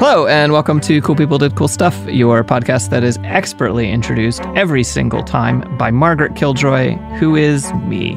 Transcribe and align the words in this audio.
Hello, 0.00 0.26
and 0.26 0.50
welcome 0.50 0.80
to 0.80 1.02
Cool 1.02 1.14
People 1.14 1.36
Did 1.36 1.56
Cool 1.56 1.68
Stuff, 1.68 1.94
your 2.06 2.42
podcast 2.42 2.88
that 2.88 3.04
is 3.04 3.18
expertly 3.22 3.90
introduced 3.90 4.40
every 4.56 4.82
single 4.82 5.22
time 5.22 5.60
by 5.76 5.90
Margaret 5.90 6.36
Killjoy, 6.36 6.94
who 7.18 7.36
is 7.36 7.70
me. 7.74 8.14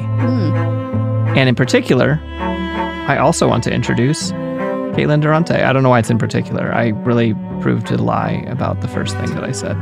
And 1.36 1.46
in 1.46 1.54
particular, 1.54 2.18
I 2.32 3.18
also 3.18 3.46
want 3.46 3.64
to 3.64 3.70
introduce 3.70 4.32
Caitlin 4.32 5.20
Durante. 5.20 5.52
I 5.56 5.74
don't 5.74 5.82
know 5.82 5.90
why 5.90 5.98
it's 5.98 6.08
in 6.08 6.16
particular. 6.16 6.72
I 6.72 6.88
really 6.88 7.34
proved 7.60 7.86
to 7.88 7.98
lie 7.98 8.42
about 8.48 8.80
the 8.80 8.88
first 8.88 9.14
thing 9.18 9.34
that 9.34 9.44
I 9.44 9.52
said. 9.52 9.76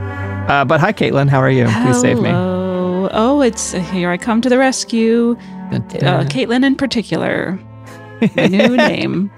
Uh, 0.51 0.65
but 0.65 0.81
hi, 0.81 0.93
Caitlin. 0.93 1.29
How 1.29 1.39
are 1.39 1.51
you? 1.51 1.67
Please 1.85 2.01
save 2.01 2.21
me. 2.21 2.31
Oh, 2.33 3.43
it's 3.43 3.73
here 3.75 4.11
I 4.11 4.17
come 4.17 4.41
to 4.41 4.49
the 4.49 4.59
rescue. 4.59 5.37
Uh, 5.71 6.25
Caitlin 6.25 6.65
in 6.65 6.75
particular. 6.75 7.61
My 8.35 8.49
new 8.49 8.77
name. 8.77 9.31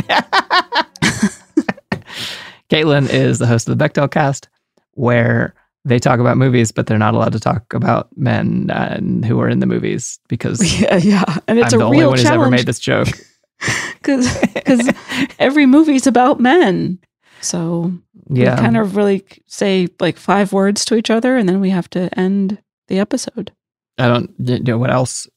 Caitlin 2.74 3.08
is 3.10 3.38
the 3.38 3.46
host 3.46 3.68
of 3.68 3.76
the 3.78 3.84
Bechdel 3.88 4.10
cast, 4.10 4.48
where 4.92 5.54
they 5.84 5.98
talk 5.98 6.18
about 6.18 6.36
movies, 6.36 6.72
but 6.72 6.86
they're 6.86 6.98
not 6.98 7.14
allowed 7.14 7.32
to 7.32 7.40
talk 7.40 7.72
about 7.74 8.08
men 8.16 8.70
uh, 8.70 8.98
who 9.26 9.38
are 9.40 9.48
in 9.48 9.58
the 9.60 9.66
movies 9.66 10.18
because 10.28 10.60
Yeah, 10.80 10.96
yeah. 10.96 11.24
And 11.46 11.58
it's 11.58 11.72
I'm 11.74 11.80
a 11.80 11.82
the 11.82 11.86
only 11.86 11.98
real 11.98 12.08
one 12.10 12.18
who's 12.18 12.26
ever 12.26 12.50
made 12.50 12.66
this 12.66 12.78
joke. 12.78 13.08
because 14.02 14.90
every 15.38 15.66
movie's 15.66 16.06
about 16.06 16.40
men. 16.40 16.98
So 17.40 17.92
Yeah. 18.30 18.54
we 18.56 18.60
kind 18.60 18.76
of 18.76 18.96
really 18.96 19.24
say 19.46 19.88
like 20.00 20.16
five 20.16 20.52
words 20.52 20.84
to 20.86 20.96
each 20.96 21.10
other 21.10 21.36
and 21.36 21.48
then 21.48 21.60
we 21.60 21.70
have 21.70 21.88
to 21.90 22.08
end 22.18 22.58
the 22.88 22.98
episode. 22.98 23.52
I 23.98 24.08
don't 24.08 24.30
you 24.38 24.58
know 24.60 24.78
what 24.78 24.90
else 24.90 25.28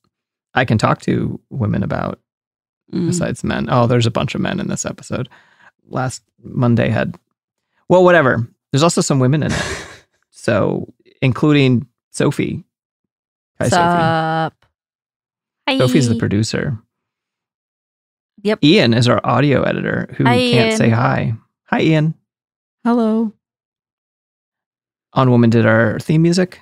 I 0.56 0.66
can 0.66 0.78
talk 0.78 1.02
to 1.02 1.40
women 1.50 1.84
about 1.84 2.20
Mm. 2.94 3.08
besides 3.08 3.44
men. 3.44 3.68
Oh, 3.70 3.86
there's 3.86 4.06
a 4.06 4.12
bunch 4.12 4.34
of 4.34 4.40
men 4.40 4.62
in 4.62 4.70
this 4.70 4.86
episode. 4.86 5.28
Last 5.90 6.24
Monday 6.42 6.88
had 6.88 7.18
well, 7.90 8.04
whatever. 8.04 8.48
There's 8.72 8.84
also 8.84 9.02
some 9.02 9.20
women 9.20 9.44
in 9.44 9.52
it. 9.52 9.64
so 10.32 10.94
including 11.22 11.88
Sophie. 12.12 12.64
Hi, 13.60 13.70
Sophie. 13.70 13.76
Sup? 13.76 14.66
Hi. 15.68 15.78
Sophie's 15.78 16.10
the 16.10 16.16
producer. 16.16 16.78
Yep. 18.44 18.64
Ian 18.64 18.94
is 18.94 19.08
our 19.08 19.20
audio 19.24 19.64
editor 19.64 20.08
who 20.16 20.24
Hi, 20.26 20.38
can't 20.38 20.68
Ian. 20.70 20.78
say 20.78 20.90
hi. 20.90 21.34
Hi, 21.66 21.82
Ian. 21.82 22.14
Hello. 22.84 23.34
Unwoman 25.16 25.50
did 25.50 25.66
our 25.66 26.00
theme 26.00 26.22
music. 26.22 26.60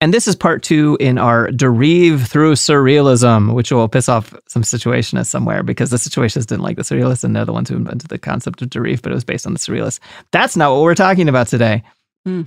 And 0.00 0.14
this 0.14 0.28
is 0.28 0.36
part 0.36 0.62
two 0.62 0.96
in 1.00 1.18
our 1.18 1.50
derive 1.50 2.28
through 2.28 2.52
surrealism, 2.52 3.52
which 3.52 3.72
will 3.72 3.88
piss 3.88 4.08
off 4.08 4.32
some 4.46 4.62
situationists 4.62 5.26
somewhere 5.26 5.64
because 5.64 5.90
the 5.90 5.96
situationists 5.96 6.46
didn't 6.46 6.62
like 6.62 6.76
the 6.76 6.82
surrealists 6.82 7.24
and 7.24 7.34
they're 7.34 7.44
the 7.44 7.52
ones 7.52 7.68
who 7.68 7.76
invented 7.76 8.08
the 8.08 8.18
concept 8.18 8.62
of 8.62 8.70
derive, 8.70 9.02
but 9.02 9.10
it 9.10 9.16
was 9.16 9.24
based 9.24 9.44
on 9.44 9.54
the 9.54 9.58
surrealists. 9.58 9.98
That's 10.30 10.56
not 10.56 10.70
what 10.70 10.82
we're 10.82 10.94
talking 10.94 11.28
about 11.28 11.48
today. 11.48 11.82
Hmm. 12.24 12.42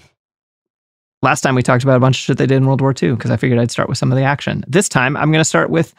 Last 1.22 1.42
time 1.42 1.56
we 1.56 1.62
talked 1.62 1.84
about 1.84 1.98
a 1.98 2.00
bunch 2.00 2.18
of 2.18 2.22
shit 2.22 2.38
they 2.38 2.48
did 2.48 2.56
in 2.56 2.66
World 2.66 2.82
War 2.82 2.96
II 3.00 3.12
because 3.12 3.32
I 3.32 3.38
figured 3.38 3.60
I'd 3.60 3.70
start 3.70 3.90
with 3.90 3.98
some 3.98 4.12
of 4.12 4.18
the 4.18 4.24
action. 4.24 4.64
This 4.68 4.88
time 4.88 5.18
I'm 5.18 5.32
going 5.32 5.42
to 5.42 5.46
start 5.46 5.70
with 5.70 5.94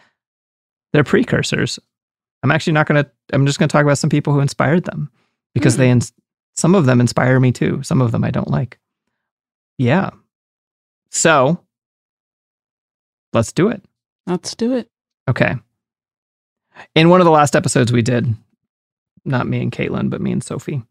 their 0.95 1.05
precursors. 1.05 1.79
I'm 2.43 2.51
actually 2.51 2.73
not 2.73 2.87
going 2.87 3.05
to, 3.05 3.11
I'm 3.33 3.47
just 3.47 3.59
going 3.59 3.69
to 3.69 3.73
talk 3.73 3.85
about 3.85 3.99
some 3.99 4.11
people 4.11 4.33
who 4.33 4.41
inspired 4.41 4.85
them 4.85 5.11
because 5.55 5.77
they, 5.77 5.91
ins- 5.91 6.13
some 6.55 6.75
of 6.75 6.87
them 6.87 7.01
inspire 7.01 7.39
me 7.39 7.53
too. 7.53 7.83
Some 7.83 8.01
of 8.01 8.11
them 8.11 8.25
I 8.25 8.31
don't 8.31 8.51
like. 8.51 8.79
Yeah. 9.79 10.11
So 11.13 11.61
let's 13.33 13.53
do 13.53 13.69
it. 13.69 13.83
Let's 14.27 14.57
do 14.57 14.75
it. 14.75 14.89
Okay. 15.29 15.55
In 16.95 17.11
one 17.11 17.21
of 17.21 17.27
the 17.27 17.31
last 17.31 17.55
episodes 17.55 17.93
we 17.93 18.03
did, 18.03 18.35
not 19.25 19.47
me 19.47 19.61
and 19.61 19.71
Caitlin, 19.71 20.11
but 20.11 20.21
me 20.21 20.33
and 20.33 20.43
Sophie, 20.43 20.83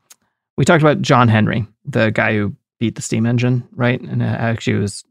we 0.57 0.63
talked 0.63 0.83
about 0.83 1.01
John 1.01 1.27
Henry, 1.27 1.65
the 1.85 2.11
guy 2.11 2.35
who 2.35 2.55
beat 2.79 2.95
the 2.95 3.01
steam 3.01 3.25
engine, 3.25 3.67
right? 3.73 3.99
And 3.99 4.23
actually 4.23 4.77
was. 4.77 5.03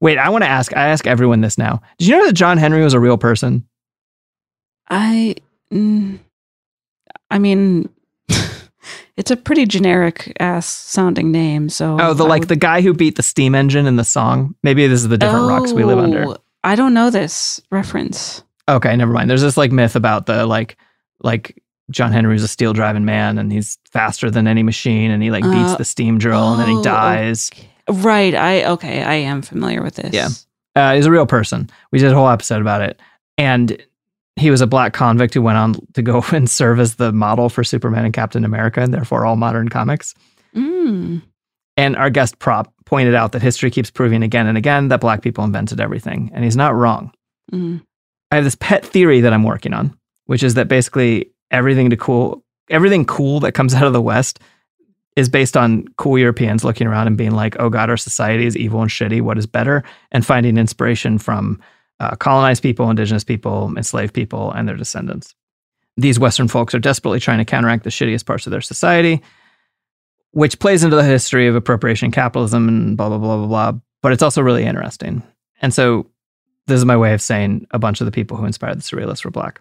Wait, 0.00 0.18
I 0.18 0.28
want 0.28 0.44
to 0.44 0.48
ask. 0.48 0.76
I 0.76 0.88
ask 0.88 1.06
everyone 1.06 1.40
this 1.40 1.58
now. 1.58 1.80
Did 1.98 2.08
you 2.08 2.18
know 2.18 2.26
that 2.26 2.34
John 2.34 2.58
Henry 2.58 2.82
was 2.82 2.94
a 2.94 3.00
real 3.00 3.18
person? 3.18 3.66
I 4.88 5.36
mm, 5.72 6.18
I 7.30 7.38
mean 7.38 7.88
it's 9.18 9.30
a 9.30 9.36
pretty 9.36 9.66
generic 9.66 10.32
ass 10.40 10.66
sounding 10.66 11.30
name, 11.32 11.68
so 11.68 11.98
Oh, 12.00 12.14
the 12.14 12.24
I 12.24 12.28
like 12.28 12.40
would- 12.42 12.48
the 12.48 12.56
guy 12.56 12.80
who 12.80 12.94
beat 12.94 13.16
the 13.16 13.22
steam 13.22 13.54
engine 13.54 13.86
in 13.86 13.96
the 13.96 14.04
song. 14.04 14.54
Maybe 14.62 14.86
this 14.86 15.00
is 15.02 15.08
the 15.08 15.18
different 15.18 15.48
rocks 15.48 15.72
we 15.72 15.84
live 15.84 15.98
under. 15.98 16.24
Oh, 16.28 16.36
I 16.64 16.76
don't 16.76 16.94
know 16.94 17.10
this 17.10 17.60
reference. 17.70 18.42
Okay, 18.68 18.94
never 18.96 19.12
mind. 19.12 19.28
There's 19.28 19.42
this 19.42 19.56
like 19.56 19.72
myth 19.72 19.96
about 19.96 20.26
the 20.26 20.46
like 20.46 20.76
like 21.22 21.60
John 21.90 22.12
Henry's 22.12 22.42
a 22.44 22.48
steel 22.48 22.72
driving 22.72 23.04
man 23.04 23.38
and 23.38 23.50
he's 23.50 23.78
faster 23.90 24.30
than 24.30 24.46
any 24.46 24.62
machine 24.62 25.10
and 25.10 25.22
he 25.22 25.30
like 25.30 25.42
beats 25.42 25.72
Uh, 25.72 25.76
the 25.76 25.84
steam 25.84 26.18
drill 26.18 26.52
and 26.52 26.60
then 26.60 26.68
he 26.68 26.76
oh, 26.76 26.82
dies. 26.82 27.50
Right. 27.88 28.34
I 28.34 28.64
okay, 28.66 29.02
I 29.02 29.14
am 29.14 29.40
familiar 29.42 29.82
with 29.82 29.94
this. 29.96 30.12
Yeah. 30.12 30.28
Uh, 30.76 30.94
he's 30.94 31.06
a 31.06 31.10
real 31.10 31.26
person. 31.26 31.70
We 31.90 31.98
did 31.98 32.12
a 32.12 32.14
whole 32.14 32.28
episode 32.28 32.60
about 32.60 32.82
it. 32.82 33.00
And 33.38 33.82
he 34.38 34.50
was 34.50 34.60
a 34.60 34.66
black 34.66 34.92
convict 34.92 35.34
who 35.34 35.42
went 35.42 35.58
on 35.58 35.74
to 35.94 36.02
go 36.02 36.24
and 36.32 36.48
serve 36.48 36.80
as 36.80 36.96
the 36.96 37.12
model 37.12 37.48
for 37.48 37.64
Superman 37.64 38.04
and 38.04 38.14
Captain 38.14 38.44
America 38.44 38.80
and 38.80 38.92
therefore 38.92 39.26
all 39.26 39.36
modern 39.36 39.68
comics. 39.68 40.14
Mm. 40.54 41.22
And 41.76 41.96
our 41.96 42.10
guest 42.10 42.38
prop 42.38 42.72
pointed 42.86 43.14
out 43.14 43.32
that 43.32 43.42
history 43.42 43.70
keeps 43.70 43.90
proving 43.90 44.22
again 44.22 44.46
and 44.46 44.58
again 44.58 44.88
that 44.88 45.00
black 45.00 45.22
people 45.22 45.44
invented 45.44 45.80
everything. 45.80 46.30
And 46.34 46.42
he's 46.42 46.56
not 46.56 46.74
wrong. 46.74 47.12
Mm. 47.52 47.82
I 48.30 48.36
have 48.36 48.44
this 48.44 48.56
pet 48.56 48.84
theory 48.84 49.20
that 49.20 49.32
I'm 49.32 49.44
working 49.44 49.72
on, 49.72 49.96
which 50.26 50.42
is 50.42 50.54
that 50.54 50.68
basically 50.68 51.30
everything 51.50 51.90
to 51.90 51.96
cool 51.96 52.42
everything 52.70 53.04
cool 53.04 53.40
that 53.40 53.52
comes 53.52 53.74
out 53.76 53.86
of 53.86 53.92
the 53.92 54.02
West 54.02 54.40
is 55.16 55.28
based 55.28 55.56
on 55.56 55.86
cool 55.96 56.18
Europeans 56.18 56.64
looking 56.64 56.86
around 56.86 57.06
and 57.06 57.16
being 57.16 57.32
like, 57.32 57.56
"Oh 57.58 57.70
God, 57.70 57.90
our 57.90 57.96
society 57.96 58.46
is 58.46 58.56
evil 58.56 58.82
and 58.82 58.90
shitty. 58.90 59.20
What 59.20 59.38
is 59.38 59.46
better?" 59.46 59.82
and 60.12 60.24
finding 60.24 60.58
inspiration 60.58 61.18
from 61.18 61.60
uh, 62.00 62.16
colonized 62.16 62.62
people, 62.62 62.88
indigenous 62.90 63.24
people, 63.24 63.72
enslaved 63.76 64.14
people, 64.14 64.52
and 64.52 64.68
their 64.68 64.76
descendants. 64.76 65.34
These 65.96 66.18
Western 66.18 66.48
folks 66.48 66.74
are 66.74 66.78
desperately 66.78 67.20
trying 67.20 67.38
to 67.38 67.44
counteract 67.44 67.84
the 67.84 67.90
shittiest 67.90 68.24
parts 68.26 68.46
of 68.46 68.50
their 68.52 68.60
society, 68.60 69.20
which 70.30 70.58
plays 70.60 70.84
into 70.84 70.96
the 70.96 71.04
history 71.04 71.48
of 71.48 71.56
appropriation 71.56 72.10
capitalism 72.10 72.68
and 72.68 72.96
blah 72.96 73.08
blah 73.08 73.18
blah 73.18 73.36
blah 73.38 73.46
blah. 73.46 73.80
But 74.02 74.12
it's 74.12 74.22
also 74.22 74.42
really 74.42 74.64
interesting, 74.64 75.22
and 75.60 75.74
so 75.74 76.06
this 76.66 76.78
is 76.78 76.84
my 76.84 76.96
way 76.96 77.14
of 77.14 77.22
saying 77.22 77.66
a 77.72 77.78
bunch 77.78 78.00
of 78.00 78.04
the 78.04 78.12
people 78.12 78.36
who 78.36 78.44
inspired 78.44 78.76
the 78.78 78.82
surrealists 78.82 79.24
were 79.24 79.30
black. 79.30 79.60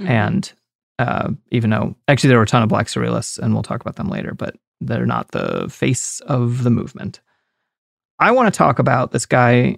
Mhm. 0.00 0.08
And 0.08 0.52
uh, 1.00 1.30
even 1.50 1.70
though 1.70 1.96
actually 2.06 2.28
there 2.28 2.38
were 2.38 2.44
a 2.44 2.46
ton 2.46 2.62
of 2.62 2.68
black 2.68 2.86
surrealists, 2.86 3.38
and 3.38 3.52
we'll 3.52 3.62
talk 3.62 3.80
about 3.80 3.96
them 3.96 4.08
later, 4.08 4.34
but 4.34 4.56
They're 4.80 5.06
not 5.06 5.32
the 5.32 5.68
face 5.68 6.20
of 6.20 6.62
the 6.62 6.70
movement. 6.70 7.20
I 8.20 8.30
want 8.30 8.52
to 8.52 8.56
talk 8.56 8.78
about 8.78 9.10
this 9.10 9.26
guy 9.26 9.76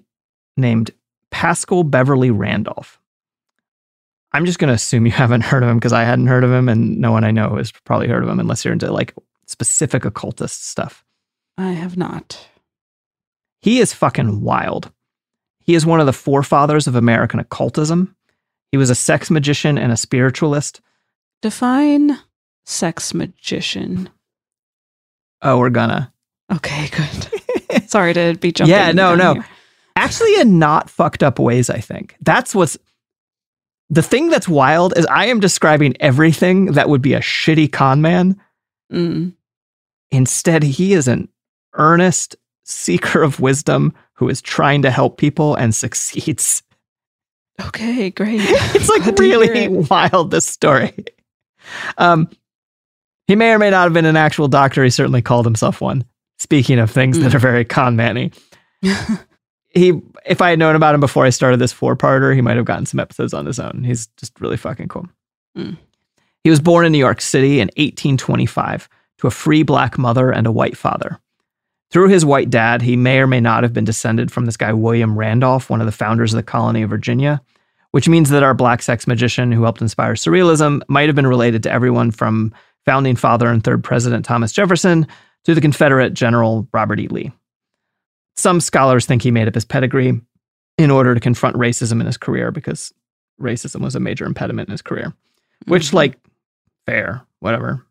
named 0.59 0.91
Paschal 1.31 1.85
Beverly 1.85 2.31
Randolph. 2.31 3.01
I'm 4.33 4.47
just 4.47 4.59
going 4.59 4.69
to 4.69 4.75
assume 4.75 5.07
you 5.07 5.13
haven't 5.25 5.43
heard 5.43 5.63
of 5.63 5.69
him 5.69 5.79
because 5.79 5.93
I 5.93 6.05
hadn't 6.05 6.29
heard 6.29 6.45
of 6.45 6.53
him, 6.53 6.69
and 6.69 6.99
no 6.99 7.13
one 7.13 7.25
I 7.25 7.31
know 7.31 7.57
has 7.57 7.73
probably 7.73 8.09
heard 8.09 8.23
of 8.23 8.29
him 8.29 8.41
unless 8.41 8.65
you're 8.65 8.73
into 8.73 8.93
like 8.93 9.15
specific 9.47 10.05
occultist 10.05 10.69
stuff. 10.69 11.05
I 11.59 11.73
have 11.73 11.97
not. 11.97 12.47
He 13.61 13.81
is 13.81 13.93
fucking 13.93 14.41
wild. 14.41 14.93
He 15.61 15.75
is 15.75 15.85
one 15.85 16.01
of 16.01 16.07
the 16.07 16.13
forefathers 16.13 16.87
of 16.87 16.95
American 16.95 17.39
occultism. 17.39 18.17
He 18.73 18.79
was 18.79 18.89
a 18.89 18.95
sex 18.95 19.31
magician 19.31 19.77
and 19.77 19.93
a 19.93 19.97
spiritualist. 19.97 20.81
Define 21.43 22.19
sex 22.65 23.13
magician. 23.13 24.09
Oh, 25.43 25.59
we're 25.59 25.71
gonna. 25.71 26.13
Okay, 26.53 26.89
good. 26.89 27.89
Sorry 27.91 28.15
to 28.15 28.35
be 28.35 28.53
jumping. 28.53 28.75
Yeah, 28.75 28.93
no, 28.93 29.15
no. 29.15 29.35
here. 29.35 29.47
Actually, 30.01 30.35
in 30.41 30.59
not 30.59 30.89
fucked 30.89 31.23
up 31.23 31.39
ways, 31.39 31.69
I 31.71 31.79
think. 31.79 32.17
That's 32.23 32.55
what's 32.55 32.79
the 33.91 34.03
thing 34.03 34.29
that's 34.31 34.49
wild 34.49 34.97
is 34.97 35.05
I 35.07 35.27
am 35.27 35.41
describing 35.41 35.95
everything 36.01 36.67
that 36.73 36.89
would 36.89 37.03
be 37.03 37.13
a 37.15 37.21
shitty 37.21 37.71
con 37.73 38.01
man. 38.01 38.41
Mm. 38.93 39.35
Instead, 40.11 40.63
he 40.63 40.93
is 40.95 41.07
an 41.09 41.29
earnest 41.75 42.37
seeker 42.65 43.23
of 43.23 43.41
wisdom 43.41 43.93
who 44.15 44.29
is 44.29 44.41
trying 44.41 44.83
to 44.83 44.91
help 44.91 45.19
people 45.19 45.55
and 45.57 45.75
succeeds. 45.75 46.63
Okay, 47.61 48.11
great. 48.11 48.41
It's 48.75 48.89
like 48.89 49.03
Glad 49.03 49.19
really 49.21 49.65
it. 49.65 49.91
wild, 49.91 50.31
this 50.31 50.47
story. 50.47 50.95
Um, 51.99 52.31
he 53.27 53.37
may 53.37 53.53
or 53.53 53.59
may 53.59 53.71
not 53.71 53.85
have 53.85 53.93
been 53.93 54.07
an 54.07 54.17
actual 54.17 54.49
doctor. 54.49 54.83
He 54.83 54.91
certainly 54.91 55.21
called 55.23 55.45
himself 55.47 55.81
one. 55.81 56.05
Speaking 56.39 56.79
of 56.79 56.91
things 56.91 57.19
that 57.19 57.33
Mm. 57.33 57.35
are 57.35 57.39
very 57.39 57.65
con 57.65 57.97
manny. 57.97 58.33
he 59.71 60.01
if 60.27 60.43
I 60.43 60.51
had 60.51 60.59
known 60.59 60.77
about 60.77 60.95
him 60.95 61.01
before 61.01 61.25
I 61.25 61.31
started 61.31 61.59
this 61.59 61.73
four 61.73 61.97
parter, 61.97 62.35
he 62.35 62.41
might 62.41 62.57
have 62.57 62.65
gotten 62.65 62.87
some 62.87 63.01
episodes 63.01 63.33
on 63.33 63.47
his 63.47 63.59
own. 63.59 63.85
He's 63.85 64.09
just 64.17 64.41
really 64.41 64.57
fucking 64.57 64.89
cool. 64.89 65.09
Mm. 65.57 65.77
He 66.45 66.51
was 66.51 66.61
born 66.61 66.87
in 66.87 66.93
New 66.93 66.99
York 66.99 67.21
City 67.21 67.61
in 67.61 67.69
1825 67.77 68.89
to 69.19 69.27
a 69.27 69.31
free 69.31 69.63
black 69.63 69.99
mother 69.99 70.31
and 70.31 70.47
a 70.47 70.53
white 70.53 70.77
father. 70.77 71.21
Through 71.91 72.09
his 72.09 72.25
white 72.25 72.51
dad, 72.51 72.83
he 72.83 72.97
may 72.97 73.19
or 73.19 73.27
may 73.27 73.41
not 73.41 73.63
have 73.63 73.73
been 73.73 73.85
descended 73.85 74.31
from 74.31 74.47
this 74.47 74.57
guy, 74.57 74.73
William 74.73 75.19
Randolph, 75.19 75.69
one 75.69 75.81
of 75.81 75.87
the 75.87 75.93
founders 75.93 76.33
of 76.33 76.37
the 76.37 76.43
colony 76.43 76.83
of 76.83 76.91
Virginia, 76.91 77.43
which 77.91 78.09
means 78.09 78.31
that 78.31 78.45
our 78.45 78.55
black 78.55 78.81
sex 78.81 79.07
magician 79.07 79.51
who 79.51 79.65
helped 79.65 79.83
inspire 79.83 80.15
surrealism 80.15 80.83
might 80.89 81.09
have 81.09 81.17
been 81.17 81.27
related 81.27 81.63
to 81.65 81.73
everyone 81.73 82.11
from 82.13 82.55
founding 82.87 83.17
father 83.17 83.49
and 83.49 83.65
third 83.65 83.83
president 83.83 84.25
Thomas 84.25 84.53
Jefferson 84.53 85.07
to 85.45 85.55
the 85.55 85.61
Confederate 85.61 86.15
General 86.15 86.67
Robert 86.73 87.01
E. 87.01 87.09
Lee. 87.09 87.33
Some 88.41 88.61
scholars 88.61 89.05
think 89.07 89.21
he 89.23 89.31
made 89.31 89.49
up 89.49 89.55
his 89.55 89.65
pedigree 89.67 90.19
in 90.79 90.91
order 90.91 91.15
to 91.15 91.21
confront 91.21 91.57
racism 91.57 92.01
in 92.01 92.07
his 92.07 92.17
career 92.17 92.51
because 92.51 92.93
racism 93.41 93.83
was 93.83 93.95
a 93.95 94.01
major 94.01 94.25
impediment 94.25 94.69
in 94.69 94.73
his 94.73 94.81
career, 94.83 95.13
which, 95.67 95.91
Mhm. 95.91 95.95
like, 95.95 96.19
fair, 96.87 97.21
whatever. 97.41 97.85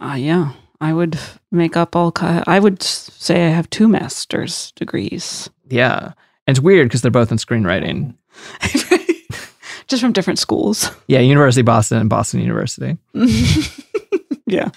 Uh, 0.00 0.16
yeah, 0.18 0.50
I 0.80 0.92
would 0.92 1.16
make 1.52 1.76
up 1.76 1.94
all. 1.94 2.10
ki- 2.10 2.42
I 2.46 2.58
would 2.58 2.82
say 2.82 3.46
I 3.46 3.50
have 3.50 3.70
two 3.70 3.86
master's 3.88 4.72
degrees, 4.72 5.48
Yeah. 5.68 6.12
And 6.46 6.56
it's 6.58 6.62
weird 6.62 6.88
because 6.88 7.02
they're 7.02 7.10
both 7.12 7.30
in 7.30 7.38
screenwriting. 7.38 8.14
just 9.86 10.02
from 10.02 10.12
different 10.12 10.40
schools. 10.40 10.90
Yeah, 11.06 11.20
University 11.20 11.60
of 11.60 11.66
Boston 11.66 11.98
and 11.98 12.10
Boston 12.10 12.40
University. 12.40 12.96
yeah. 14.46 14.70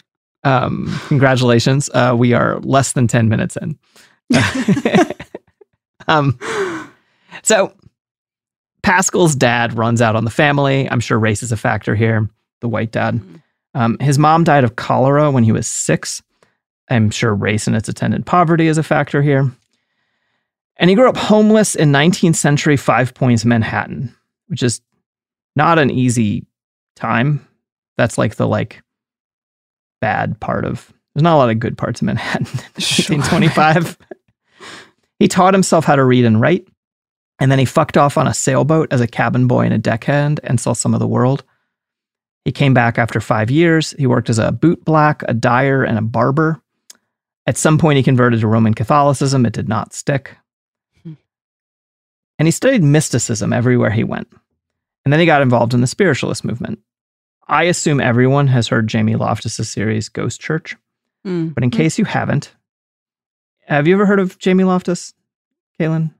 Um, 0.43 0.93
congratulations. 1.07 1.89
Uh, 1.93 2.13
we 2.15 2.33
are 2.33 2.59
less 2.59 2.91
than 2.93 3.07
10 3.07 3.29
minutes 3.29 3.57
in. 3.57 3.79
um, 6.07 6.39
so 7.43 7.73
Paschal's 8.83 9.35
dad 9.35 9.77
runs 9.77 10.01
out 10.01 10.15
on 10.15 10.25
the 10.25 10.31
family. 10.31 10.89
I'm 10.89 10.99
sure 10.99 11.17
race 11.17 11.43
is 11.43 11.51
a 11.51 11.57
factor 11.57 11.95
here, 11.95 12.29
the 12.61 12.69
white 12.69 12.91
dad. 12.91 13.21
Um, 13.73 13.97
his 13.99 14.17
mom 14.17 14.43
died 14.43 14.63
of 14.63 14.75
cholera 14.75 15.31
when 15.31 15.43
he 15.43 15.51
was 15.51 15.67
six. 15.67 16.21
I'm 16.89 17.09
sure 17.09 17.33
race 17.33 17.67
and 17.67 17.75
its 17.75 17.89
attendant 17.89 18.25
poverty 18.25 18.67
is 18.67 18.77
a 18.77 18.83
factor 18.83 19.21
here. 19.21 19.51
And 20.77 20.89
he 20.89 20.95
grew 20.95 21.09
up 21.09 21.17
homeless 21.17 21.75
in 21.75 21.91
19th 21.91 22.35
century 22.35 22.77
Five 22.77 23.13
Points, 23.13 23.45
Manhattan, 23.45 24.15
which 24.47 24.61
is 24.61 24.81
not 25.55 25.79
an 25.79 25.89
easy 25.89 26.45
time. 26.95 27.45
That's 27.97 28.17
like 28.17 28.35
the 28.35 28.47
like 28.47 28.81
bad 30.01 30.39
part 30.39 30.65
of. 30.65 30.91
There's 31.13 31.23
not 31.23 31.35
a 31.35 31.37
lot 31.37 31.49
of 31.49 31.59
good 31.59 31.77
parts 31.77 32.01
of 32.01 32.05
Manhattan. 32.05 32.45
in 32.75 32.81
Sure. 32.81 33.15
1825. 33.17 33.97
he 35.19 35.27
taught 35.27 35.53
himself 35.53 35.85
how 35.85 35.95
to 35.95 36.03
read 36.03 36.25
and 36.25 36.41
write, 36.41 36.67
and 37.39 37.51
then 37.51 37.59
he 37.59 37.65
fucked 37.65 37.97
off 37.97 38.17
on 38.17 38.27
a 38.27 38.33
sailboat 38.33 38.91
as 38.91 39.01
a 39.01 39.07
cabin 39.07 39.47
boy 39.47 39.65
and 39.65 39.73
a 39.73 39.77
deckhand 39.77 40.39
and 40.43 40.59
saw 40.59 40.73
some 40.73 40.93
of 40.93 40.99
the 40.99 41.07
world. 41.07 41.43
He 42.45 42.51
came 42.51 42.73
back 42.73 42.97
after 42.97 43.19
five 43.19 43.49
years. 43.49 43.91
He 43.97 44.07
worked 44.07 44.29
as 44.29 44.39
a 44.39 44.51
boot 44.51 44.85
black, 44.85 45.23
a 45.27 45.33
dyer, 45.33 45.83
and 45.83 45.97
a 45.97 46.01
barber. 46.01 46.61
At 47.47 47.57
some 47.57 47.77
point, 47.77 47.97
he 47.97 48.03
converted 48.03 48.41
to 48.41 48.47
Roman 48.47 48.73
Catholicism. 48.73 49.45
It 49.45 49.53
did 49.53 49.67
not 49.67 49.93
stick. 49.93 50.37
Hmm. 51.03 51.13
And 52.39 52.47
he 52.47 52.51
studied 52.51 52.83
mysticism 52.83 53.51
everywhere 53.51 53.91
he 53.91 54.03
went. 54.03 54.31
And 55.03 55.11
then 55.11 55.19
he 55.19 55.25
got 55.25 55.41
involved 55.41 55.73
in 55.73 55.81
the 55.81 55.87
spiritualist 55.87 56.43
movement. 56.45 56.79
I 57.47 57.63
assume 57.63 57.99
everyone 57.99 58.47
has 58.47 58.67
heard 58.67 58.87
Jamie 58.87 59.15
Loftus' 59.15 59.69
series 59.69 60.09
Ghost 60.09 60.39
Church. 60.39 60.75
Mm. 61.25 61.53
But 61.53 61.63
in 61.63 61.69
case 61.69 61.99
you 61.99 62.05
haven't, 62.05 62.53
have 63.65 63.87
you 63.87 63.93
ever 63.95 64.05
heard 64.05 64.19
of 64.19 64.37
Jamie 64.39 64.63
Loftus, 64.63 65.13
Caitlin? 65.79 66.11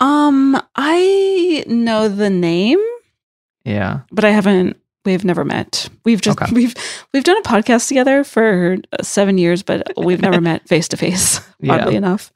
Um, 0.00 0.60
I 0.76 1.64
know 1.66 2.08
the 2.08 2.30
name, 2.30 2.78
Yeah. 3.64 4.00
but 4.12 4.24
I 4.24 4.30
haven't. 4.30 4.76
We've 5.04 5.24
never 5.24 5.44
met. 5.44 5.88
We've 6.04 6.20
just 6.20 6.40
Okay. 6.40 6.52
we've 6.52 6.74
we've 7.14 7.24
done 7.24 7.38
a 7.38 7.42
podcast 7.42 7.88
together 7.88 8.24
for 8.24 8.76
uh, 8.92 9.02
seven 9.02 9.38
years, 9.38 9.62
but 9.62 9.90
we've 9.96 10.20
never 10.20 10.40
met 10.40 10.68
face 10.68 10.88
to 10.88 10.96
face. 10.96 11.40
Yeah. 11.60 11.74
Oddly 11.76 11.96
enough. 11.96 12.32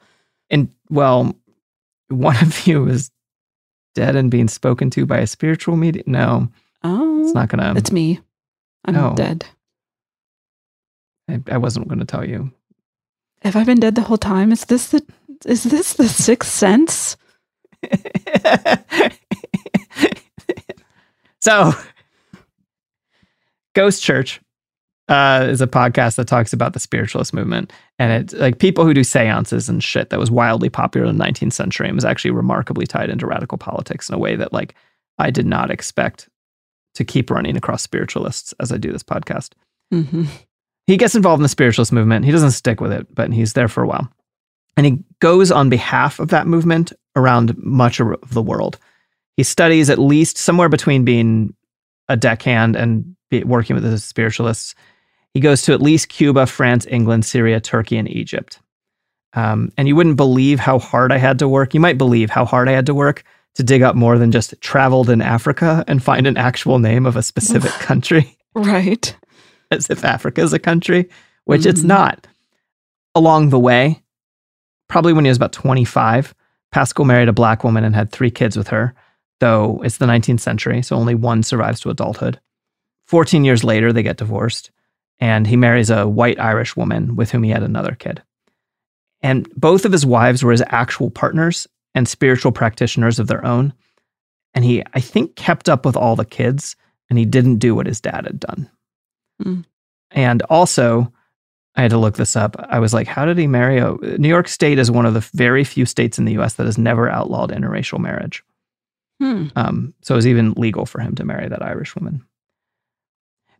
And 0.50 0.68
well, 0.90 1.36
one 2.08 2.36
of 2.42 2.66
you 2.66 2.88
is 2.88 3.10
dead 3.94 4.16
and 4.16 4.30
being 4.30 4.48
spoken 4.48 4.90
to 4.90 5.06
by 5.06 5.18
a 5.18 5.26
spiritual 5.26 5.76
medium. 5.76 6.04
No, 6.08 6.48
Oh, 6.82 7.22
it's 7.24 7.34
not 7.34 7.48
gonna. 7.48 7.74
It's 7.76 7.92
me. 7.92 8.18
I'm 8.84 8.96
Oh. 8.96 9.14
dead. 9.14 9.44
I, 11.28 11.40
I 11.50 11.58
wasn't 11.58 11.86
gonna 11.88 12.04
tell 12.04 12.26
you. 12.26 12.50
Have 13.42 13.56
I 13.56 13.64
been 13.64 13.80
dead 13.80 13.96
the 13.96 14.02
whole 14.02 14.18
time? 14.18 14.52
Is 14.52 14.64
this 14.66 14.88
the 14.90 15.04
is 15.44 15.64
this 15.64 15.94
the 15.94 16.08
sixth 16.08 16.50
sense? 16.50 17.16
so, 21.40 21.72
Ghost 23.74 24.02
Church 24.02 24.40
uh, 25.08 25.48
is 25.50 25.60
a 25.60 25.66
podcast 25.66 26.14
that 26.16 26.28
talks 26.28 26.52
about 26.52 26.72
the 26.72 26.80
spiritualist 26.80 27.34
movement, 27.34 27.72
and 27.98 28.12
it's 28.12 28.34
like 28.34 28.60
people 28.60 28.84
who 28.84 28.94
do 28.94 29.02
seances 29.02 29.68
and 29.68 29.82
shit 29.82 30.10
that 30.10 30.20
was 30.20 30.30
wildly 30.30 30.68
popular 30.68 31.08
in 31.08 31.18
the 31.18 31.24
19th 31.24 31.52
century 31.52 31.88
and 31.88 31.96
was 31.96 32.04
actually 32.04 32.30
remarkably 32.30 32.86
tied 32.86 33.10
into 33.10 33.26
radical 33.26 33.58
politics 33.58 34.08
in 34.08 34.14
a 34.14 34.18
way 34.18 34.36
that 34.36 34.52
like 34.52 34.74
I 35.18 35.30
did 35.30 35.46
not 35.46 35.72
expect 35.72 36.28
to 36.94 37.04
keep 37.04 37.30
running 37.30 37.56
across 37.56 37.82
spiritualists 37.82 38.54
as 38.60 38.70
I 38.70 38.76
do 38.76 38.92
this 38.92 39.02
podcast. 39.02 39.50
Mm-hmm. 39.92 40.26
He 40.86 40.96
gets 40.96 41.14
involved 41.14 41.40
in 41.40 41.44
the 41.44 41.48
spiritualist 41.48 41.92
movement. 41.92 42.24
He 42.24 42.32
doesn't 42.32 42.52
stick 42.52 42.80
with 42.80 42.92
it, 42.92 43.12
but 43.14 43.32
he's 43.32 43.52
there 43.52 43.68
for 43.68 43.82
a 43.82 43.86
while. 43.86 44.10
And 44.76 44.86
he 44.86 44.98
goes 45.20 45.50
on 45.50 45.68
behalf 45.68 46.18
of 46.18 46.28
that 46.28 46.46
movement 46.46 46.92
around 47.14 47.56
much 47.58 48.00
of 48.00 48.16
the 48.30 48.42
world. 48.42 48.78
He 49.36 49.42
studies 49.42 49.90
at 49.90 49.98
least 49.98 50.38
somewhere 50.38 50.68
between 50.68 51.04
being 51.04 51.54
a 52.08 52.16
deckhand 52.16 52.76
and 52.76 53.16
be, 53.30 53.44
working 53.44 53.74
with 53.74 53.84
the 53.84 53.98
spiritualists. 53.98 54.74
He 55.34 55.40
goes 55.40 55.62
to 55.62 55.72
at 55.72 55.82
least 55.82 56.08
Cuba, 56.08 56.46
France, 56.46 56.86
England, 56.90 57.24
Syria, 57.24 57.60
Turkey, 57.60 57.96
and 57.96 58.08
Egypt. 58.08 58.58
Um, 59.34 59.72
and 59.78 59.88
you 59.88 59.96
wouldn't 59.96 60.16
believe 60.16 60.60
how 60.60 60.78
hard 60.78 61.12
I 61.12 61.16
had 61.18 61.38
to 61.38 61.48
work. 61.48 61.72
You 61.72 61.80
might 61.80 61.96
believe 61.96 62.28
how 62.28 62.44
hard 62.44 62.68
I 62.68 62.72
had 62.72 62.86
to 62.86 62.94
work 62.94 63.24
to 63.54 63.62
dig 63.62 63.82
up 63.82 63.94
more 63.94 64.18
than 64.18 64.32
just 64.32 64.58
traveled 64.60 65.08
in 65.08 65.22
Africa 65.22 65.84
and 65.86 66.02
find 66.02 66.26
an 66.26 66.36
actual 66.36 66.78
name 66.78 67.06
of 67.06 67.16
a 67.16 67.22
specific 67.22 67.70
country 67.80 68.36
Right. 68.54 69.16
As 69.72 69.90
if 69.90 70.04
Africa 70.04 70.40
is 70.42 70.52
a 70.52 70.58
country, 70.58 71.08
which 71.44 71.66
it's 71.66 71.82
Mhm. 71.82 71.86
not. 71.86 72.26
Along 73.14 73.48
the 73.50 73.58
way, 73.58 74.02
probably 74.88 75.12
when 75.12 75.24
he 75.24 75.28
was 75.28 75.36
about 75.38 75.52
25, 75.52 76.34
Paschal 76.70 77.04
married 77.04 77.28
a 77.28 77.32
black 77.32 77.64
woman 77.64 77.84
and 77.84 77.94
had 77.94 78.10
three 78.10 78.30
kids 78.30 78.56
with 78.56 78.68
her, 78.68 78.94
though 79.40 79.80
it's 79.84 79.98
the 79.98 80.06
19th 80.06 80.40
century, 80.40 80.82
so 80.82 80.96
only 80.96 81.14
one 81.14 81.42
survives 81.42 81.80
to 81.80 81.90
adulthood. 81.90 82.40
14 83.06 83.44
years 83.44 83.64
later, 83.64 83.92
they 83.92 84.02
get 84.02 84.16
divorced, 84.16 84.70
and 85.20 85.46
he 85.46 85.56
marries 85.56 85.90
a 85.90 86.06
white 86.08 86.40
Irish 86.40 86.76
woman 86.76 87.16
with 87.16 87.30
whom 87.30 87.42
he 87.42 87.50
had 87.50 87.62
another 87.62 87.94
kid. 87.94 88.22
And 89.20 89.48
both 89.54 89.84
of 89.84 89.92
his 89.92 90.06
wives 90.06 90.42
were 90.42 90.52
his 90.52 90.64
actual 90.68 91.10
partners 91.10 91.66
and 91.94 92.08
spiritual 92.08 92.52
practitioners 92.52 93.18
of 93.18 93.26
their 93.26 93.44
own. 93.44 93.72
And 94.54 94.64
he, 94.64 94.82
I 94.94 95.00
think, 95.00 95.36
kept 95.36 95.68
up 95.68 95.84
with 95.84 95.96
all 95.96 96.16
the 96.16 96.24
kids, 96.24 96.76
and 97.10 97.18
he 97.18 97.24
didn't 97.24 97.58
do 97.58 97.74
what 97.74 97.86
his 97.86 98.00
dad 98.00 98.24
had 98.24 98.40
done. 98.40 98.70
Hmm. 99.42 99.60
And 100.10 100.42
also, 100.42 101.12
I 101.74 101.82
had 101.82 101.90
to 101.90 101.98
look 101.98 102.16
this 102.16 102.36
up. 102.36 102.56
I 102.68 102.78
was 102.78 102.92
like, 102.92 103.06
how 103.06 103.24
did 103.24 103.38
he 103.38 103.46
marry 103.46 103.78
a 103.78 103.92
New 104.18 104.28
York 104.28 104.48
State 104.48 104.78
is 104.78 104.90
one 104.90 105.06
of 105.06 105.14
the 105.14 105.20
very 105.32 105.64
few 105.64 105.86
states 105.86 106.18
in 106.18 106.24
the 106.24 106.38
US 106.38 106.54
that 106.54 106.66
has 106.66 106.78
never 106.78 107.08
outlawed 107.08 107.50
interracial 107.50 107.98
marriage. 107.98 108.44
Hmm. 109.20 109.48
Um, 109.56 109.94
so 110.02 110.14
it 110.14 110.16
was 110.16 110.26
even 110.26 110.52
legal 110.52 110.84
for 110.84 111.00
him 111.00 111.14
to 111.14 111.24
marry 111.24 111.48
that 111.48 111.62
Irish 111.62 111.94
woman. 111.94 112.24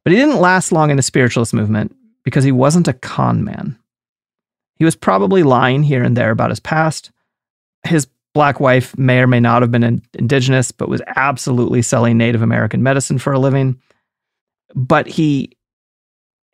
But 0.04 0.12
he 0.12 0.18
didn't 0.18 0.40
last 0.40 0.72
long 0.72 0.90
in 0.90 0.96
the 0.96 1.02
spiritualist 1.02 1.54
movement 1.54 1.94
because 2.24 2.44
he 2.44 2.52
wasn't 2.52 2.88
a 2.88 2.92
con 2.92 3.44
man. 3.44 3.78
He 4.76 4.84
was 4.84 4.96
probably 4.96 5.42
lying 5.42 5.82
here 5.82 6.02
and 6.02 6.16
there 6.16 6.30
about 6.30 6.50
his 6.50 6.60
past. 6.60 7.12
His 7.84 8.08
black 8.34 8.58
wife 8.58 8.96
may 8.98 9.20
or 9.20 9.26
may 9.26 9.40
not 9.40 9.62
have 9.62 9.70
been 9.70 9.84
in- 9.84 10.02
indigenous, 10.14 10.72
but 10.72 10.88
was 10.88 11.02
absolutely 11.14 11.82
selling 11.82 12.18
Native 12.18 12.42
American 12.42 12.82
medicine 12.82 13.18
for 13.18 13.32
a 13.32 13.38
living. 13.38 13.80
But 14.74 15.06
he 15.06 15.56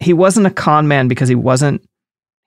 he 0.00 0.12
wasn't 0.12 0.47
a 0.47 0.50
con 0.50 0.87
man 0.88 1.09
because 1.09 1.28
he 1.28 1.35
wasn't 1.35 1.83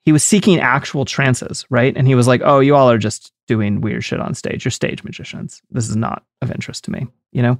he 0.04 0.10
was 0.12 0.24
seeking 0.24 0.58
actual 0.58 1.04
trances, 1.04 1.64
right? 1.70 1.96
And 1.96 2.08
he 2.08 2.14
was 2.16 2.26
like, 2.26 2.40
"Oh, 2.44 2.58
you 2.60 2.74
all 2.74 2.90
are 2.90 2.98
just 2.98 3.30
doing 3.46 3.80
weird 3.80 4.02
shit 4.02 4.18
on 4.20 4.34
stage. 4.34 4.64
You're 4.64 4.72
stage 4.72 5.04
magicians. 5.04 5.62
This 5.70 5.88
is 5.88 5.94
not 5.96 6.24
of 6.40 6.50
interest 6.50 6.84
to 6.84 6.90
me." 6.90 7.06
You 7.32 7.42
know? 7.42 7.58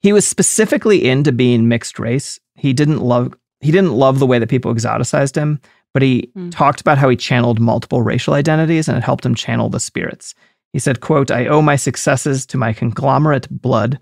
He 0.00 0.12
was 0.12 0.26
specifically 0.26 1.06
into 1.08 1.32
being 1.32 1.68
mixed 1.68 1.98
race. 1.98 2.38
He 2.54 2.72
didn't 2.72 3.00
love 3.00 3.34
he 3.60 3.72
didn't 3.72 3.92
love 3.92 4.18
the 4.18 4.26
way 4.26 4.38
that 4.38 4.48
people 4.48 4.72
exoticized 4.72 5.34
him, 5.36 5.60
but 5.92 6.02
he 6.02 6.30
Mm. 6.36 6.50
talked 6.52 6.80
about 6.80 6.98
how 6.98 7.08
he 7.08 7.16
channeled 7.16 7.58
multiple 7.58 8.02
racial 8.02 8.34
identities 8.34 8.86
and 8.88 8.96
it 8.96 9.02
helped 9.04 9.24
him 9.26 9.34
channel 9.34 9.68
the 9.70 9.80
spirits. 9.80 10.34
He 10.72 10.78
said, 10.78 11.00
quote, 11.00 11.30
I 11.30 11.46
owe 11.46 11.62
my 11.62 11.76
successes 11.76 12.44
to 12.46 12.58
my 12.58 12.72
conglomerate 12.74 13.48
blood, 13.50 13.98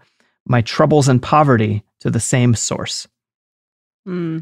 my 0.46 0.60
troubles 0.60 1.06
and 1.08 1.22
poverty 1.22 1.84
to 2.00 2.10
the 2.10 2.20
same 2.20 2.54
source. 2.54 3.06
Hmm. 4.04 4.38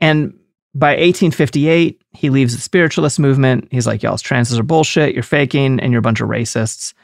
And 0.00 0.38
by 0.74 0.90
1858, 0.90 2.00
he 2.12 2.30
leaves 2.30 2.54
the 2.54 2.60
spiritualist 2.62 3.18
movement. 3.18 3.68
He's 3.70 3.86
like, 3.86 4.02
y'all's 4.02 4.22
trances 4.22 4.58
are 4.58 4.62
bullshit. 4.62 5.14
You're 5.14 5.22
faking 5.22 5.80
and 5.80 5.92
you're 5.92 6.00
a 6.00 6.02
bunch 6.02 6.20
of 6.20 6.28
racists. 6.28 6.94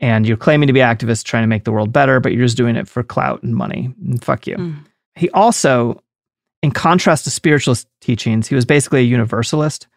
And 0.00 0.26
you're 0.26 0.36
claiming 0.36 0.68
to 0.68 0.72
be 0.72 0.80
activists 0.80 1.24
trying 1.24 1.42
to 1.42 1.48
make 1.48 1.64
the 1.64 1.72
world 1.72 1.92
better, 1.92 2.20
but 2.20 2.32
you're 2.32 2.44
just 2.44 2.56
doing 2.56 2.76
it 2.76 2.88
for 2.88 3.02
clout 3.02 3.42
and 3.42 3.54
money. 3.54 3.92
And 4.06 4.22
fuck 4.22 4.46
you. 4.46 4.56
Mm. 4.56 4.84
He 5.16 5.28
also, 5.30 6.00
in 6.62 6.70
contrast 6.70 7.24
to 7.24 7.30
spiritualist 7.30 7.88
teachings, 8.00 8.46
he 8.46 8.54
was 8.54 8.64
basically 8.64 9.00
a 9.00 9.04
universalist. 9.04 9.88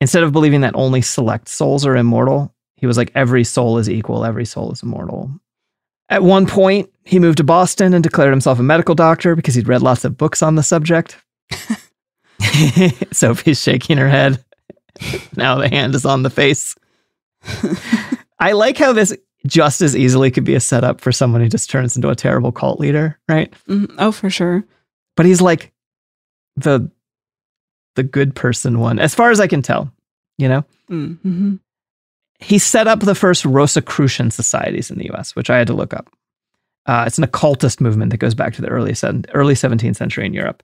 Instead 0.00 0.22
of 0.22 0.32
believing 0.32 0.62
that 0.62 0.74
only 0.74 1.02
select 1.02 1.48
souls 1.48 1.84
are 1.84 1.96
immortal, 1.96 2.54
he 2.76 2.86
was 2.86 2.96
like, 2.96 3.12
every 3.14 3.44
soul 3.44 3.78
is 3.78 3.88
equal, 3.88 4.24
every 4.24 4.46
soul 4.46 4.72
is 4.72 4.82
immortal. 4.82 5.30
At 6.08 6.22
one 6.22 6.46
point, 6.46 6.90
he 7.04 7.18
moved 7.18 7.38
to 7.38 7.44
Boston 7.44 7.94
and 7.94 8.02
declared 8.02 8.30
himself 8.30 8.58
a 8.58 8.62
medical 8.62 8.94
doctor 8.94 9.36
because 9.36 9.54
he'd 9.54 9.68
read 9.68 9.82
lots 9.82 10.04
of 10.04 10.16
books 10.16 10.42
on 10.42 10.54
the 10.54 10.62
subject. 10.62 11.18
Sophie's 13.12 13.60
shaking 13.62 13.98
her 13.98 14.08
head. 14.08 14.42
now 15.36 15.56
the 15.56 15.68
hand 15.68 15.94
is 15.94 16.04
on 16.04 16.22
the 16.22 16.30
face. 16.30 16.74
I 18.38 18.52
like 18.52 18.78
how 18.78 18.92
this 18.92 19.14
just 19.46 19.80
as 19.82 19.94
easily 19.96 20.30
could 20.30 20.44
be 20.44 20.54
a 20.54 20.60
setup 20.60 21.00
for 21.00 21.12
someone 21.12 21.40
who 21.42 21.48
just 21.48 21.68
turns 21.70 21.96
into 21.96 22.08
a 22.08 22.14
terrible 22.16 22.52
cult 22.52 22.80
leader, 22.80 23.18
right? 23.28 23.52
Mhm. 23.68 23.94
Oh, 23.98 24.12
for 24.12 24.30
sure. 24.30 24.64
But 25.16 25.26
he's 25.26 25.40
like 25.42 25.72
the 26.56 26.90
the 27.96 28.02
good 28.02 28.34
person 28.34 28.78
one, 28.80 28.98
as 28.98 29.14
far 29.14 29.30
as 29.30 29.40
I 29.40 29.46
can 29.46 29.62
tell. 29.62 29.92
You 30.38 30.48
know, 30.48 30.64
Mm-hmm. 30.90 31.54
he 32.40 32.58
set 32.58 32.88
up 32.88 33.00
the 33.00 33.14
first 33.14 33.44
Rosicrucian 33.44 34.30
societies 34.32 34.90
in 34.90 34.98
the 34.98 35.06
U.S., 35.06 35.36
which 35.36 35.48
I 35.48 35.58
had 35.58 35.68
to 35.68 35.74
look 35.74 35.94
up. 35.94 36.10
Uh, 36.86 37.04
it's 37.06 37.18
an 37.18 37.24
occultist 37.24 37.80
movement 37.80 38.10
that 38.10 38.16
goes 38.18 38.34
back 38.34 38.52
to 38.54 38.62
the 38.62 38.68
early 38.68 38.94
early 39.32 39.54
17th 39.54 39.94
century 39.96 40.26
in 40.26 40.34
Europe. 40.34 40.62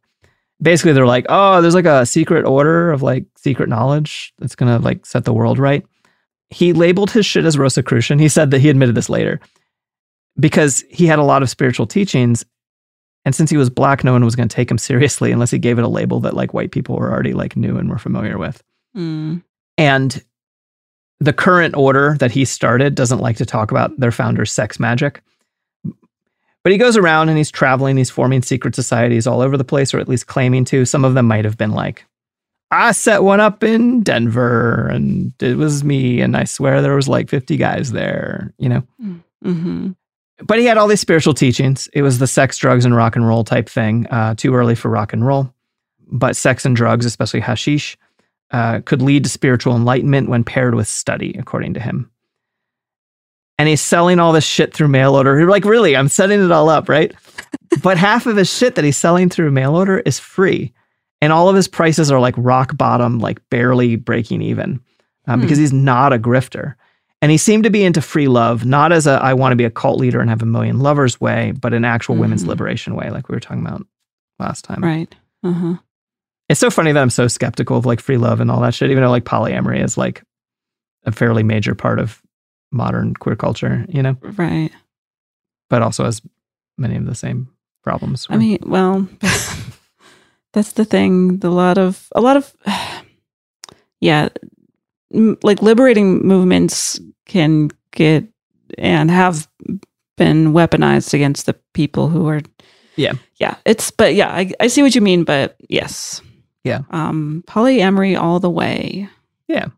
Basically, 0.62 0.92
they're 0.92 1.06
like, 1.06 1.26
oh, 1.28 1.62
there's 1.62 1.74
like 1.74 1.86
a 1.86 2.04
secret 2.04 2.44
order 2.44 2.90
of 2.90 3.02
like 3.02 3.24
secret 3.36 3.68
knowledge 3.68 4.32
that's 4.38 4.54
gonna 4.54 4.78
like 4.78 5.06
set 5.06 5.24
the 5.24 5.32
world 5.32 5.58
right. 5.58 5.84
He 6.50 6.72
labeled 6.72 7.10
his 7.10 7.24
shit 7.24 7.44
as 7.44 7.56
Rosicrucian. 7.56 8.18
He 8.18 8.28
said 8.28 8.50
that 8.50 8.60
he 8.60 8.68
admitted 8.68 8.94
this 8.94 9.08
later 9.08 9.40
because 10.38 10.84
he 10.90 11.06
had 11.06 11.18
a 11.18 11.24
lot 11.24 11.42
of 11.42 11.50
spiritual 11.50 11.86
teachings, 11.86 12.44
and 13.24 13.34
since 13.34 13.50
he 13.50 13.56
was 13.56 13.70
black, 13.70 14.02
no 14.02 14.12
one 14.12 14.24
was 14.24 14.36
going 14.36 14.48
to 14.48 14.54
take 14.54 14.70
him 14.70 14.78
seriously 14.78 15.30
unless 15.32 15.50
he 15.50 15.58
gave 15.58 15.78
it 15.78 15.84
a 15.84 15.88
label 15.88 16.20
that 16.20 16.34
like 16.34 16.54
white 16.54 16.72
people 16.72 16.96
were 16.96 17.10
already 17.10 17.32
like 17.32 17.56
knew 17.56 17.76
and 17.76 17.90
were 17.90 17.98
familiar 17.98 18.38
with. 18.38 18.62
Mm. 18.96 19.42
And 19.76 20.24
the 21.20 21.32
current 21.32 21.76
order 21.76 22.16
that 22.18 22.30
he 22.30 22.44
started 22.44 22.94
doesn't 22.94 23.20
like 23.20 23.36
to 23.36 23.46
talk 23.46 23.70
about 23.70 23.98
their 24.00 24.10
founder's 24.10 24.50
sex 24.50 24.80
magic. 24.80 25.22
But 26.62 26.72
he 26.72 26.78
goes 26.78 26.96
around 26.96 27.28
and 27.28 27.38
he's 27.38 27.50
traveling, 27.50 27.96
he's 27.96 28.10
forming 28.10 28.42
secret 28.42 28.74
societies 28.74 29.26
all 29.26 29.40
over 29.40 29.56
the 29.56 29.64
place, 29.64 29.94
or 29.94 29.98
at 29.98 30.08
least 30.08 30.26
claiming 30.26 30.64
to. 30.66 30.84
Some 30.84 31.04
of 31.04 31.14
them 31.14 31.26
might 31.26 31.44
have 31.44 31.56
been 31.56 31.72
like, 31.72 32.04
I 32.70 32.92
set 32.92 33.22
one 33.22 33.40
up 33.40 33.64
in 33.64 34.02
Denver 34.02 34.86
and 34.88 35.32
it 35.40 35.56
was 35.56 35.82
me, 35.82 36.20
and 36.20 36.36
I 36.36 36.44
swear 36.44 36.82
there 36.82 36.94
was 36.94 37.08
like 37.08 37.28
50 37.28 37.56
guys 37.56 37.92
there, 37.92 38.52
you 38.58 38.68
know? 38.68 38.82
Mm-hmm. 39.44 39.90
But 40.44 40.58
he 40.58 40.66
had 40.66 40.78
all 40.78 40.86
these 40.86 41.00
spiritual 41.00 41.34
teachings. 41.34 41.88
It 41.92 42.02
was 42.02 42.18
the 42.18 42.26
sex, 42.26 42.56
drugs, 42.58 42.84
and 42.84 42.94
rock 42.94 43.16
and 43.16 43.26
roll 43.26 43.44
type 43.44 43.68
thing. 43.68 44.06
Uh, 44.10 44.34
too 44.34 44.54
early 44.54 44.74
for 44.74 44.88
rock 44.88 45.12
and 45.12 45.26
roll. 45.26 45.52
But 46.06 46.36
sex 46.36 46.64
and 46.64 46.74
drugs, 46.74 47.04
especially 47.04 47.40
hashish, 47.40 47.96
uh, 48.50 48.80
could 48.84 49.02
lead 49.02 49.24
to 49.24 49.30
spiritual 49.30 49.76
enlightenment 49.76 50.28
when 50.28 50.44
paired 50.44 50.74
with 50.74 50.88
study, 50.88 51.36
according 51.38 51.74
to 51.74 51.80
him. 51.80 52.10
And 53.60 53.68
he's 53.68 53.82
selling 53.82 54.18
all 54.18 54.32
this 54.32 54.44
shit 54.44 54.72
through 54.72 54.88
mail 54.88 55.14
order. 55.14 55.38
You're 55.38 55.50
like, 55.50 55.66
really? 55.66 55.94
I'm 55.94 56.08
setting 56.08 56.42
it 56.42 56.50
all 56.50 56.70
up, 56.70 56.88
right? 56.88 57.12
but 57.82 57.98
half 57.98 58.24
of 58.24 58.36
his 58.36 58.50
shit 58.50 58.74
that 58.76 58.86
he's 58.86 58.96
selling 58.96 59.28
through 59.28 59.50
mail 59.50 59.76
order 59.76 59.98
is 59.98 60.18
free. 60.18 60.72
And 61.20 61.30
all 61.30 61.50
of 61.50 61.56
his 61.56 61.68
prices 61.68 62.10
are 62.10 62.18
like 62.20 62.34
rock 62.38 62.74
bottom, 62.78 63.18
like 63.18 63.38
barely 63.50 63.96
breaking 63.96 64.40
even 64.40 64.80
um, 65.26 65.40
Hmm. 65.40 65.42
because 65.42 65.58
he's 65.58 65.74
not 65.74 66.14
a 66.14 66.18
grifter. 66.18 66.74
And 67.20 67.30
he 67.30 67.36
seemed 67.36 67.64
to 67.64 67.70
be 67.70 67.84
into 67.84 68.00
free 68.00 68.28
love, 68.28 68.64
not 68.64 68.92
as 68.92 69.06
a 69.06 69.20
I 69.22 69.34
want 69.34 69.52
to 69.52 69.56
be 69.56 69.66
a 69.66 69.70
cult 69.70 70.00
leader 70.00 70.20
and 70.22 70.30
have 70.30 70.40
a 70.40 70.46
million 70.46 70.78
lovers 70.80 71.20
way, 71.20 71.52
but 71.52 71.74
an 71.74 71.84
actual 71.84 72.16
women's 72.16 72.44
Mhm. 72.44 72.48
liberation 72.48 72.94
way, 72.94 73.10
like 73.10 73.28
we 73.28 73.34
were 73.36 73.40
talking 73.40 73.60
about 73.64 73.82
last 74.38 74.64
time. 74.64 74.82
Right. 74.82 75.14
Uh-huh. 75.44 75.74
It's 76.48 76.60
so 76.60 76.70
funny 76.70 76.92
that 76.92 77.00
I'm 77.02 77.10
so 77.10 77.28
skeptical 77.28 77.76
of 77.76 77.84
like 77.84 78.00
free 78.00 78.16
love 78.16 78.40
and 78.40 78.50
all 78.50 78.62
that 78.62 78.72
shit, 78.72 78.90
even 78.90 79.02
though 79.04 79.10
like 79.10 79.24
polyamory 79.24 79.84
is 79.84 79.98
like 79.98 80.22
a 81.04 81.12
fairly 81.12 81.42
major 81.42 81.74
part 81.74 81.98
of 81.98 82.19
modern 82.72 83.14
queer 83.14 83.36
culture, 83.36 83.84
you 83.88 84.02
know, 84.02 84.16
Right. 84.22 84.70
but 85.68 85.82
also 85.82 86.04
has 86.04 86.22
many 86.78 86.96
of 86.96 87.06
the 87.06 87.14
same 87.14 87.48
problems. 87.82 88.26
I 88.30 88.36
mean, 88.36 88.58
well, 88.62 89.08
that's 90.52 90.72
the 90.72 90.84
thing. 90.84 91.38
The 91.38 91.50
lot 91.50 91.78
of 91.78 92.08
a 92.14 92.20
lot 92.20 92.36
of 92.36 92.54
yeah, 94.00 94.28
m- 95.14 95.38
like 95.42 95.62
liberating 95.62 96.26
movements 96.26 97.00
can 97.26 97.70
get 97.92 98.24
and 98.78 99.10
have 99.10 99.48
been 100.16 100.52
weaponized 100.52 101.12
against 101.14 101.46
the 101.46 101.54
people 101.74 102.08
who 102.08 102.28
are 102.28 102.40
Yeah. 102.96 103.14
yeah 103.36 103.56
it's 103.64 103.90
but 103.90 104.14
yeah 104.14 104.28
i, 104.28 104.52
I 104.60 104.66
see 104.68 104.82
what 104.82 104.94
you 104.94 105.00
mean 105.00 105.24
but 105.24 105.56
yes 105.68 106.20
Yeah. 106.62 106.82
um 106.90 107.42
polyamory 107.48 108.20
all 108.20 108.38
the 108.38 108.50
way 108.50 109.08
Yeah. 109.48 109.68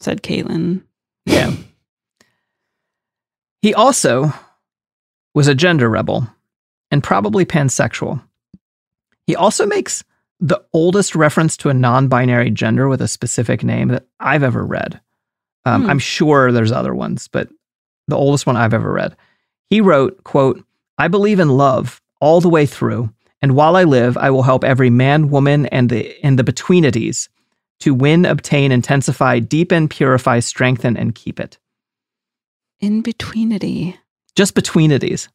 said 0.00 0.22
caitlin 0.22 0.82
Yeah. 1.26 1.52
He 3.62 3.74
also 3.74 4.32
was 5.34 5.48
a 5.48 5.54
gender 5.54 5.88
rebel 5.88 6.28
and 6.90 7.02
probably 7.02 7.44
pansexual. 7.44 8.22
He 9.26 9.36
also 9.36 9.66
makes 9.66 10.04
the 10.40 10.62
oldest 10.72 11.14
reference 11.14 11.56
to 11.58 11.68
a 11.68 11.74
non 11.74 12.08
binary 12.08 12.50
gender 12.50 12.88
with 12.88 13.02
a 13.02 13.08
specific 13.08 13.64
name 13.64 13.88
that 13.88 14.06
I've 14.20 14.42
ever 14.42 14.64
read. 14.64 15.00
Um, 15.64 15.82
Hmm. 15.84 15.90
I'm 15.90 15.98
sure 15.98 16.52
there's 16.52 16.72
other 16.72 16.94
ones, 16.94 17.28
but 17.28 17.48
the 18.06 18.16
oldest 18.16 18.46
one 18.46 18.56
I've 18.56 18.74
ever 18.74 18.92
read. 18.92 19.16
He 19.68 19.80
wrote, 19.80 20.24
quote, 20.24 20.64
I 20.96 21.08
believe 21.08 21.40
in 21.40 21.50
love 21.50 22.00
all 22.20 22.40
the 22.40 22.48
way 22.48 22.64
through, 22.66 23.10
and 23.42 23.54
while 23.54 23.76
I 23.76 23.84
live, 23.84 24.16
I 24.16 24.30
will 24.30 24.42
help 24.42 24.64
every 24.64 24.90
man, 24.90 25.30
woman, 25.30 25.66
and 25.66 25.90
the 25.90 26.16
and 26.24 26.38
the 26.38 26.44
betweenities 26.44 27.28
to 27.80 27.94
win, 27.94 28.24
obtain, 28.24 28.72
intensify, 28.72 29.38
deepen, 29.40 29.88
purify, 29.88 30.40
strengthen, 30.40 30.96
and 30.96 31.14
keep 31.14 31.38
it. 31.38 31.58
In 32.80 33.02
betweenity 33.02 33.96
Just 34.36 34.54
betweenities. 34.54 35.28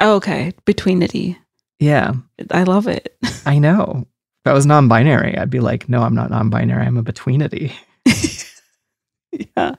oh, 0.00 0.14
okay 0.16 0.52
betweenity 0.66 1.36
Yeah, 1.78 2.12
i 2.50 2.62
love 2.64 2.86
it 2.88 3.16
I 3.46 3.58
know. 3.58 4.06
If 4.44 4.50
I 4.50 4.54
was 4.54 4.64
non 4.64 4.88
binary, 4.88 5.36
I'd 5.36 5.50
be 5.50 5.60
like, 5.60 5.88
no, 5.88 6.02
I'm 6.02 6.14
not 6.14 6.30
non 6.30 6.48
binary. 6.48 6.86
I'm 6.86 6.96
a 6.96 7.02
betweenity. 7.02 7.72
yeah 9.56 9.74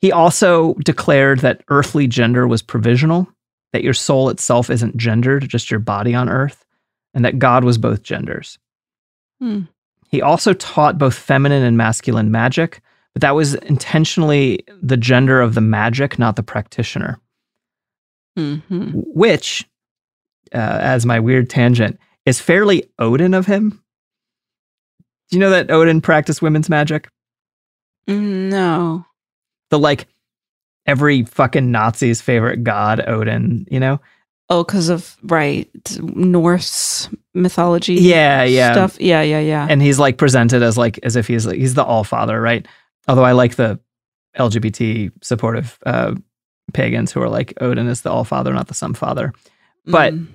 He 0.00 0.10
also 0.12 0.74
declared 0.84 1.40
that 1.40 1.62
earthly 1.68 2.06
gender 2.06 2.46
was 2.48 2.62
provisional, 2.62 3.28
that 3.72 3.84
your 3.84 3.94
soul 3.94 4.28
itself 4.28 4.70
isn't 4.70 4.96
gendered, 4.96 5.48
just 5.48 5.70
your 5.70 5.80
body 5.80 6.14
on 6.14 6.28
earth, 6.28 6.64
and 7.14 7.24
that 7.24 7.38
God 7.38 7.64
was 7.64 7.78
both 7.78 8.02
genders. 8.02 8.58
Hmm. 9.40 9.62
He 10.08 10.20
also 10.22 10.52
taught 10.52 10.98
both 10.98 11.14
feminine 11.14 11.62
and 11.64 11.76
masculine 11.76 12.30
magic, 12.30 12.80
but 13.14 13.22
that 13.22 13.34
was 13.34 13.54
intentionally 13.54 14.64
the 14.82 14.96
gender 14.96 15.40
of 15.40 15.54
the 15.54 15.60
magic, 15.60 16.18
not 16.18 16.36
the 16.36 16.42
practitioner. 16.42 17.20
hmm 18.36 18.90
which, 18.92 19.64
uh, 20.52 20.78
as 20.80 21.06
my 21.06 21.20
weird 21.20 21.48
tangent, 21.48 21.98
is 22.26 22.40
fairly 22.40 22.84
Odin 22.98 23.34
of 23.34 23.46
him. 23.46 23.80
Do 25.30 25.36
you 25.36 25.40
know 25.40 25.50
that 25.50 25.70
Odin 25.70 26.00
practiced 26.00 26.42
women's 26.42 26.68
magic? 26.68 27.08
No. 28.06 29.06
The 29.70 29.78
like 29.78 30.06
every 30.86 31.22
fucking 31.24 31.70
Nazi's 31.70 32.20
favorite 32.20 32.62
god, 32.64 33.02
Odin, 33.06 33.66
you 33.70 33.80
know? 33.80 34.00
Oh, 34.50 34.62
because 34.62 34.90
of 34.90 35.16
right 35.22 35.70
Norse 36.00 37.08
mythology. 37.32 37.94
Yeah, 37.94 38.44
yeah. 38.44 38.72
Stuff. 38.72 39.00
Yeah, 39.00 39.22
yeah, 39.22 39.40
yeah. 39.40 39.66
And 39.70 39.80
he's 39.80 39.98
like 39.98 40.18
presented 40.18 40.62
as 40.62 40.76
like 40.76 40.98
as 41.02 41.16
if 41.16 41.26
he's 41.26 41.46
like 41.46 41.56
he's 41.56 41.74
the 41.74 41.84
all 41.84 42.04
father, 42.04 42.40
right? 42.40 42.66
Although 43.08 43.24
I 43.24 43.32
like 43.32 43.56
the 43.56 43.78
LGBT 44.38 45.10
supportive 45.22 45.78
uh 45.86 46.14
pagans 46.72 47.12
who 47.12 47.20
are 47.22 47.28
like 47.28 47.52
Odin 47.60 47.86
is 47.86 48.02
the 48.02 48.10
all 48.10 48.24
father, 48.24 48.52
not 48.52 48.68
the 48.68 48.74
some 48.74 48.94
father. 48.94 49.32
But 49.86 50.14
Mm. 50.14 50.26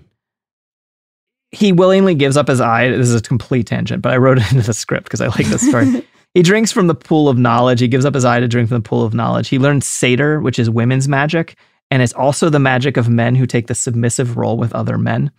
he 1.51 1.71
willingly 1.71 2.13
gives 2.15 2.37
up 2.37 2.47
his 2.47 2.61
eye. 2.61 2.89
This 2.89 3.09
is 3.09 3.19
a 3.19 3.21
complete 3.21 3.65
tangent, 3.67 4.01
but 4.01 4.13
I 4.13 4.17
wrote 4.17 4.37
it 4.41 4.51
into 4.51 4.65
the 4.65 4.73
script 4.73 5.05
because 5.05 5.21
I 5.21 5.27
like 5.27 5.47
this 5.47 5.67
story. 5.67 6.05
he 6.33 6.43
drinks 6.43 6.71
from 6.71 6.87
the 6.87 6.95
pool 6.95 7.27
of 7.27 7.37
knowledge. 7.37 7.79
He 7.79 7.87
gives 7.87 8.05
up 8.05 8.13
his 8.13 8.25
eye 8.25 8.39
to 8.39 8.47
drink 8.47 8.69
from 8.69 8.77
the 8.81 8.87
pool 8.87 9.03
of 9.03 9.13
knowledge. 9.13 9.49
He 9.49 9.57
learns 9.59 9.85
seidr, 9.85 10.41
which 10.43 10.59
is 10.59 10.69
women's 10.69 11.07
magic, 11.07 11.57
and 11.89 12.03
it's 12.03 12.13
also 12.13 12.49
the 12.49 12.59
magic 12.59 12.95
of 12.97 13.09
men 13.09 13.33
who 13.35 13.47
take 13.47 13.65
the 13.67 13.75
submissive 13.75 14.37
role 14.37 14.57
with 14.57 14.73
other 14.73 14.97
men. 14.97 15.31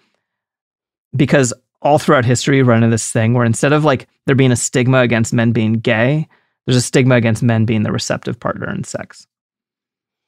Because 1.15 1.53
all 1.83 1.99
throughout 1.99 2.25
history, 2.25 2.57
we 2.57 2.63
run 2.63 2.83
into 2.83 2.93
this 2.93 3.11
thing 3.11 3.35
where 3.35 3.45
instead 3.47 3.73
of 3.73 3.85
like 3.85 4.09
there 4.27 4.35
being 4.37 4.53
a 4.53 4.57
stigma 4.57 4.99
against 5.01 5.33
men 5.33 5.53
being 5.53 5.75
gay, 5.75 6.29
there's 6.67 6.77
a 6.77 6.81
stigma 6.83 7.15
against 7.17 7.43
men 7.43 7.65
being 7.65 7.83
the 7.83 7.93
receptive 7.93 8.39
partner 8.39 8.71
in 8.71 8.85
sex. 8.85 9.27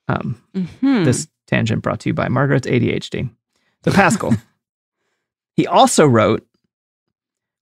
Um, 0.08 0.42
Mhm. 0.54 1.04
this 1.04 1.28
tangent 1.46 1.82
brought 1.82 2.00
to 2.00 2.08
you 2.10 2.14
by 2.14 2.28
Margaret's 2.28 2.66
ADHD. 2.66 3.28
So 3.84 3.92
Paschal. 3.92 4.34
he 5.54 5.66
also 5.66 6.06
wrote, 6.06 6.46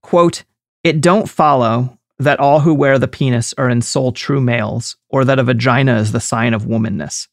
quote, 0.03 0.45
it 0.85 1.01
don't 1.01 1.29
follow 1.29 1.99
that 2.19 2.39
all 2.41 2.61
who 2.61 2.75
wear 2.75 2.99
the 2.99 3.09
penis 3.09 3.55
are 3.59 3.69
in 3.71 3.81
soul 3.83 4.13
true 4.13 4.41
males, 4.41 4.97
or 5.09 5.25
that 5.25 5.39
a 5.39 5.43
vagina 5.45 5.97
is 5.99 6.13
the 6.13 6.21
sign 6.21 6.53
of 6.55 6.65
womanness. 6.65 7.29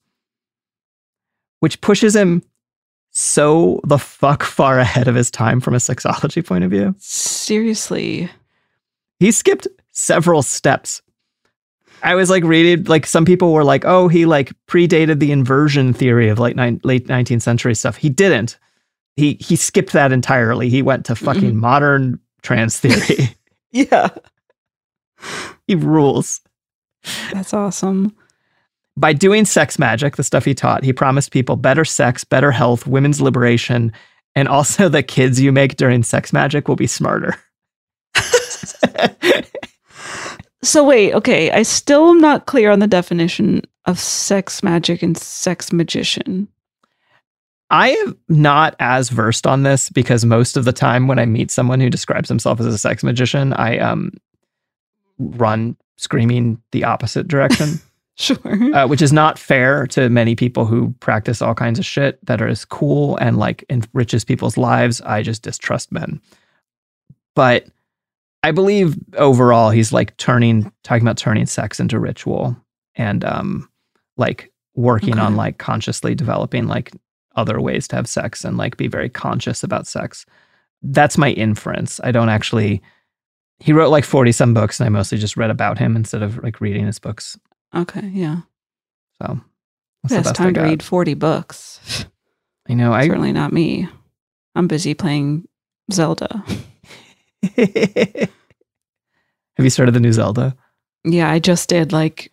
Which 1.60 1.82
pushes 1.82 2.15
him 2.15 2.41
so 3.12 3.79
the 3.86 3.98
fuck 3.98 4.44
far 4.44 4.79
ahead 4.79 5.08
of 5.08 5.15
his 5.15 5.32
time 5.32 5.60
from 5.60 5.74
a 5.74 5.77
sexology 5.77 6.46
point 6.46 6.63
of 6.63 6.72
view. 6.72 6.96
Seriously. 7.00 8.29
He 9.20 9.32
skipped 9.32 9.67
several 9.91 10.41
steps. 10.44 11.01
I 12.04 12.16
was 12.16 12.30
like 12.30 12.44
reading, 12.44 12.86
like 12.86 13.06
some 13.06 13.25
people 13.25 13.54
were 13.54 13.63
like, 13.63 13.86
oh, 13.86 14.08
he 14.08 14.25
like 14.25 14.54
predated 14.68 15.20
the 15.20 15.32
inversion 15.32 15.94
theory 15.94 16.30
of 16.30 16.39
late 16.39 16.56
nine, 16.56 16.80
late 16.84 17.08
19th 17.08 17.42
century 17.42 17.75
stuff. 17.75 17.98
He 17.98 18.10
didn't. 18.10 18.58
He 19.16 19.38
he 19.39 19.56
skipped 19.56 19.94
that 19.94 20.12
entirely. 20.12 20.70
He 20.70 20.82
went 20.82 21.06
to 21.08 21.16
fucking 21.16 21.42
mm-hmm. 21.42 21.60
modern 21.60 22.20
trans 22.42 22.80
theory. 22.80 23.36
Yeah. 23.72 24.10
he 25.68 25.75
rules. 25.75 26.42
That's 27.34 27.54
awesome. 27.54 28.16
By 28.96 29.13
doing 29.13 29.46
sex 29.46 29.77
magic, 29.77 30.16
the 30.16 30.24
stuff 30.24 30.46
he 30.46 30.56
taught, 30.56 30.84
he 30.84 30.94
promised 30.94 31.32
people 31.32 31.58
better 31.58 31.86
sex, 31.86 32.24
better 32.24 32.50
health, 32.50 32.88
women's 32.88 33.22
liberation, 33.22 33.92
and 34.36 34.48
also 34.48 34.89
the 34.89 35.04
kids 35.04 35.39
you 35.39 35.51
make 35.51 35.75
during 35.75 36.01
sex 36.01 36.32
magic 36.34 36.68
will 36.68 36.77
be 36.77 36.88
smarter. 36.88 37.36
So 40.64 40.84
wait, 40.84 41.14
okay. 41.14 41.52
I 41.52 41.64
still 41.64 42.10
am 42.10 42.20
not 42.20 42.46
clear 42.46 42.72
on 42.72 42.80
the 42.80 42.88
definition 42.88 43.62
of 43.86 44.00
sex 44.00 44.64
magic 44.64 45.02
and 45.04 45.18
sex 45.18 45.72
magician. 45.72 46.48
I 47.70 47.90
am 47.90 48.18
not 48.30 48.76
as 48.80 49.10
versed 49.10 49.46
on 49.46 49.64
this 49.64 49.90
because 49.90 50.24
most 50.24 50.56
of 50.58 50.66
the 50.66 50.72
time 50.74 51.08
when 51.08 51.20
I 51.20 51.26
meet 51.26 51.52
someone 51.52 51.80
who 51.82 51.90
describes 51.90 52.30
himself 52.30 52.60
as 52.60 52.66
a 52.66 52.78
sex 52.78 53.04
magician, 53.04 53.54
I 53.54 53.78
um 53.78 54.12
run 55.20 55.76
screaming 55.98 56.62
the 56.72 56.84
opposite 56.84 57.28
direction, 57.28 57.80
Sure. 58.15 58.38
uh, 58.76 58.88
which 58.88 59.02
is 59.02 59.12
not 59.13 59.38
fair 59.38 59.86
to 59.88 60.10
many 60.10 60.36
people 60.36 60.65
who 60.65 60.93
practice 61.00 61.41
all 61.41 61.54
kinds 61.54 61.78
of 61.78 61.86
shit 61.86 62.24
that 62.26 62.41
are 62.41 62.48
as 62.48 62.65
cool 62.65 63.17
and 63.17 63.38
like 63.38 63.63
enriches 63.70 64.24
people's 64.24 64.58
lives. 64.58 65.02
I 65.02 65.22
just 65.22 65.43
distrust 65.43 65.91
men. 65.91 66.22
But 67.36 67.67
I 68.47 68.51
believe 68.51 68.95
overall 69.17 69.69
he's 69.71 69.91
like 69.91 70.15
turning 70.17 70.71
talking 70.83 71.03
about 71.05 71.17
turning 71.17 71.45
sex 71.45 71.79
into 71.79 71.99
ritual 71.99 72.55
and 72.95 73.23
um 73.25 73.69
like 74.15 74.51
working 74.75 75.13
Okay. 75.15 75.21
on 75.21 75.36
like 75.36 75.57
consciously 75.57 76.15
developing 76.15 76.67
like 76.67 76.91
other 77.36 77.60
ways 77.60 77.88
to 77.89 77.95
have 77.97 78.07
sex 78.07 78.45
and 78.45 78.57
like 78.57 78.77
be 78.77 78.88
very 78.88 79.10
conscious 79.10 79.63
about 79.63 79.86
sex. 79.88 80.25
That's 80.81 81.17
my 81.17 81.31
inference. 81.31 81.99
I 82.03 82.12
don't 82.12 82.29
actually 82.29 82.81
he 83.60 83.73
wrote 83.73 83.89
like 83.89 84.05
40 84.05 84.31
some 84.31 84.53
books 84.53 84.79
and 84.79 84.86
I 84.88 84.89
mostly 84.89 85.17
just 85.17 85.36
read 85.36 85.49
about 85.51 85.77
him 85.79 85.95
instead 85.95 86.21
of 86.23 86.41
like 86.43 86.62
reading 86.62 86.86
his 86.86 86.99
books. 86.99 87.38
okay, 87.75 88.07
yeah. 88.13 88.41
So 89.21 89.41
that's 90.03 90.12
the 90.12 90.15
Yes, 90.15 90.23
best 90.25 90.39
I 90.39 90.43
time 90.45 90.53
to 90.53 90.62
read 90.62 90.83
40 90.83 91.13
books. 91.15 92.05
I 92.69 92.73
know 92.75 92.93
I 92.93 93.07
Certainly 93.07 93.33
not 93.33 93.51
me. 93.51 93.89
I'm 94.55 94.67
busy 94.67 94.93
playing 94.93 95.47
Zelda. 95.91 96.43
Have 99.58 99.65
you 99.65 99.70
started 99.70 99.93
the 99.93 100.00
new 100.00 100.13
Zelda? 100.13 100.56
Yeah, 101.04 101.30
I 101.30 101.39
just 101.39 101.67
did 101.70 101.91
like 101.91 102.32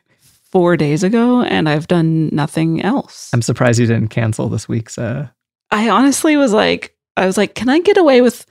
four 0.50 0.76
days 0.76 1.02
ago 1.02 1.42
and 1.42 1.68
I've 1.68 1.88
done 1.88 2.28
nothing 2.32 2.82
else. 2.82 3.30
I'm 3.32 3.42
surprised 3.42 3.80
you 3.80 3.86
didn't 3.86 4.08
cancel 4.08 4.48
this 4.48 4.68
week's 4.68 4.98
uh 4.98 5.28
I 5.70 5.88
honestly 5.88 6.36
was 6.36 6.52
like, 6.52 6.94
I 7.16 7.26
was 7.26 7.36
like, 7.36 7.54
can 7.54 7.68
I 7.68 7.80
get 7.80 7.96
away 7.96 8.20
with 8.20 8.46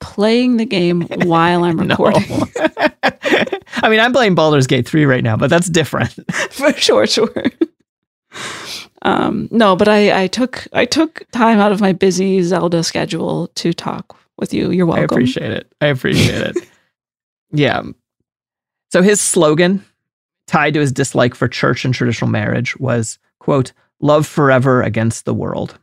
playing 0.00 0.56
the 0.56 0.64
game 0.64 1.02
while 1.24 1.64
I'm 1.64 1.78
recording? 1.78 2.22
I 2.56 3.88
mean, 3.88 4.00
I'm 4.00 4.12
playing 4.12 4.34
Baldur's 4.34 4.66
Gate 4.66 4.88
3 4.88 5.04
right 5.04 5.24
now, 5.24 5.36
but 5.36 5.50
that's 5.50 5.68
different. 5.68 6.14
For 6.52 6.72
sure, 6.74 7.06
sure. 7.06 7.44
Um, 9.02 9.48
no, 9.50 9.74
but 9.74 9.88
I, 9.88 10.22
I 10.22 10.26
took 10.28 10.66
I 10.72 10.84
took 10.84 11.26
time 11.32 11.58
out 11.58 11.72
of 11.72 11.80
my 11.80 11.92
busy 11.92 12.40
Zelda 12.42 12.84
schedule 12.84 13.48
to 13.48 13.72
talk 13.72 14.16
with 14.38 14.54
you. 14.54 14.70
You're 14.70 14.86
welcome. 14.86 15.02
I 15.02 15.04
appreciate 15.04 15.50
it. 15.50 15.72
I 15.80 15.86
appreciate 15.86 16.40
it. 16.40 16.68
Yeah. 17.50 17.82
So 18.92 19.00
his 19.00 19.22
slogan, 19.22 19.82
tied 20.46 20.74
to 20.74 20.80
his 20.80 20.92
dislike 20.92 21.34
for 21.34 21.48
church 21.48 21.86
and 21.86 21.94
traditional 21.94 22.30
marriage, 22.30 22.76
was 22.76 23.18
quote, 23.40 23.72
love 24.00 24.26
forever 24.26 24.82
against 24.82 25.24
the 25.24 25.32
world. 25.32 25.78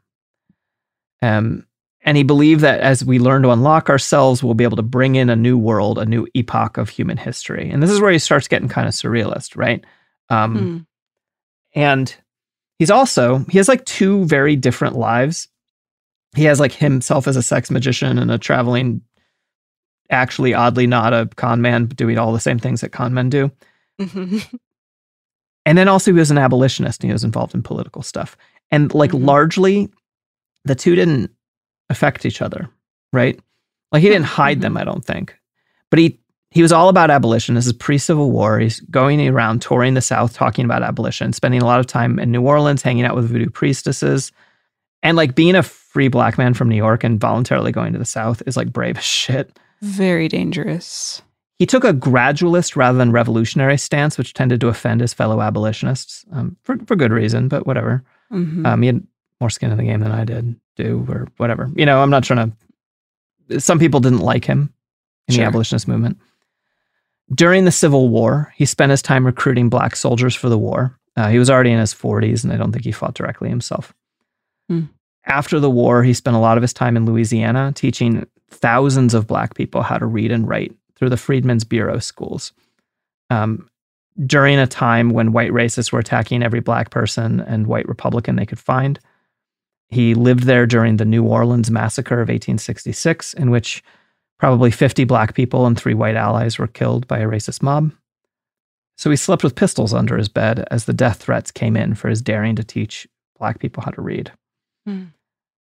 Um, 1.24 1.66
and 2.06 2.16
he 2.16 2.24
believed 2.24 2.62
that 2.62 2.82
as 2.82 3.04
we 3.04 3.18
learn 3.18 3.42
to 3.42 3.50
unlock 3.50 3.90
ourselves, 3.90 4.44
we'll 4.44 4.54
be 4.54 4.64
able 4.64 4.78
to 4.78 4.84
bring 4.84 5.16
in 5.16 5.32
a 5.32 5.36
new 5.36 5.58
world, 5.58 5.98
a 5.98 6.06
new 6.06 6.28
epoch 6.36 6.78
of 6.78 6.90
human 6.90 7.18
history. 7.18 7.70
And 7.72 7.82
this 7.82 7.90
is 7.90 8.00
where 8.00 8.12
he 8.12 8.20
starts 8.20 8.48
getting 8.48 8.70
kind 8.70 8.88
of 8.88 8.94
surrealist, 8.94 9.58
right? 9.58 9.84
Um, 10.30 10.86
Hmm. 11.76 11.80
and 11.82 12.16
he's 12.78 12.92
also 12.92 13.40
he 13.50 13.58
has 13.58 13.68
like 13.68 13.84
two 13.86 14.26
very 14.26 14.56
different 14.56 14.96
lives 14.96 15.48
he 16.36 16.44
has 16.44 16.60
like 16.60 16.72
himself 16.72 17.28
as 17.28 17.36
a 17.36 17.44
sex 17.44 17.72
magician 17.72 18.20
and 18.20 18.32
a 18.32 18.38
traveling 18.38 19.02
actually 20.10 20.54
oddly 20.54 20.88
not 20.88 21.14
a 21.14 21.28
con 21.36 21.62
man 21.62 21.86
but 21.86 21.98
doing 21.98 22.18
all 22.18 22.34
the 22.34 22.40
same 22.40 22.60
things 22.60 22.82
that 22.82 22.90
con 22.92 23.14
men 23.14 23.30
do. 23.30 23.52
Mhm. 24.02 24.44
and 25.66 25.78
then 25.78 25.88
also 25.88 26.12
he 26.12 26.18
was 26.18 26.32
an 26.32 26.38
abolitionist 26.38 27.04
and 27.04 27.10
he 27.10 27.14
was 27.14 27.24
involved 27.24 27.54
in 27.54 27.62
political 27.64 28.02
stuff. 28.02 28.36
And 28.72 28.94
like 28.94 29.12
Mhm. 29.12 29.26
largely 29.26 29.90
the 30.66 30.76
two 30.76 30.96
didn't 30.96 31.32
affect 31.90 32.26
each 32.26 32.42
other 32.42 32.70
right? 33.12 33.40
Like 33.92 34.04
he 34.04 34.10
didn't 34.10 34.26
hide 34.38 34.60
Mhm. 34.60 34.62
them 34.62 34.78
i 34.78 34.84
don't 34.84 35.04
think. 35.06 35.36
But 35.90 36.00
he 36.00 36.20
he 36.52 36.64
was 36.64 36.72
all 36.72 36.90
about 36.90 37.12
abolition. 37.12 37.54
This 37.54 37.68
is 37.68 37.74
pre-civil 37.74 38.32
war. 38.32 38.58
He's 38.58 38.80
going 38.80 39.28
around 39.28 39.62
touring 39.62 39.94
the 39.94 40.02
south 40.02 40.34
talking 40.34 40.66
about 40.66 40.82
abolition 40.82 41.32
spending 41.32 41.62
a 41.62 41.66
lot 41.66 41.80
of 41.80 41.86
time 41.86 42.18
in 42.18 42.32
new 42.32 42.42
orleans 42.42 42.82
hanging 42.82 43.06
out 43.06 43.16
with 43.16 43.30
voodoo 43.30 43.52
priestesses. 43.52 44.32
And 45.04 45.16
like 45.16 45.36
being 45.36 45.56
a 45.56 45.62
free 45.64 46.08
black 46.08 46.38
man 46.40 46.54
from 46.56 46.68
new 46.70 46.76
york 46.76 47.04
and 47.04 47.20
voluntarily 47.20 47.72
going 47.72 47.94
to 47.94 48.00
the 48.00 48.06
south 48.06 48.42
is 48.48 48.58
like 48.58 48.74
brave 48.74 48.98
as 48.98 49.04
shit 49.24 49.58
Very 49.82 50.28
dangerous. 50.28 51.22
he 51.58 51.66
took 51.66 51.84
a 51.84 51.94
gradualist 51.94 52.76
rather 52.78 52.98
than 52.98 53.12
revolutionary 53.12 53.78
stance, 53.78 54.18
which 54.18 54.34
tended 54.34 54.62
to 54.62 54.68
offend 54.70 55.02
his 55.02 55.14
fellow 55.14 55.42
abolitionists 55.42 56.24
um, 56.32 56.56
for, 56.64 56.78
for 56.86 56.96
good 56.96 57.12
reason, 57.12 57.48
but 57.50 57.68
whatever. 57.68 58.02
Mhm. 58.32 58.66
Um, 58.66 58.82
he 58.82 58.88
had 58.88 59.06
more 59.42 59.50
skin 59.50 59.72
in 59.72 59.78
the 59.78 59.84
game 59.84 60.00
than 60.00 60.12
I 60.12 60.24
did, 60.24 60.56
do, 60.78 61.06
or 61.10 61.28
whatever. 61.38 61.70
You 61.76 61.86
know, 61.86 62.02
I'm 62.02 62.10
not 62.10 62.24
trying 62.24 62.54
to. 63.50 63.60
Some 63.60 63.78
people 63.80 64.00
didn't 64.00 64.20
like 64.20 64.46
him 64.46 64.72
in 65.28 65.36
Sure. 65.36 65.44
the 65.44 65.48
abolitionist 65.48 65.88
movement. 65.88 66.18
During 67.34 67.66
the 67.66 67.72
Civil 67.72 68.10
War, 68.10 68.54
he 68.56 68.66
spent 68.66 68.90
his 68.92 69.02
time 69.02 69.26
recruiting 69.26 69.70
black 69.70 69.96
soldiers 69.96 70.34
for 70.36 70.50
the 70.50 70.58
war. 70.58 70.98
Uh, 71.16 71.28
he 71.30 71.38
was 71.40 71.50
already 71.50 71.72
in 71.72 71.80
his 71.80 71.94
40s, 71.94 72.44
and 72.44 72.52
I 72.54 72.58
don't 72.58 72.72
think 72.72 72.86
he 72.86 72.92
fought 72.92 73.14
directly 73.16 73.50
himself. 73.50 73.94
Hmm. 74.70 74.84
After 75.26 75.60
the 75.60 75.70
war, 75.70 76.04
he 76.04 76.14
spent 76.14 76.36
a 76.36 76.40
lot 76.40 76.58
of 76.58 76.62
his 76.62 76.74
time 76.74 76.96
in 76.98 77.06
Louisiana 77.06 77.72
teaching 77.76 78.26
thousands 78.50 79.14
of 79.14 79.28
black 79.28 79.56
people 79.56 79.82
how 79.82 79.98
to 79.98 80.06
read 80.06 80.32
and 80.32 80.48
write 80.48 80.76
through 80.96 81.10
the 81.10 81.18
Freedmen's 81.18 81.64
Bureau 81.64 82.00
schools. 82.00 82.52
Um, 83.30 83.70
during 84.26 84.60
a 84.60 84.68
time 84.68 85.12
when 85.12 85.32
white 85.32 85.52
racists 85.52 85.92
were 85.92 86.00
attacking 86.00 86.44
every 86.44 86.60
black 86.60 86.90
person 86.90 87.40
and 87.40 87.68
white 87.68 87.88
Republican 87.88 88.36
they 88.36 88.46
could 88.46 88.60
find. 88.60 89.00
He 89.88 90.14
lived 90.14 90.44
there 90.44 90.66
during 90.66 90.98
the 90.98 91.06
New 91.06 91.24
Orleans 91.24 91.72
massacre 91.72 92.16
of 92.16 92.28
1866, 92.28 93.34
in 93.36 93.50
which 93.50 93.82
Probably 94.40 94.72
50 94.72 95.04
black 95.04 95.36
people 95.36 95.66
and 95.68 95.78
three 95.78 95.94
white 95.94 96.16
allies 96.16 96.58
were 96.58 96.68
killed 96.68 97.06
by 97.08 97.20
a 97.20 97.28
racist 97.28 97.62
mob. 97.62 97.92
So 98.98 99.10
he 99.10 99.18
slept 99.18 99.44
with 99.44 99.56
pistols 99.56 99.94
under 99.94 100.18
his 100.18 100.30
bed 100.30 100.66
as 100.72 100.86
the 100.86 100.94
death 100.94 101.22
threats 101.22 101.52
came 101.52 101.76
in 101.76 101.94
for 101.94 102.10
his 102.10 102.22
daring 102.22 102.56
to 102.56 102.64
teach 102.64 103.08
black 103.38 103.60
people 103.60 103.84
how 103.84 103.92
to 103.92 104.02
read. 104.02 104.32
Hmm. 104.86 105.06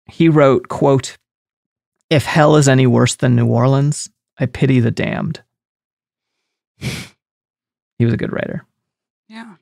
He 0.06 0.30
wrote, 0.30 0.70
quote, 0.70 1.18
If 2.12 2.26
hell 2.26 2.58
is 2.58 2.68
any 2.68 2.88
worse 2.88 3.16
than 3.16 3.38
New 3.38 3.48
Orleans, 3.48 4.10
I 4.38 4.46
pity 4.46 4.82
the 4.82 4.92
damned. 4.92 5.42
he 6.78 8.04
was 8.04 8.14
a 8.14 8.18
good 8.18 8.34
writer. 8.34 8.66
Yeah. 9.30 9.56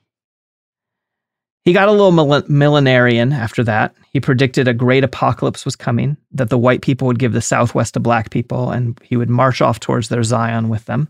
He 1.63 1.73
got 1.73 1.89
a 1.89 1.91
little 1.91 2.11
mil- 2.11 2.41
millenarian 2.49 3.31
after 3.35 3.63
that. 3.65 3.93
He 4.11 4.19
predicted 4.19 4.67
a 4.67 4.73
great 4.73 5.03
apocalypse 5.03 5.63
was 5.63 5.75
coming, 5.75 6.17
that 6.31 6.49
the 6.49 6.57
white 6.57 6.81
people 6.81 7.05
would 7.05 7.19
give 7.19 7.33
the 7.33 7.41
Southwest 7.41 7.93
to 7.93 7.99
black 7.99 8.31
people, 8.31 8.71
and 8.71 8.99
he 9.03 9.15
would 9.15 9.29
march 9.29 9.61
off 9.61 9.79
towards 9.79 10.09
their 10.09 10.23
Zion 10.23 10.69
with 10.69 10.85
them. 10.85 11.07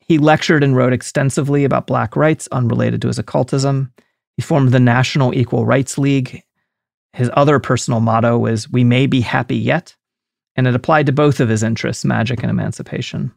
He 0.00 0.18
lectured 0.18 0.64
and 0.64 0.74
wrote 0.74 0.92
extensively 0.92 1.62
about 1.62 1.86
black 1.86 2.16
rights 2.16 2.48
unrelated 2.50 3.00
to 3.02 3.08
his 3.08 3.20
occultism. 3.20 3.92
He 4.36 4.42
formed 4.42 4.72
the 4.72 4.80
National 4.80 5.32
Equal 5.32 5.66
Rights 5.66 5.98
League. 5.98 6.42
His 7.12 7.30
other 7.34 7.60
personal 7.60 8.00
motto 8.00 8.36
was, 8.38 8.68
We 8.68 8.82
may 8.82 9.06
be 9.06 9.20
happy 9.20 9.56
yet. 9.56 9.94
And 10.56 10.66
it 10.66 10.74
applied 10.74 11.06
to 11.06 11.12
both 11.12 11.40
of 11.40 11.48
his 11.48 11.62
interests, 11.62 12.04
magic 12.04 12.42
and 12.42 12.50
emancipation. 12.50 13.32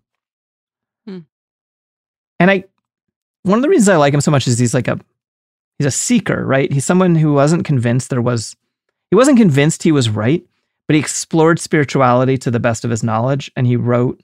Hmm. 1.08 1.20
And 2.40 2.52
I, 2.52 2.66
one 3.44 3.58
of 3.58 3.62
the 3.62 3.70
reasons 3.70 3.90
I 3.90 3.96
like 3.96 4.14
him 4.14 4.22
so 4.22 4.32
much 4.32 4.48
is 4.48 4.60
he's 4.60 4.74
like 4.74 4.88
a, 4.88 5.00
he's 5.78 5.88
a 5.88 5.92
seeker, 5.92 6.46
right? 6.46 6.72
He's 6.72 6.86
someone 6.86 7.16
who 7.16 7.34
wasn't 7.34 7.66
convinced 7.66 8.10
there 8.10 8.22
was, 8.22 8.56
he 9.12 9.16
wasn't 9.16 9.38
convinced 9.38 9.84
he 9.84 9.92
was 9.92 10.10
right, 10.10 10.44
but 10.88 10.96
he 10.96 11.00
explored 11.00 11.60
spirituality 11.60 12.38
to 12.40 12.52
the 12.52 12.60
best 12.60 12.84
of 12.84 12.92
his 12.92 13.04
knowledge. 13.04 13.52
And 13.56 13.66
he 13.66 13.76
wrote, 13.76 14.22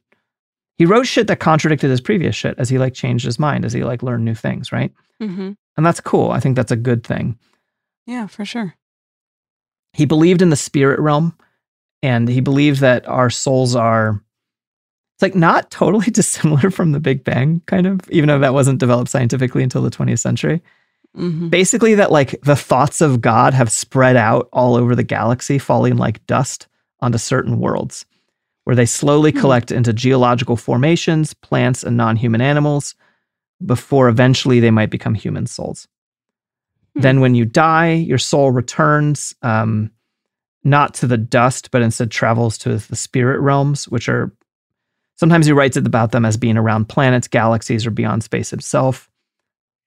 he 0.77 0.85
wrote 0.85 1.07
shit 1.07 1.27
that 1.27 1.39
contradicted 1.39 1.89
his 1.89 2.01
previous 2.01 2.35
shit 2.35 2.55
as 2.57 2.67
he 2.67 2.77
like 2.77 2.93
changed 2.93 3.25
his 3.25 3.39
mind, 3.39 3.65
as 3.65 3.73
he 3.73 3.83
like 3.83 4.03
learned 4.03 4.25
new 4.25 4.35
things, 4.35 4.71
right? 4.71 4.91
Mm-hmm. 5.21 5.51
And 5.77 5.85
that's 5.85 6.01
cool. 6.01 6.31
I 6.31 6.39
think 6.39 6.55
that's 6.55 6.71
a 6.71 6.75
good 6.75 7.03
thing. 7.03 7.37
Yeah, 8.05 8.27
for 8.27 8.43
sure. 8.43 8.75
He 9.93 10.05
believed 10.05 10.41
in 10.41 10.49
the 10.49 10.55
spirit 10.55 10.99
realm 10.99 11.37
and 12.03 12.27
he 12.27 12.41
believed 12.41 12.81
that 12.81 13.07
our 13.07 13.29
souls 13.29 13.75
are 13.75 14.21
it's 15.15 15.21
like 15.21 15.35
not 15.35 15.69
totally 15.69 16.07
dissimilar 16.11 16.71
from 16.71 16.93
the 16.93 16.99
Big 16.99 17.23
Bang, 17.23 17.61
kind 17.67 17.85
of, 17.85 17.99
even 18.09 18.27
though 18.27 18.39
that 18.39 18.55
wasn't 18.55 18.79
developed 18.79 19.11
scientifically 19.11 19.61
until 19.61 19.83
the 19.83 19.91
20th 19.91 20.19
century. 20.19 20.63
Mm-hmm. 21.15 21.49
Basically, 21.49 21.93
that 21.95 22.11
like 22.11 22.41
the 22.41 22.55
thoughts 22.55 23.01
of 23.01 23.21
God 23.21 23.53
have 23.53 23.71
spread 23.71 24.15
out 24.15 24.49
all 24.51 24.75
over 24.75 24.95
the 24.95 25.03
galaxy, 25.03 25.59
falling 25.59 25.97
like 25.97 26.25
dust 26.25 26.67
onto 27.01 27.17
certain 27.19 27.59
worlds, 27.59 28.05
where 28.63 28.75
they 28.75 28.85
slowly 28.85 29.31
Hmm. 29.31 29.39
collect 29.39 29.71
into 29.71 29.93
geological 29.93 30.55
formations, 30.55 31.33
plants, 31.33 31.83
and 31.83 31.97
non 31.97 32.15
human 32.15 32.41
animals 32.41 32.95
before 33.63 34.09
eventually 34.09 34.59
they 34.59 34.71
might 34.71 34.89
become 34.89 35.13
human 35.13 35.45
souls. 35.45 35.87
Hmm. 36.95 37.01
Then, 37.01 37.19
when 37.19 37.35
you 37.35 37.45
die, 37.45 37.93
your 37.93 38.17
soul 38.17 38.51
returns 38.51 39.35
um, 39.43 39.91
not 40.63 40.93
to 40.95 41.07
the 41.07 41.17
dust, 41.17 41.71
but 41.71 41.81
instead 41.81 42.11
travels 42.11 42.57
to 42.59 42.77
the 42.77 42.95
spirit 42.95 43.39
realms, 43.39 43.87
which 43.87 44.07
are 44.09 44.31
sometimes 45.15 45.45
he 45.45 45.51
writes 45.51 45.77
about 45.77 46.11
them 46.11 46.25
as 46.25 46.37
being 46.37 46.57
around 46.57 46.89
planets, 46.89 47.27
galaxies, 47.27 47.85
or 47.85 47.91
beyond 47.91 48.23
space 48.23 48.53
itself. 48.53 49.09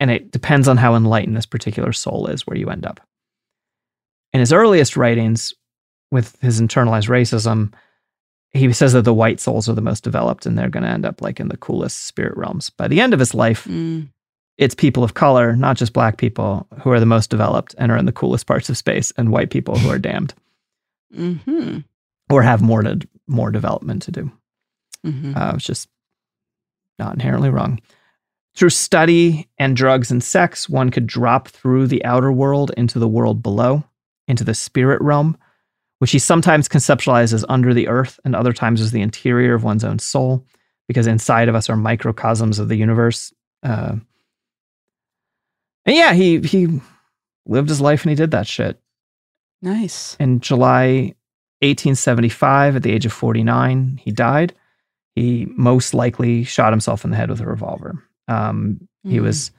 And 0.00 0.10
it 0.10 0.30
depends 0.32 0.66
on 0.66 0.76
how 0.76 0.94
enlightened 0.96 1.36
this 1.36 1.46
particular 1.46 1.92
soul 1.92 2.26
is 2.26 2.46
where 2.46 2.56
you 2.56 2.68
end 2.70 2.84
up. 2.84 3.00
In 4.32 4.40
his 4.40 4.52
earliest 4.52 4.96
writings, 4.96 5.54
with 6.10 6.36
his 6.40 6.60
internalized 6.60 7.08
racism, 7.08 7.72
he 8.52 8.72
says 8.72 8.92
that 8.92 9.02
the 9.02 9.14
white 9.14 9.40
souls 9.40 9.68
are 9.68 9.74
the 9.74 9.80
most 9.80 10.04
developed 10.04 10.46
and 10.46 10.56
they're 10.56 10.68
going 10.68 10.84
to 10.84 10.88
end 10.88 11.04
up 11.04 11.20
like 11.22 11.40
in 11.40 11.48
the 11.48 11.56
coolest 11.56 12.04
spirit 12.04 12.36
realms. 12.36 12.70
By 12.70 12.88
the 12.88 13.00
end 13.00 13.12
of 13.14 13.20
his 13.20 13.34
life, 13.34 13.64
Mm. 13.64 14.08
it's 14.58 14.74
people 14.74 15.02
of 15.02 15.14
color, 15.14 15.56
not 15.56 15.76
just 15.76 15.92
black 15.92 16.16
people, 16.16 16.66
who 16.82 16.90
are 16.90 17.00
the 17.00 17.06
most 17.06 17.30
developed 17.30 17.74
and 17.78 17.90
are 17.90 17.96
in 17.96 18.06
the 18.06 18.12
coolest 18.12 18.46
parts 18.46 18.68
of 18.68 18.76
space, 18.76 19.12
and 19.16 19.30
white 19.32 19.50
people 19.50 19.76
who 19.78 19.90
are 19.90 19.98
damned 20.10 20.34
Mm-hmm. 21.14 21.78
or 22.30 22.42
have 22.42 22.62
more 22.62 22.82
to 22.82 23.00
more 23.26 23.50
development 23.50 24.02
to 24.02 24.12
do. 24.12 24.32
Mm-hmm. 25.06 25.36
Uh, 25.36 25.52
it's 25.54 25.64
just 25.64 25.88
not 26.98 27.14
inherently 27.14 27.50
wrong. 27.50 27.80
Through 28.54 28.70
study 28.70 29.48
and 29.58 29.76
drugs 29.76 30.10
and 30.10 30.22
sex, 30.22 30.68
one 30.68 30.90
could 30.90 31.06
drop 31.06 31.48
through 31.48 31.88
the 31.88 32.04
outer 32.04 32.30
world 32.30 32.70
into 32.76 32.98
the 32.98 33.08
world 33.08 33.42
below, 33.42 33.82
into 34.28 34.44
the 34.44 34.54
spirit 34.54 35.00
realm, 35.02 35.36
which 35.98 36.12
he 36.12 36.18
sometimes 36.18 36.68
conceptualizes 36.68 37.44
under 37.48 37.74
the 37.74 37.88
earth 37.88 38.20
and 38.24 38.36
other 38.36 38.52
times 38.52 38.80
as 38.80 38.92
the 38.92 39.02
interior 39.02 39.54
of 39.54 39.64
one's 39.64 39.84
own 39.84 39.98
soul, 39.98 40.46
because 40.86 41.06
inside 41.06 41.48
of 41.48 41.54
us 41.54 41.68
are 41.68 41.76
microcosms 41.76 42.58
of 42.58 42.68
the 42.68 42.76
universe. 42.76 43.32
Uh, 43.62 43.96
and 45.86 45.96
yeah, 45.96 46.12
he 46.12 46.40
he 46.40 46.80
lived 47.46 47.68
his 47.68 47.80
life 47.80 48.02
and 48.02 48.10
he 48.10 48.16
did 48.16 48.30
that 48.30 48.46
shit. 48.46 48.80
Nice. 49.64 50.16
In 50.20 50.40
July 50.40 51.14
1875, 51.62 52.76
at 52.76 52.82
the 52.82 52.92
age 52.92 53.06
of 53.06 53.12
49, 53.12 53.98
he 54.02 54.10
died. 54.10 54.52
He 55.14 55.46
most 55.56 55.94
likely 55.94 56.44
shot 56.44 56.72
himself 56.72 57.04
in 57.04 57.10
the 57.10 57.16
head 57.16 57.30
with 57.30 57.40
a 57.40 57.46
revolver. 57.46 58.02
Um, 58.28 58.88
He 59.06 59.18
Mm. 59.18 59.22
was 59.22 59.50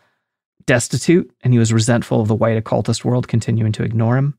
destitute 0.66 1.32
and 1.42 1.54
he 1.54 1.60
was 1.60 1.72
resentful 1.72 2.20
of 2.22 2.28
the 2.28 2.34
white 2.36 2.58
occultist 2.58 3.06
world 3.06 3.28
continuing 3.28 3.72
to 3.74 3.84
ignore 3.84 4.18
him. 4.18 4.36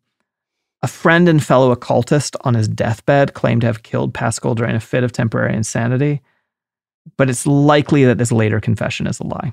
A 0.82 0.88
friend 0.88 1.28
and 1.28 1.42
fellow 1.42 1.70
occultist 1.70 2.34
on 2.40 2.54
his 2.54 2.66
deathbed 2.68 3.34
claimed 3.34 3.60
to 3.60 3.68
have 3.68 3.84
killed 3.84 4.12
Paschal 4.14 4.54
during 4.56 4.74
a 4.74 4.80
fit 4.80 5.04
of 5.04 5.12
temporary 5.12 5.54
insanity, 5.54 6.22
but 7.16 7.30
it's 7.30 7.46
likely 7.46 8.04
that 8.04 8.18
this 8.18 8.32
later 8.32 8.60
confession 8.60 9.06
is 9.06 9.20
a 9.20 9.24
lie. 9.26 9.52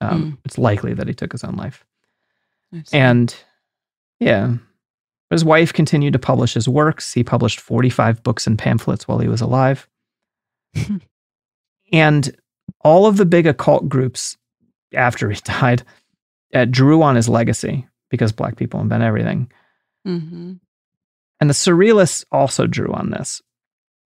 Um, 0.00 0.22
Mm. 0.32 0.38
It's 0.44 0.58
likely 0.58 0.92
that 0.94 1.06
he 1.08 1.14
took 1.14 1.30
his 1.32 1.44
own 1.44 1.54
life. 1.54 1.84
And 2.92 3.34
yeah, 4.18 4.56
his 5.30 5.44
wife 5.44 5.72
continued 5.72 6.12
to 6.12 6.18
publish 6.18 6.54
his 6.54 6.68
works. 6.68 7.12
He 7.12 7.24
published 7.24 7.60
45 7.60 8.22
books 8.22 8.46
and 8.46 8.58
pamphlets 8.58 9.08
while 9.08 9.18
he 9.18 9.28
was 9.28 9.40
alive. 9.40 9.88
and 11.92 12.36
all 12.80 13.06
of 13.06 13.16
the 13.16 13.26
big 13.26 13.46
occult 13.46 13.88
groups 13.88 14.36
after 14.94 15.30
he 15.30 15.40
died 15.44 15.82
uh, 16.54 16.64
drew 16.66 17.02
on 17.02 17.16
his 17.16 17.28
legacy 17.28 17.86
because 18.10 18.32
black 18.32 18.56
people 18.56 18.80
invent 18.80 19.02
everything. 19.02 19.50
Mhm. 20.06 20.60
And 21.40 21.50
the 21.50 21.54
surrealists 21.54 22.24
also 22.30 22.66
drew 22.66 22.92
on 22.92 23.10
this. 23.10 23.42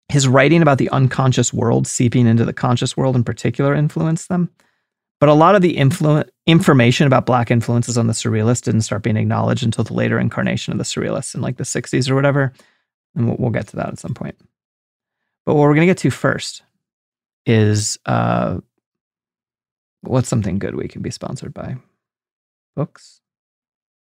His 0.10 0.28
writing 0.28 0.62
about 0.62 0.78
the 0.78 0.90
unconscious 0.92 1.54
world 1.54 1.86
seeping 1.88 2.28
into 2.28 2.46
the 2.46 2.54
conscious 2.54 2.96
world 2.96 3.16
in 3.16 3.24
particular 3.24 3.76
influenced 3.76 4.30
them. 4.30 4.50
But 5.20 5.30
a 5.30 5.34
lot 5.34 5.56
of 5.56 5.62
the 5.62 5.76
influ- 5.76 6.30
information 6.46 7.08
about 7.08 7.26
black 7.26 7.50
influences 7.50 7.98
on 7.98 8.08
the 8.08 8.14
surrealists 8.14 8.64
didn't 8.64 8.82
start 8.82 9.02
being 9.02 9.18
acknowledged 9.18 9.64
until 9.64 9.84
the 9.84 9.94
later 9.94 10.20
incarnation 10.20 10.72
of 10.74 10.78
the 10.78 10.84
surrealists 10.84 11.34
in 11.34 11.42
like 11.42 11.58
the 11.58 11.64
60s 11.64 12.10
or 12.10 12.16
whatever. 12.16 12.54
And 13.16 13.28
we'll, 13.28 13.38
we'll 13.38 13.52
get 13.52 13.68
to 13.70 13.76
that 13.78 13.90
at 13.90 14.00
some 14.00 14.14
point. 14.14 14.36
But 15.46 15.56
what 15.56 15.62
we're 15.62 15.74
going 15.74 15.88
to 15.88 15.92
get 15.92 15.98
to 16.00 16.12
first 16.12 16.62
is 17.46 17.98
uh, 18.06 18.60
what's 20.02 20.30
something 20.30 20.60
good 20.60 20.76
we 20.76 20.88
can 20.88 21.02
be 21.02 21.10
sponsored 21.10 21.54
by? 21.54 21.78
Books? 22.76 23.22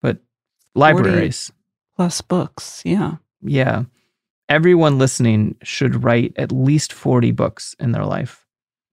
But 0.01 0.19
libraries. 0.73 1.51
Plus 1.95 2.21
books. 2.21 2.81
Yeah. 2.83 3.15
Yeah. 3.41 3.83
Everyone 4.49 4.97
listening 4.97 5.55
should 5.61 6.03
write 6.03 6.33
at 6.37 6.51
least 6.51 6.93
40 6.93 7.31
books 7.31 7.75
in 7.79 7.91
their 7.91 8.05
life. 8.05 8.45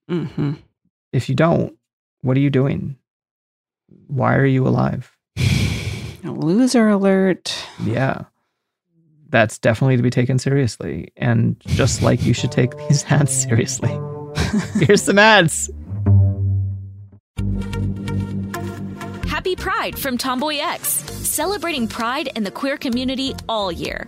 Mm-hmm. 0.09 0.53
If 1.11 1.29
you 1.29 1.35
don't, 1.35 1.75
what 2.23 2.37
are 2.37 2.39
you 2.39 2.49
doing? 2.49 2.95
Why 4.07 4.35
are 4.35 4.45
you 4.45 4.67
alive? 4.67 5.15
Loser 6.23 6.89
alert. 6.89 7.55
Yeah. 7.83 8.23
That's 9.29 9.59
definitely 9.59 9.97
to 9.97 10.03
be 10.03 10.09
taken 10.09 10.39
seriously. 10.39 11.11
And 11.17 11.59
just 11.67 12.01
like 12.01 12.23
you 12.23 12.33
should 12.33 12.51
take 12.51 12.75
these 12.87 13.03
ads 13.09 13.31
seriously. 13.31 13.91
Here's 14.85 15.03
some 15.03 15.19
ads. 15.19 15.69
Happy 19.27 19.55
Pride 19.55 19.99
from 19.99 20.17
Tomboy 20.17 20.59
X, 20.59 20.89
celebrating 20.89 21.87
pride 21.87 22.29
and 22.35 22.45
the 22.45 22.51
queer 22.51 22.77
community 22.77 23.35
all 23.49 23.71
year. 23.71 24.07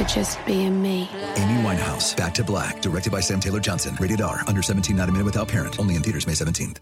for 0.00 0.08
just 0.08 0.44
being 0.46 0.80
me. 0.82 1.08
Amy 1.36 1.62
Winehouse, 1.62 2.16
Back 2.16 2.32
to 2.34 2.44
Black, 2.44 2.80
directed 2.80 3.12
by 3.12 3.20
Sam 3.20 3.38
Taylor 3.40 3.60
Johnson. 3.60 3.96
Rated 4.00 4.20
R, 4.20 4.42
under 4.46 4.62
17, 4.62 4.96
not 4.96 5.08
a 5.08 5.12
minute 5.12 5.24
without 5.26 5.48
parent. 5.48 5.78
Only 5.78 5.94
in 5.96 6.02
theaters 6.02 6.26
May 6.26 6.32
17th. 6.32 6.78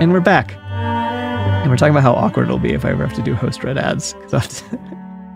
And 0.00 0.12
we're 0.12 0.20
back. 0.20 0.52
And 0.56 1.70
we're 1.70 1.76
talking 1.76 1.92
about 1.92 2.02
how 2.02 2.12
awkward 2.12 2.44
it'll 2.44 2.58
be 2.58 2.72
if 2.72 2.84
I 2.84 2.90
ever 2.90 3.06
have 3.06 3.16
to 3.16 3.22
do 3.22 3.34
host 3.34 3.62
read 3.64 3.78
ads. 3.78 4.14
To- 4.30 4.78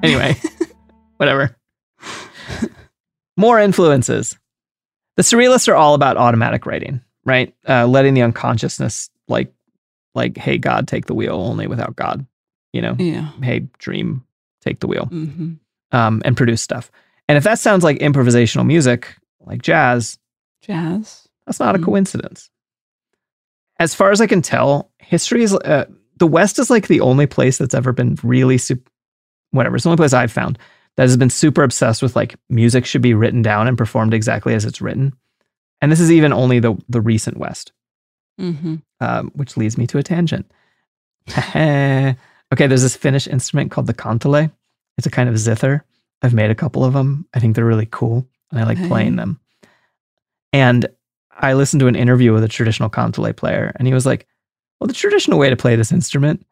anyway, 0.03 0.37
whatever. 1.19 1.57
More 3.37 3.59
influences. 3.61 4.37
The 5.17 5.23
Surrealists 5.23 5.69
are 5.69 5.75
all 5.77 5.95
about 5.95 6.17
automatic 6.17 6.67
writing, 6.67 7.01
right? 7.25 7.55
Uh, 7.69 7.87
letting 7.87 8.15
the 8.15 8.23
unconsciousness, 8.23 9.09
like, 9.29 9.53
like, 10.15 10.37
hey 10.37 10.59
God, 10.59 10.89
take 10.89 11.07
the 11.07 11.15
wheel, 11.15 11.37
only 11.37 11.67
without 11.67 11.97
God. 11.97 12.27
You 12.73 12.83
know, 12.83 12.97
Yeah. 12.99 13.31
hey 13.43 13.61
dream, 13.79 14.26
take 14.67 14.81
the 14.81 14.87
wheel, 14.87 15.07
hmm 15.07 15.53
um, 15.93 16.21
and 16.25 16.37
produce 16.37 16.61
stuff. 16.63 16.91
And 17.29 17.39
if 17.39 17.45
that 17.45 17.59
sounds 17.61 17.85
like 17.85 17.99
improvisational 17.99 18.67
music, 18.67 19.17
like 19.41 19.63
jazz, 19.63 20.19
Jazz. 20.61 21.29
that's 21.47 21.61
not 21.61 21.75
a 21.77 21.79
Mhm. 21.79 21.85
coincidence. 21.85 22.51
As 23.79 23.95
far 23.95 24.11
as 24.11 24.21
I 24.21 24.27
can 24.27 24.43
tell, 24.43 24.91
history 24.99 25.43
is 25.43 25.55
uh, 25.55 25.85
the 26.19 26.27
West 26.27 26.59
is 26.59 26.71
like 26.71 26.89
the 26.89 27.01
only 27.01 27.27
place 27.27 27.59
that's 27.59 27.75
ever 27.75 27.93
been 27.93 28.17
really 28.23 28.59
super, 28.59 28.91
whatever. 29.53 29.77
It's 29.77 29.85
the 29.85 29.91
only 29.91 29.99
place 29.99 30.13
I've 30.15 30.33
found 30.33 30.59
that 30.97 31.03
has 31.05 31.17
been 31.17 31.31
super 31.31 31.63
obsessed 31.63 32.03
with 32.03 32.17
like 32.17 32.37
music 32.49 32.85
should 32.87 33.03
be 33.03 33.15
written 33.15 33.43
down 33.43 33.69
and 33.69 33.77
performed 33.79 34.15
exactly 34.15 34.55
as 34.55 34.65
it's 34.65 34.81
written. 34.81 35.13
And 35.83 35.93
this 35.93 36.01
is 36.01 36.11
even 36.11 36.33
only 36.33 36.59
the 36.59 36.75
the 36.89 37.01
recent 37.03 37.37
West, 37.37 37.73
hmm 38.39 38.77
um, 39.01 39.31
which 39.35 39.57
leads 39.57 39.77
me 39.79 39.87
to 39.89 39.99
a 39.99 40.03
tangent. 40.03 40.51
okay, 41.55 42.17
there's 42.67 42.83
this 42.83 42.97
Finnish 42.97 43.27
instrument 43.29 43.71
called 43.71 43.87
the 43.87 43.95
kantele. 43.95 44.51
It's 44.99 45.07
a 45.07 45.11
kind 45.11 45.29
of 45.29 45.39
zither. 45.39 45.85
I've 46.23 46.35
made 46.35 46.51
a 46.51 46.55
couple 46.55 46.85
of 46.85 46.93
them. 46.95 47.27
I 47.35 47.41
think 47.41 47.55
they're 47.55 47.65
really 47.65 47.87
cool, 47.91 48.27
and 48.51 48.59
I 48.61 48.65
like 48.65 48.79
Okay. 48.79 48.89
playing 48.89 49.17
them. 49.17 49.39
And 50.53 50.87
I 51.39 51.53
listened 51.53 51.81
to 51.81 51.87
an 51.87 51.97
interview 51.97 52.33
with 52.33 52.45
a 52.45 52.49
traditional 52.49 52.89
kantele 52.89 53.37
player, 53.37 53.73
and 53.77 53.87
he 53.87 53.93
was 53.95 54.07
like, 54.07 54.27
"Well, 54.81 54.89
the 54.89 54.95
traditional 54.95 55.39
way 55.39 55.51
to 55.51 55.57
play 55.57 55.77
this 55.77 55.93
instrument 55.93 56.47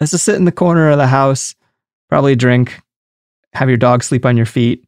is 0.00 0.10
to 0.12 0.18
sit 0.18 0.36
in 0.36 0.46
the 0.46 0.52
corner 0.52 0.88
of 0.90 0.98
the 0.98 1.06
house, 1.06 1.54
probably 2.08 2.34
drink, 2.34 2.80
have 3.52 3.68
your 3.68 3.76
dog 3.76 4.02
sleep 4.02 4.24
on 4.24 4.36
your 4.36 4.46
feet, 4.46 4.86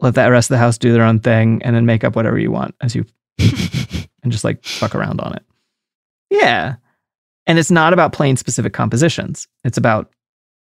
let 0.00 0.14
the 0.14 0.30
rest 0.30 0.50
of 0.50 0.54
the 0.54 0.58
house 0.58 0.78
do 0.78 0.92
their 0.92 1.04
own 1.04 1.20
thing, 1.20 1.62
and 1.62 1.74
then 1.76 1.86
make 1.86 2.02
up 2.02 2.16
whatever 2.16 2.38
you 2.38 2.50
want 2.50 2.74
as 2.80 2.94
you 2.96 3.04
and 3.38 4.32
just 4.32 4.42
like 4.44 4.64
fuck 4.64 4.94
around 4.96 5.20
on 5.20 5.34
it." 5.34 5.44
Yeah, 6.30 6.74
and 7.46 7.58
it's 7.60 7.70
not 7.70 7.92
about 7.92 8.12
playing 8.12 8.36
specific 8.38 8.72
compositions. 8.72 9.46
It's 9.62 9.78
about 9.78 10.10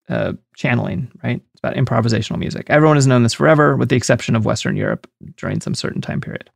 uh, 0.09 0.33
channeling, 0.57 1.11
right? 1.23 1.41
It's 1.53 1.61
about 1.61 1.77
improvisational 1.77 2.39
music. 2.39 2.67
Everyone 2.69 2.97
has 2.97 3.07
known 3.07 3.23
this 3.23 3.35
forever, 3.35 3.77
with 3.77 3.89
the 3.89 3.97
exception 3.97 4.37
of 4.37 4.45
Western 4.45 4.77
Europe 4.77 5.09
during 5.37 5.61
some 5.61 5.75
certain 5.75 6.01
time 6.01 6.21
period. 6.21 6.51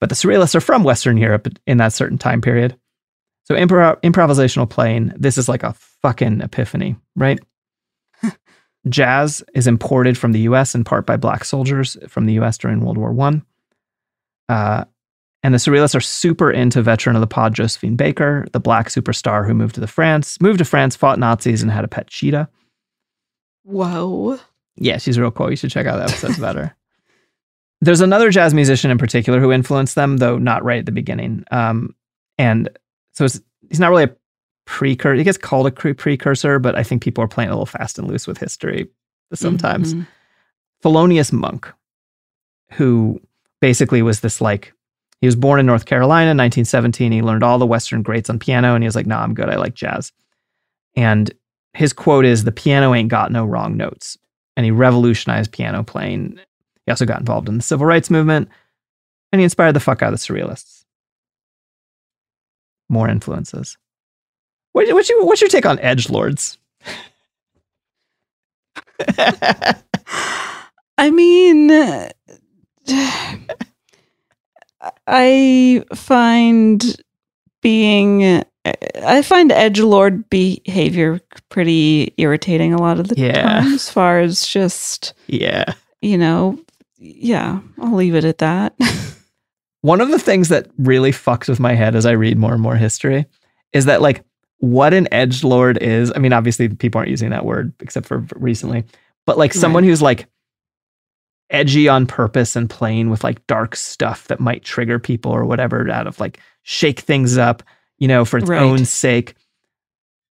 But 0.00 0.08
the 0.08 0.14
Surrealists 0.14 0.54
are 0.54 0.60
from 0.60 0.82
Western 0.82 1.16
Europe 1.16 1.48
in 1.66 1.78
that 1.78 1.92
certain 1.92 2.18
time 2.18 2.40
period. 2.40 2.76
So 3.44 3.54
impro- 3.54 4.00
improvisational 4.00 4.68
playing, 4.68 5.12
this 5.16 5.36
is 5.36 5.48
like 5.48 5.62
a 5.62 5.74
fucking 6.02 6.40
epiphany, 6.40 6.96
right? 7.16 7.38
Jazz 8.88 9.42
is 9.54 9.66
imported 9.66 10.16
from 10.16 10.32
the 10.32 10.40
U.S. 10.40 10.74
in 10.74 10.84
part 10.84 11.04
by 11.04 11.16
black 11.16 11.44
soldiers 11.44 11.96
from 12.08 12.26
the 12.26 12.34
U.S. 12.34 12.56
during 12.56 12.80
World 12.80 12.96
War 12.96 13.12
One. 13.12 13.44
Uh, 14.48 14.84
and 15.42 15.54
the 15.54 15.58
Surrealists 15.58 15.94
are 15.94 16.00
super 16.00 16.50
into 16.50 16.82
veteran 16.82 17.16
of 17.16 17.20
the 17.20 17.26
pod 17.26 17.54
Josephine 17.54 17.96
Baker, 17.96 18.46
the 18.52 18.60
black 18.60 18.88
superstar 18.88 19.46
who 19.46 19.54
moved 19.54 19.74
to 19.76 19.80
the 19.80 19.86
France, 19.86 20.40
moved 20.40 20.58
to 20.58 20.64
France, 20.64 20.96
fought 20.96 21.18
Nazis, 21.18 21.62
and 21.62 21.70
had 21.70 21.84
a 21.84 21.88
pet 21.88 22.08
cheetah. 22.08 22.48
Whoa. 23.64 24.38
Yeah, 24.76 24.98
she's 24.98 25.18
real 25.18 25.30
cool. 25.30 25.50
You 25.50 25.56
should 25.56 25.70
check 25.70 25.86
out 25.86 25.96
the 25.96 26.04
episodes 26.04 26.38
about 26.38 26.56
her. 26.56 26.74
There's 27.80 28.00
another 28.02 28.30
jazz 28.30 28.52
musician 28.52 28.90
in 28.90 28.98
particular 28.98 29.40
who 29.40 29.52
influenced 29.52 29.94
them, 29.94 30.18
though 30.18 30.36
not 30.38 30.62
right 30.64 30.80
at 30.80 30.86
the 30.86 30.92
beginning. 30.92 31.44
Um, 31.50 31.94
and 32.36 32.68
so 33.12 33.24
it's, 33.24 33.40
he's 33.68 33.80
not 33.80 33.88
really 33.90 34.04
a 34.04 34.16
precursor. 34.66 35.16
He 35.16 35.24
gets 35.24 35.38
called 35.38 35.66
a 35.66 35.70
pre- 35.70 35.94
precursor, 35.94 36.58
but 36.58 36.74
I 36.76 36.82
think 36.82 37.02
people 37.02 37.24
are 37.24 37.28
playing 37.28 37.48
a 37.48 37.52
little 37.54 37.66
fast 37.66 37.98
and 37.98 38.06
loose 38.06 38.26
with 38.26 38.38
history 38.38 38.88
sometimes. 39.32 39.94
Mhm. 39.94 40.06
Thelonious 40.84 41.32
Monk, 41.32 41.72
who 42.72 43.20
basically 43.60 44.02
was 44.02 44.20
this 44.20 44.40
like, 44.40 44.72
he 45.20 45.26
was 45.26 45.36
born 45.36 45.60
in 45.60 45.66
North 45.66 45.84
Carolina 45.84 46.30
in 46.30 46.38
1917. 46.38 47.12
He 47.12 47.22
learned 47.22 47.42
all 47.42 47.58
the 47.58 47.66
Western 47.66 48.02
greats 48.02 48.30
on 48.30 48.38
piano, 48.38 48.74
and 48.74 48.82
he 48.82 48.88
was 48.88 48.96
like, 48.96 49.06
nah, 49.06 49.22
I'm 49.22 49.34
good. 49.34 49.50
I 49.50 49.56
like 49.56 49.74
jazz. 49.74 50.12
And 50.96 51.30
his 51.74 51.92
quote 51.92 52.24
is, 52.24 52.44
the 52.44 52.52
piano 52.52 52.94
ain't 52.94 53.10
got 53.10 53.30
no 53.30 53.44
wrong 53.44 53.76
notes. 53.76 54.16
And 54.56 54.64
he 54.64 54.70
revolutionized 54.70 55.52
piano 55.52 55.82
playing. 55.82 56.40
He 56.86 56.90
also 56.90 57.04
got 57.04 57.20
involved 57.20 57.48
in 57.48 57.58
the 57.58 57.62
civil 57.62 57.86
rights 57.86 58.10
movement, 58.10 58.48
and 59.30 59.40
he 59.40 59.44
inspired 59.44 59.72
the 59.72 59.80
fuck 59.80 60.02
out 60.02 60.12
of 60.12 60.18
the 60.18 60.24
surrealists. 60.24 60.84
More 62.88 63.08
influences. 63.08 63.76
What, 64.72 64.92
what's, 64.92 65.08
your, 65.08 65.24
what's 65.24 65.40
your 65.40 65.50
take 65.50 65.66
on 65.66 65.78
edge 65.80 66.08
lords? 66.08 66.58
I 70.98 71.10
mean, 71.10 71.70
I 75.06 75.84
find 75.94 76.82
being, 77.62 78.42
I 79.04 79.22
find 79.22 79.52
edge 79.52 79.80
lord 79.80 80.28
behavior 80.30 81.20
pretty 81.48 82.14
irritating 82.16 82.72
a 82.72 82.80
lot 82.80 82.98
of 83.00 83.08
the 83.08 83.16
Yeah. 83.18 83.42
time, 83.60 83.72
as 83.72 83.90
far 83.90 84.20
as 84.20 84.46
just 84.46 85.14
yeah. 85.26 85.74
you 86.00 86.16
know, 86.16 86.58
yeah. 86.98 87.60
I'll 87.78 87.94
leave 87.94 88.14
it 88.14 88.24
at 88.24 88.38
that. 88.38 88.74
One 89.82 90.00
of 90.02 90.10
the 90.10 90.18
things 90.18 90.48
that 90.48 90.68
really 90.78 91.10
fucks 91.10 91.48
with 91.48 91.58
my 91.60 91.74
head 91.74 91.94
as 91.96 92.04
I 92.04 92.12
read 92.12 92.36
more 92.38 92.52
and 92.52 92.60
more 92.62 92.76
history 92.76 93.26
is 93.72 93.86
that 93.86 94.02
like 94.02 94.22
what 94.58 94.92
an 94.92 95.08
edge 95.10 95.42
lord 95.42 95.78
is. 95.78 96.12
I 96.14 96.18
mean, 96.18 96.34
obviously 96.34 96.68
people 96.68 96.98
aren't 96.98 97.10
using 97.10 97.30
that 97.30 97.46
word 97.46 97.72
except 97.80 98.06
for 98.06 98.26
recently, 98.36 98.84
but 99.24 99.38
like 99.38 99.54
someone 99.54 99.84
who's 99.84 100.02
like 100.02 100.26
edgy 101.50 101.88
on 101.88 102.06
purpose 102.06 102.56
and 102.56 102.70
playing 102.70 103.10
with 103.10 103.24
like 103.24 103.44
dark 103.46 103.74
stuff 103.76 104.28
that 104.28 104.40
might 104.40 104.64
trigger 104.64 104.98
people 104.98 105.32
or 105.32 105.44
whatever 105.44 105.88
out 105.90 106.06
of 106.06 106.18
like 106.20 106.38
shake 106.62 107.00
things 107.00 107.36
up, 107.36 107.62
you 107.98 108.06
know, 108.08 108.24
for 108.24 108.38
its 108.38 108.48
Right. 108.48 108.60
own 108.62 108.84
sake. 108.84 109.34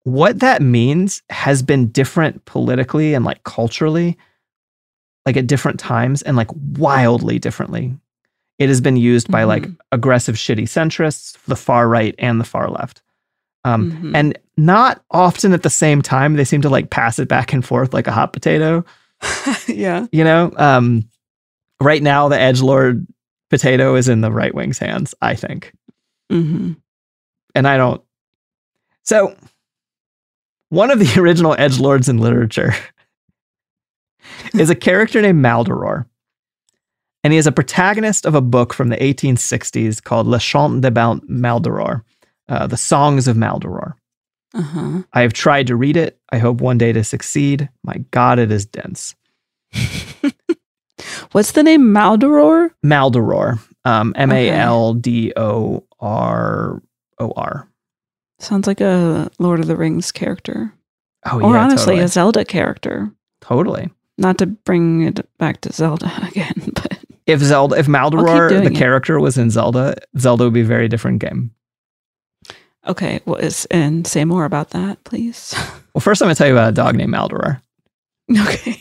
What 0.03 0.39
that 0.39 0.62
means 0.62 1.21
has 1.29 1.62
been 1.62 1.88
different 1.89 2.45
politically 2.45 3.13
and 3.13 3.25
like 3.25 3.43
culturally, 3.43 4.17
like 5.25 5.38
at 5.38 5.47
different 5.47 5.79
times 5.79 6.21
and 6.21 6.38
like 6.38 6.49
wildly 6.77 7.38
differently. 7.38 7.95
It 8.58 8.69
has 8.69 8.82
been 8.82 8.97
used 8.97 9.29
by 9.29 9.43
like 9.43 9.63
Mhm. 9.63 9.77
aggressive, 9.91 10.36
shitty 10.36 10.63
centrists, 10.63 11.38
the 11.45 11.55
far 11.55 11.88
right 11.88 12.15
and 12.17 12.39
the 12.39 12.45
far 12.45 12.69
left. 12.69 13.01
Um, 13.65 13.91
Mhm. 13.91 14.12
And 14.15 14.38
not 14.58 15.01
often 15.12 15.53
at 15.53 15.63
the 15.63 15.69
same 15.69 16.01
time. 16.01 16.36
They 16.36 16.45
seem 16.45 16.62
to 16.62 16.69
like 16.69 16.89
pass 16.89 17.19
it 17.19 17.27
back 17.27 17.53
and 17.53 17.63
forth 17.63 17.93
like 17.93 18.08
a 18.08 18.12
hot 18.12 18.34
potato. 18.34 18.84
yeah. 19.67 20.08
You 20.12 20.23
know, 20.23 20.51
um, 20.58 21.10
right 21.82 22.01
now 22.01 22.27
the 22.27 22.39
edge 22.39 22.62
lord 22.62 23.05
potato 23.49 23.95
is 23.95 24.08
in 24.08 24.21
the 24.21 24.32
right 24.32 24.53
wing's 24.53 24.79
hands. 24.79 25.15
I 25.21 25.36
think, 25.36 25.73
hmm 26.29 26.73
and 27.55 27.67
I 27.67 27.77
don't. 27.77 28.01
So, 29.03 29.36
one 30.69 30.91
of 30.91 30.99
the 30.99 31.19
original 31.21 31.55
edge 31.58 31.79
lords 31.79 32.10
in 32.10 32.19
literature 32.19 32.73
is 34.53 34.69
a 34.69 34.75
character 34.75 35.21
named 35.21 35.43
Maldoror. 35.43 36.05
And 37.23 37.34
he 37.34 37.39
is 37.39 37.47
a 37.47 37.51
protagonist 37.51 38.25
of 38.25 38.34
a 38.34 38.41
book 38.41 38.73
from 38.73 38.88
the 38.88 38.95
1860s 38.95 40.01
called 40.01 40.25
Le 40.25 40.39
Chant 40.39 40.82
de 40.82 40.89
Maldoror, 40.89 42.03
uh, 42.47 42.67
The 42.67 42.77
Songs 42.77 43.27
of 43.27 43.36
Maldoror. 43.36 43.95
Uh-huh. 44.54 45.04
I 45.14 45.22
have 45.22 45.34
tried 45.34 45.68
to 45.68 45.76
read 45.76 45.96
it. 45.98 46.20
I 46.32 46.38
hope 46.40 46.60
one 46.62 46.78
day 46.78 46.92
to 46.94 47.04
succeed. 47.04 47.70
My 47.84 47.98
God, 48.12 48.40
it 48.40 48.52
is 48.52 48.66
dense. 48.66 49.16
What's 51.32 51.52
the 51.54 51.64
name? 51.64 51.94
Maldoror? 51.94 52.72
Maldoror, 52.86 53.60
um, 53.86 54.14
M 54.18 54.32
A 54.32 54.50
L 54.50 54.94
D 54.96 55.32
O 55.38 55.84
R 56.00 56.82
O 57.20 57.34
R. 57.36 57.68
Sounds 58.40 58.68
like 58.68 58.82
a 58.82 59.30
Lord 59.40 59.60
of 59.60 59.68
the 59.68 59.76
Rings 59.76 60.12
character. 60.12 60.74
Oh, 61.26 61.42
or 61.42 61.54
yeah, 61.54 61.64
honestly, 61.64 61.94
totally. 61.96 62.00
a 62.06 62.08
Zelda 62.08 62.46
character. 62.46 63.12
Totally. 63.42 63.90
Not 64.18 64.38
to 64.40 64.48
bring 64.48 65.04
it 65.04 65.28
back 65.38 65.62
to 65.62 65.72
Zelda 65.74 66.12
again, 66.28 66.72
but 66.74 66.98
If 67.26 67.42
Zelda, 67.42 67.78
if 67.78 67.88
Maldoror, 67.88 68.50
the 68.50 68.72
it. 68.72 68.76
character, 68.76 69.20
was 69.20 69.38
in 69.38 69.50
Zelda, 69.52 69.96
Zelda 70.18 70.46
would 70.46 70.54
be 70.54 70.62
a 70.62 70.66
very 70.66 70.88
different 70.88 71.20
game. 71.20 71.52
Okay. 72.88 73.20
What 73.26 73.44
is 73.44 73.65
and 73.72 74.06
say 74.08 74.26
more 74.26 74.46
about 74.46 74.72
that, 74.72 75.04
please? 75.04 75.54
Well, 75.96 76.02
first 76.02 76.22
I'm 76.22 76.28
going 76.28 76.36
to 76.36 76.38
tell 76.38 76.48
you 76.48 76.54
about 76.54 76.70
a 76.70 76.72
dog 76.72 76.96
named 76.96 77.13
Maldoror 77.13 77.60
okay. 78.39 78.80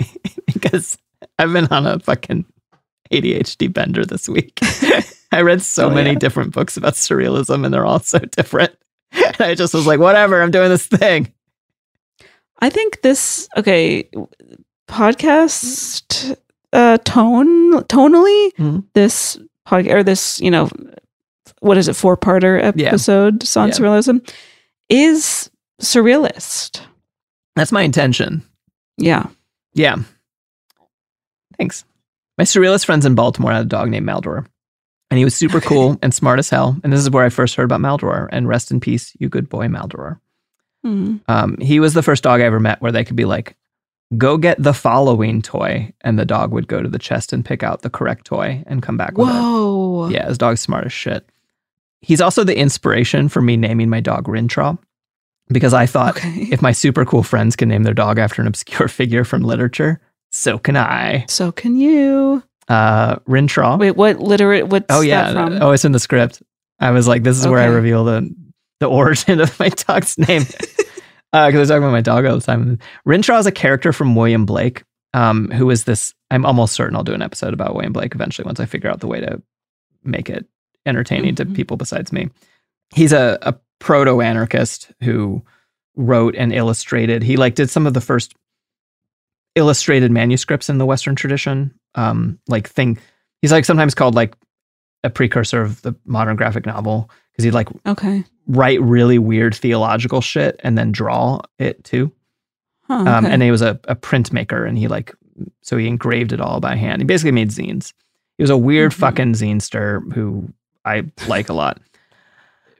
because 0.46 0.98
I've 1.38 1.52
been 1.52 1.66
on 1.70 1.86
a 1.86 1.98
fucking 1.98 2.44
ADHD 3.10 3.72
bender 3.72 4.04
this 4.04 4.28
week. 4.28 4.60
I 5.32 5.40
read 5.40 5.62
so 5.62 5.86
Oh, 5.88 5.90
many 5.94 6.10
yeah. 6.10 6.18
different 6.18 6.52
books 6.52 6.76
about 6.76 6.94
surrealism 6.94 7.64
and 7.64 7.72
they're 7.72 7.86
all 7.86 7.98
so 7.98 8.18
different. 8.18 8.72
And 9.10 9.40
I 9.40 9.54
just 9.54 9.72
was 9.74 9.86
like, 9.86 9.98
whatever, 10.00 10.40
I'm 10.42 10.50
doing 10.50 10.68
this 10.68 10.86
thing. 10.86 11.32
I 12.60 12.68
think 12.70 13.00
this 13.00 13.48
okay 13.56 14.08
podcast 14.86 16.36
uh 16.72 16.98
tone 17.04 17.72
tonally 17.84 18.52
Mhm. 18.58 18.84
this 18.94 19.38
podcast 19.66 19.92
or 19.92 20.02
this 20.04 20.40
you 20.40 20.50
know 20.50 20.68
what 21.60 21.76
is 21.78 21.88
it 21.88 21.96
four 21.96 22.16
parter 22.16 22.58
Yeah. 22.76 22.88
episode 22.88 23.44
on 23.56 23.68
Yeah. 23.68 23.74
surrealism 23.74 24.32
is 24.88 25.50
surrealist. 25.80 26.80
That's 27.56 27.72
my 27.72 27.82
intention. 27.82 28.42
Yeah. 28.98 29.26
Yeah. 29.74 29.96
Thanks. 31.58 31.84
My 32.38 32.44
surrealist 32.44 32.86
friends 32.86 33.04
in 33.06 33.14
Baltimore 33.14 33.52
had 33.52 33.62
a 33.66 33.68
dog 33.68 33.90
named 33.90 34.06
Maldoror. 34.06 34.46
And 35.10 35.18
he 35.18 35.24
was 35.24 35.34
super 35.34 35.60
cool 35.60 35.98
and 36.02 36.14
smart 36.14 36.38
as 36.38 36.48
hell. 36.50 36.76
And 36.84 36.92
this 36.92 37.00
is 37.00 37.10
where 37.10 37.24
I 37.24 37.28
first 37.30 37.56
heard 37.56 37.64
about 37.64 37.80
Maldoror. 37.80 38.28
And 38.30 38.46
rest 38.48 38.70
in 38.70 38.78
peace, 38.80 39.12
you 39.18 39.28
good 39.28 39.48
boy, 39.48 39.66
Maldoror. 39.66 40.20
Hmm. 40.84 41.16
Um, 41.28 41.56
he 41.58 41.80
was 41.80 41.94
the 41.94 42.02
first 42.02 42.22
dog 42.22 42.40
I 42.40 42.44
ever 42.44 42.60
met 42.60 42.80
where 42.80 42.92
they 42.92 43.04
could 43.04 43.16
be 43.16 43.24
like, 43.24 43.56
go 44.16 44.36
get 44.38 44.62
the 44.62 44.72
following 44.72 45.42
toy. 45.42 45.92
And 46.02 46.18
the 46.18 46.24
dog 46.24 46.52
would 46.52 46.68
go 46.68 46.80
to 46.80 46.88
the 46.88 46.98
chest 46.98 47.32
and 47.32 47.44
pick 47.44 47.62
out 47.64 47.82
the 47.82 47.90
correct 47.90 48.24
toy 48.24 48.62
and 48.66 48.82
come 48.82 48.96
back 48.96 49.18
with 49.18 49.28
it. 49.28 49.32
Whoa. 49.32 50.08
Yeah, 50.10 50.28
his 50.28 50.38
dog's 50.38 50.60
smart 50.60 50.86
as 50.86 50.92
shit. 50.92 51.28
He's 52.02 52.20
also 52.20 52.44
the 52.44 52.56
inspiration 52.56 53.28
for 53.28 53.40
me 53.42 53.56
naming 53.56 53.88
my 53.90 54.00
dog 54.00 54.26
Rintrah 54.26 54.78
because 55.48 55.74
I 55.74 55.86
thought 55.86 56.16
Okay. 56.16 56.48
if 56.50 56.62
my 56.62 56.72
super 56.72 57.04
cool 57.04 57.22
friends 57.22 57.56
can 57.56 57.68
name 57.68 57.82
their 57.82 57.94
dog 57.94 58.18
after 58.18 58.40
an 58.40 58.48
obscure 58.48 58.88
figure 59.00 59.24
from 59.24 59.42
literature, 59.42 60.00
so 60.32 60.58
can 60.58 60.76
I. 60.76 61.24
so 61.28 61.52
can 61.52 61.76
you? 61.76 62.42
Uh, 62.68 63.16
Rintrah. 63.28 63.78
Wait, 63.78 63.96
what 63.96 64.20
literate 64.20 64.68
what's 64.68 64.86
oh 64.90 65.00
yeah. 65.00 65.58
Oh, 65.60 65.72
it's 65.72 65.84
in 65.84 65.92
the 65.92 65.98
script. 65.98 66.42
I 66.78 66.92
was 66.92 67.08
like, 67.08 67.22
this 67.24 67.36
is 67.38 67.46
where 67.48 67.58
I 67.58 67.66
reveal 67.66 68.04
the 68.04 68.34
the 68.78 68.86
origin 68.86 69.40
of 69.40 69.58
my 69.60 69.68
dog's 69.86 70.16
name. 70.18 70.44
Because 71.32 71.54
I 71.54 71.58
was 71.60 71.68
talking 71.68 71.84
about 71.84 71.92
my 71.92 72.00
dog 72.00 72.26
all 72.26 72.34
the 72.34 72.42
time. 72.42 72.78
Rintrah 73.06 73.38
is 73.38 73.46
a 73.46 73.52
character 73.52 73.92
from 73.92 74.16
William 74.16 74.46
Blake, 74.46 74.82
um, 75.14 75.48
who 75.52 75.70
is 75.70 75.84
this. 75.84 76.12
I'm 76.28 76.44
almost 76.44 76.74
certain 76.74 76.96
I'll 76.96 77.04
do 77.04 77.14
an 77.14 77.22
episode 77.22 77.54
about 77.54 77.72
William 77.76 77.92
Blake 77.92 78.16
eventually 78.16 78.46
once 78.46 78.58
I 78.58 78.66
figure 78.66 78.90
out 78.90 78.98
the 78.98 79.06
way 79.06 79.20
to 79.20 79.40
make 80.02 80.28
it 80.28 80.46
entertaining 80.86 81.34
to 81.36 81.44
Mhm. 81.44 81.54
people 81.54 81.76
besides 81.76 82.12
me. 82.12 82.28
He's 82.94 83.12
a, 83.12 83.38
a 83.42 83.54
proto 83.78 84.20
anarchist 84.20 84.90
who 85.02 85.42
wrote 85.96 86.34
and 86.36 86.52
illustrated. 86.52 87.22
He 87.22 87.36
like 87.36 87.54
did 87.54 87.70
some 87.70 87.86
of 87.86 87.94
the 87.94 88.00
first 88.00 88.34
illustrated 89.56 90.10
manuscripts 90.10 90.68
in 90.68 90.78
the 90.78 90.86
Western 90.86 91.14
tradition. 91.14 91.74
Um, 91.94 92.38
like 92.48 92.68
thing, 92.68 92.98
he's 93.42 93.52
like 93.52 93.64
sometimes 93.64 93.94
called 93.94 94.14
like 94.14 94.34
a 95.02 95.10
precursor 95.10 95.62
of 95.62 95.82
the 95.82 95.94
modern 96.04 96.36
graphic 96.36 96.66
novel 96.66 97.10
because 97.32 97.44
he'd 97.44 97.54
like 97.54 97.68
Okay. 97.86 98.24
write 98.46 98.80
really 98.80 99.18
weird 99.18 99.54
theological 99.54 100.20
shit 100.20 100.60
and 100.62 100.76
then 100.78 100.92
draw 100.92 101.40
it 101.58 101.82
too. 101.84 102.12
Huh, 102.84 103.04
Um, 103.06 103.26
and 103.26 103.42
he 103.42 103.50
was 103.50 103.62
a, 103.62 103.78
a 103.84 103.96
printmaker 103.96 104.66
and 104.68 104.76
he 104.78 104.88
like, 104.88 105.14
so 105.62 105.76
he 105.76 105.86
engraved 105.88 106.32
it 106.32 106.40
all 106.40 106.60
by 106.60 106.76
hand. 106.76 107.00
He 107.00 107.06
basically 107.06 107.32
made 107.32 107.50
zines. 107.50 107.92
He 108.36 108.42
was 108.42 108.50
a 108.50 108.56
weird 108.58 108.92
Mhm. 108.92 108.96
fucking 108.96 109.32
zinester 109.34 110.12
who 110.12 110.52
I 110.84 111.04
like 111.28 111.48
a 111.48 111.54
lot. 111.54 111.80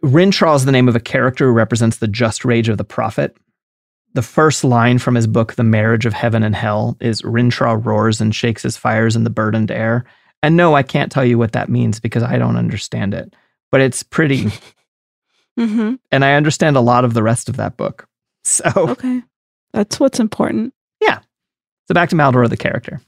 Rintrah 0.02 0.56
is 0.56 0.64
the 0.64 0.72
name 0.72 0.88
of 0.88 0.96
a 0.96 1.00
character 1.00 1.46
who 1.46 1.52
represents 1.52 1.98
the 1.98 2.08
just 2.08 2.44
rage 2.44 2.68
of 2.68 2.78
the 2.78 2.84
prophet. 2.84 3.36
The 4.14 4.22
first 4.22 4.64
line 4.64 4.98
from 4.98 5.14
his 5.14 5.26
book, 5.26 5.54
The 5.54 5.62
Marriage 5.62 6.06
of 6.06 6.12
Heaven 6.12 6.42
and 6.42 6.56
Hell, 6.56 6.96
is 7.00 7.22
Rintrah 7.22 7.84
roars 7.84 8.20
and 8.20 8.34
shakes 8.34 8.62
his 8.62 8.76
fires 8.76 9.14
in 9.14 9.24
the 9.24 9.30
burdened 9.30 9.70
air. 9.70 10.04
And 10.42 10.56
no, 10.56 10.74
I 10.74 10.82
can't 10.82 11.12
tell 11.12 11.24
you 11.24 11.38
what 11.38 11.52
that 11.52 11.68
means 11.68 12.00
because 12.00 12.22
I 12.22 12.38
don't 12.38 12.56
understand 12.56 13.14
it, 13.14 13.34
but 13.70 13.80
it's 13.80 14.02
pretty. 14.02 14.44
mm-hmm. 15.58 15.94
and 16.10 16.24
I 16.24 16.34
understand 16.34 16.76
a 16.76 16.80
lot 16.80 17.04
of 17.04 17.14
the 17.14 17.22
rest 17.22 17.48
of 17.48 17.56
that 17.56 17.76
book. 17.76 18.06
So, 18.42 18.70
Okay. 18.74 19.22
That's 19.72 20.00
what's 20.00 20.18
important. 20.18 20.74
Yeah. 21.00 21.20
So 21.86 21.94
back 21.94 22.08
to 22.10 22.16
Maldoror, 22.16 22.48
the 22.48 22.56
character. 22.56 23.00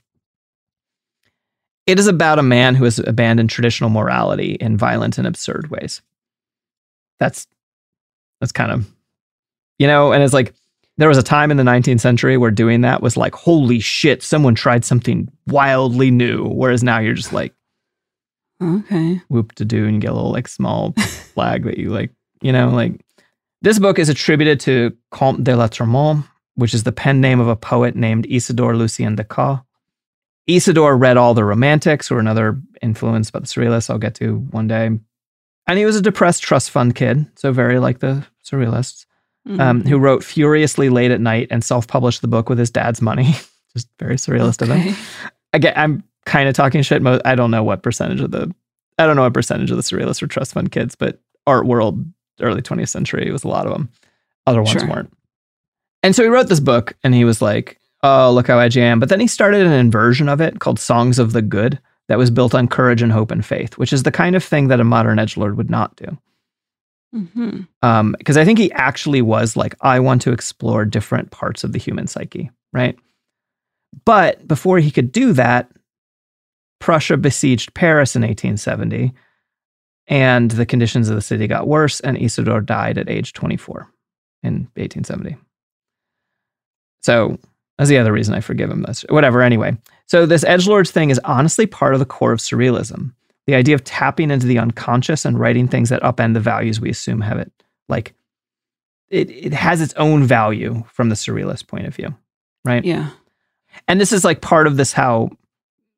It 1.86 1.98
is 1.98 2.06
about 2.06 2.38
a 2.38 2.42
man 2.42 2.74
who 2.74 2.84
has 2.84 2.98
abandoned 3.00 3.50
traditional 3.50 3.90
morality 3.90 4.52
in 4.52 4.76
violent 4.76 5.18
and 5.18 5.26
absurd 5.26 5.70
ways. 5.70 6.00
That's 7.18 7.46
that's 8.40 8.52
kind 8.52 8.70
of, 8.72 8.90
you 9.78 9.86
know, 9.86 10.12
and 10.12 10.22
it's 10.22 10.32
like 10.32 10.54
there 10.98 11.08
was 11.08 11.18
a 11.18 11.22
time 11.22 11.50
in 11.50 11.56
the 11.56 11.62
19th 11.62 12.00
century 12.00 12.36
where 12.36 12.50
doing 12.50 12.82
that 12.82 13.02
was 13.02 13.16
like, 13.16 13.34
holy 13.34 13.78
shit, 13.80 14.22
someone 14.22 14.54
tried 14.54 14.84
something 14.84 15.28
wildly 15.46 16.10
new. 16.10 16.44
Whereas 16.48 16.82
now 16.82 16.98
you're 16.98 17.14
just 17.14 17.32
like, 17.32 17.54
Okay. 18.60 19.20
whoop 19.28 19.52
to 19.56 19.64
do 19.64 19.86
and 19.86 19.94
you 19.94 20.00
get 20.00 20.12
a 20.12 20.14
little 20.14 20.30
like 20.30 20.46
small 20.46 20.92
flag 21.34 21.64
that 21.64 21.78
you 21.78 21.90
like, 21.90 22.10
you 22.42 22.52
know, 22.52 22.68
like 22.68 23.00
this 23.62 23.78
book 23.78 23.98
is 23.98 24.08
attributed 24.08 24.60
to 24.60 24.96
Comte 25.10 25.42
de 25.42 25.52
Lautréamont, 25.52 26.24
which 26.54 26.74
is 26.74 26.84
the 26.84 26.92
pen 26.92 27.20
name 27.20 27.40
of 27.40 27.48
a 27.48 27.56
poet 27.56 27.96
named 27.96 28.26
Isidore 28.26 28.76
Lucien 28.76 29.16
Ducasse. 29.16 29.64
Isidore 30.46 30.96
read 30.96 31.16
all 31.16 31.34
the 31.34 31.44
Romantics, 31.44 32.10
or 32.10 32.18
another 32.18 32.60
influence 32.80 33.30
by 33.30 33.38
the 33.40 33.46
Surrealists 33.46 33.88
I'll 33.90 33.98
get 33.98 34.14
to 34.16 34.38
one 34.50 34.66
day. 34.68 34.86
And 35.66 35.78
he 35.78 35.84
was 35.84 35.96
a 35.96 36.02
depressed 36.02 36.42
trust 36.42 36.70
fund 36.70 36.94
kid, 36.94 37.26
so 37.36 37.52
very 37.52 37.78
like 37.78 38.00
the 38.00 38.26
Surrealists, 38.44 39.06
um, 39.48 39.82
Mhm. 39.82 39.88
who 39.88 39.98
wrote 39.98 40.24
furiously 40.24 40.88
late 40.88 41.10
at 41.12 41.20
night 41.20 41.48
and 41.50 41.62
self 41.64 41.86
published 41.86 42.22
the 42.22 42.28
book 42.28 42.48
with 42.48 42.58
his 42.58 42.70
dad's 42.70 43.00
money. 43.00 43.34
Just 43.74 43.88
very 43.98 44.16
surrealist 44.16 44.60
of 44.60 44.68
him 44.68 44.94
again, 45.54 45.72
I'm 45.76 46.02
kind 46.26 46.46
of 46.48 46.54
talking 46.54 46.82
shit. 46.82 47.00
Mo- 47.00 47.20
I 47.24 47.34
don't 47.34 47.50
know 47.50 47.62
what 47.64 47.82
percentage 47.82 48.20
of 48.20 48.30
the, 48.30 48.52
I 48.98 49.06
don't 49.06 49.16
know 49.16 49.22
what 49.22 49.32
percentage 49.32 49.70
of 49.70 49.76
the 49.78 49.82
surrealists 49.82 50.20
were 50.20 50.28
trust 50.28 50.52
fund 50.52 50.70
kids, 50.70 50.94
but 50.94 51.20
art 51.46 51.64
world, 51.66 52.04
early 52.40 52.60
20th 52.60 52.90
century, 52.90 53.30
was 53.32 53.44
a 53.44 53.48
lot 53.48 53.66
of 53.66 53.72
them. 53.72 53.88
Other 54.46 54.58
ones 54.62 54.72
Sure. 54.78 54.86
weren't. 54.86 55.12
And 56.02 56.14
so 56.14 56.22
he 56.22 56.28
wrote 56.28 56.48
this 56.48 56.60
book 56.60 56.94
and 57.02 57.14
he 57.14 57.24
was 57.24 57.40
like, 57.40 57.78
oh, 58.02 58.32
look 58.32 58.48
how 58.48 58.58
edgy 58.58 58.82
I 58.82 58.86
am. 58.86 59.00
But 59.00 59.08
then 59.08 59.20
he 59.20 59.26
started 59.26 59.66
an 59.66 59.72
inversion 59.72 60.28
of 60.28 60.40
it 60.40 60.60
called 60.60 60.78
Songs 60.78 61.18
of 61.18 61.32
the 61.32 61.42
Good 61.42 61.78
that 62.08 62.18
was 62.18 62.30
built 62.30 62.54
on 62.54 62.68
courage 62.68 63.02
and 63.02 63.12
hope 63.12 63.30
and 63.30 63.44
faith, 63.44 63.78
which 63.78 63.92
is 63.92 64.02
the 64.02 64.10
kind 64.10 64.34
of 64.36 64.44
thing 64.44 64.68
that 64.68 64.80
a 64.80 64.84
modern 64.84 65.18
edgelord 65.18 65.56
would 65.56 65.70
not 65.70 65.94
do. 65.96 66.18
Mhm. 67.14 67.68
Um, 67.82 68.14
because 68.18 68.36
I 68.36 68.44
think 68.44 68.58
he 68.58 68.72
actually 68.72 69.22
was 69.22 69.56
like, 69.56 69.74
I 69.82 70.00
want 70.00 70.22
to 70.22 70.32
explore 70.32 70.84
different 70.84 71.30
parts 71.30 71.62
of 71.62 71.72
the 71.72 71.78
human 71.78 72.06
psyche, 72.06 72.50
right? 72.72 72.98
But 74.04 74.46
before 74.48 74.78
he 74.78 74.90
could 74.90 75.12
do 75.12 75.32
that, 75.34 75.70
Prussia 76.80 77.16
besieged 77.16 77.74
Paris 77.74 78.16
in 78.16 78.22
1870, 78.22 79.12
and 80.08 80.50
the 80.50 80.66
conditions 80.66 81.08
of 81.08 81.14
the 81.14 81.22
city 81.22 81.46
got 81.46 81.68
worse, 81.68 82.00
and 82.00 82.16
Isidore 82.16 82.60
died 82.60 82.98
at 82.98 83.08
age 83.08 83.34
24 83.34 83.88
in 84.42 84.68
1870. 84.74 85.36
So 87.02 87.38
that's 87.82 87.90
the 87.90 87.98
other 87.98 88.12
reason 88.12 88.34
I 88.34 88.40
forgive 88.40 88.70
him 88.70 88.82
this. 88.82 89.04
Whatever, 89.08 89.42
anyway. 89.42 89.76
So 90.06 90.24
this 90.24 90.44
edge 90.44 90.68
lords 90.68 90.92
thing 90.92 91.10
is 91.10 91.18
honestly 91.24 91.66
part 91.66 91.94
of 91.94 91.98
the 91.98 92.06
core 92.06 92.32
of 92.32 92.38
surrealism. 92.38 93.12
The 93.48 93.56
idea 93.56 93.74
of 93.74 93.82
tapping 93.82 94.30
into 94.30 94.46
the 94.46 94.58
unconscious 94.58 95.24
and 95.24 95.36
writing 95.36 95.66
things 95.66 95.88
that 95.88 96.00
upend 96.02 96.34
the 96.34 96.40
values 96.40 96.80
we 96.80 96.90
assume 96.90 97.20
have 97.22 97.38
it. 97.38 97.52
Like 97.88 98.14
it, 99.10 99.30
it 99.30 99.52
has 99.52 99.80
its 99.80 99.94
own 99.94 100.22
value 100.22 100.84
from 100.92 101.08
the 101.08 101.16
surrealist 101.16 101.66
point 101.66 101.88
of 101.88 101.96
view, 101.96 102.14
right? 102.64 102.84
Yeah. 102.84 103.10
And 103.88 104.00
this 104.00 104.12
is 104.12 104.24
like 104.24 104.42
part 104.42 104.68
of 104.68 104.76
this 104.76 104.92
how 104.92 105.30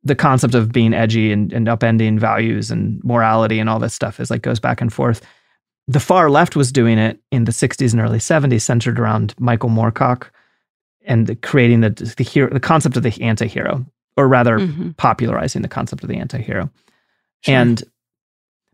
the 0.05 0.15
concept 0.15 0.55
of 0.55 0.73
being 0.73 0.95
edgy 0.95 1.33
and, 1.33 1.53
and 1.53 1.67
upending 1.67 2.19
values 2.19 2.71
and 2.71 3.05
morality 3.05 3.59
and 3.59 3.69
all 3.69 3.79
this 3.79 3.95
stuff 3.95 4.21
is 4.21 4.31
like 4.31 4.41
goes 4.41 4.59
back 4.59 4.81
and 4.81 4.91
forth. 4.91 5.21
The 5.87 6.01
far 6.01 6.31
left 6.31 6.57
was 6.57 6.73
doing 6.73 6.97
it 6.97 7.21
in 7.31 7.45
the 7.45 7.53
60s 7.53 7.93
and 7.93 8.01
early 8.01 8.21
70s, 8.21 8.63
centered 8.63 8.99
around 8.99 9.35
Michael 9.39 9.69
Moorcock 9.69 10.31
and 11.05 11.27
the, 11.27 11.37
creating 11.37 11.81
the 11.81 11.91
the 11.91 12.25
hero, 12.25 12.51
the 12.53 12.61
concept 12.61 12.97
of 12.97 13.03
the 13.03 13.17
anti-hero. 13.23 13.85
or 14.17 14.29
rather 14.29 14.59
Mhm. 14.61 14.97
popularizing 14.97 15.63
the 15.63 15.69
concept 15.69 16.03
of 16.05 16.09
the 16.09 16.17
anti-hero. 16.19 16.71
Sure. 17.43 17.55
And 17.55 17.83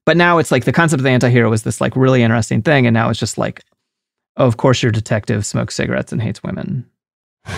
but 0.04 0.16
now 0.16 0.36
it's 0.38 0.50
like 0.50 0.64
the 0.66 0.72
concept 0.72 1.00
of 1.00 1.04
the 1.04 1.10
anti-hero 1.10 1.48
was 1.48 1.62
this 1.62 1.80
like 1.80 1.96
really 1.96 2.22
interesting 2.22 2.60
thing 2.62 2.86
and 2.86 2.92
now 2.94 3.08
it's 3.10 3.18
just 3.20 3.38
like 3.38 3.62
oh, 4.36 4.46
of 4.46 4.56
course 4.58 4.82
your 4.82 4.92
detective 4.92 5.44
smokes 5.46 5.74
cigarettes 5.74 6.12
and 6.12 6.20
hates 6.22 6.42
women. 6.42 6.84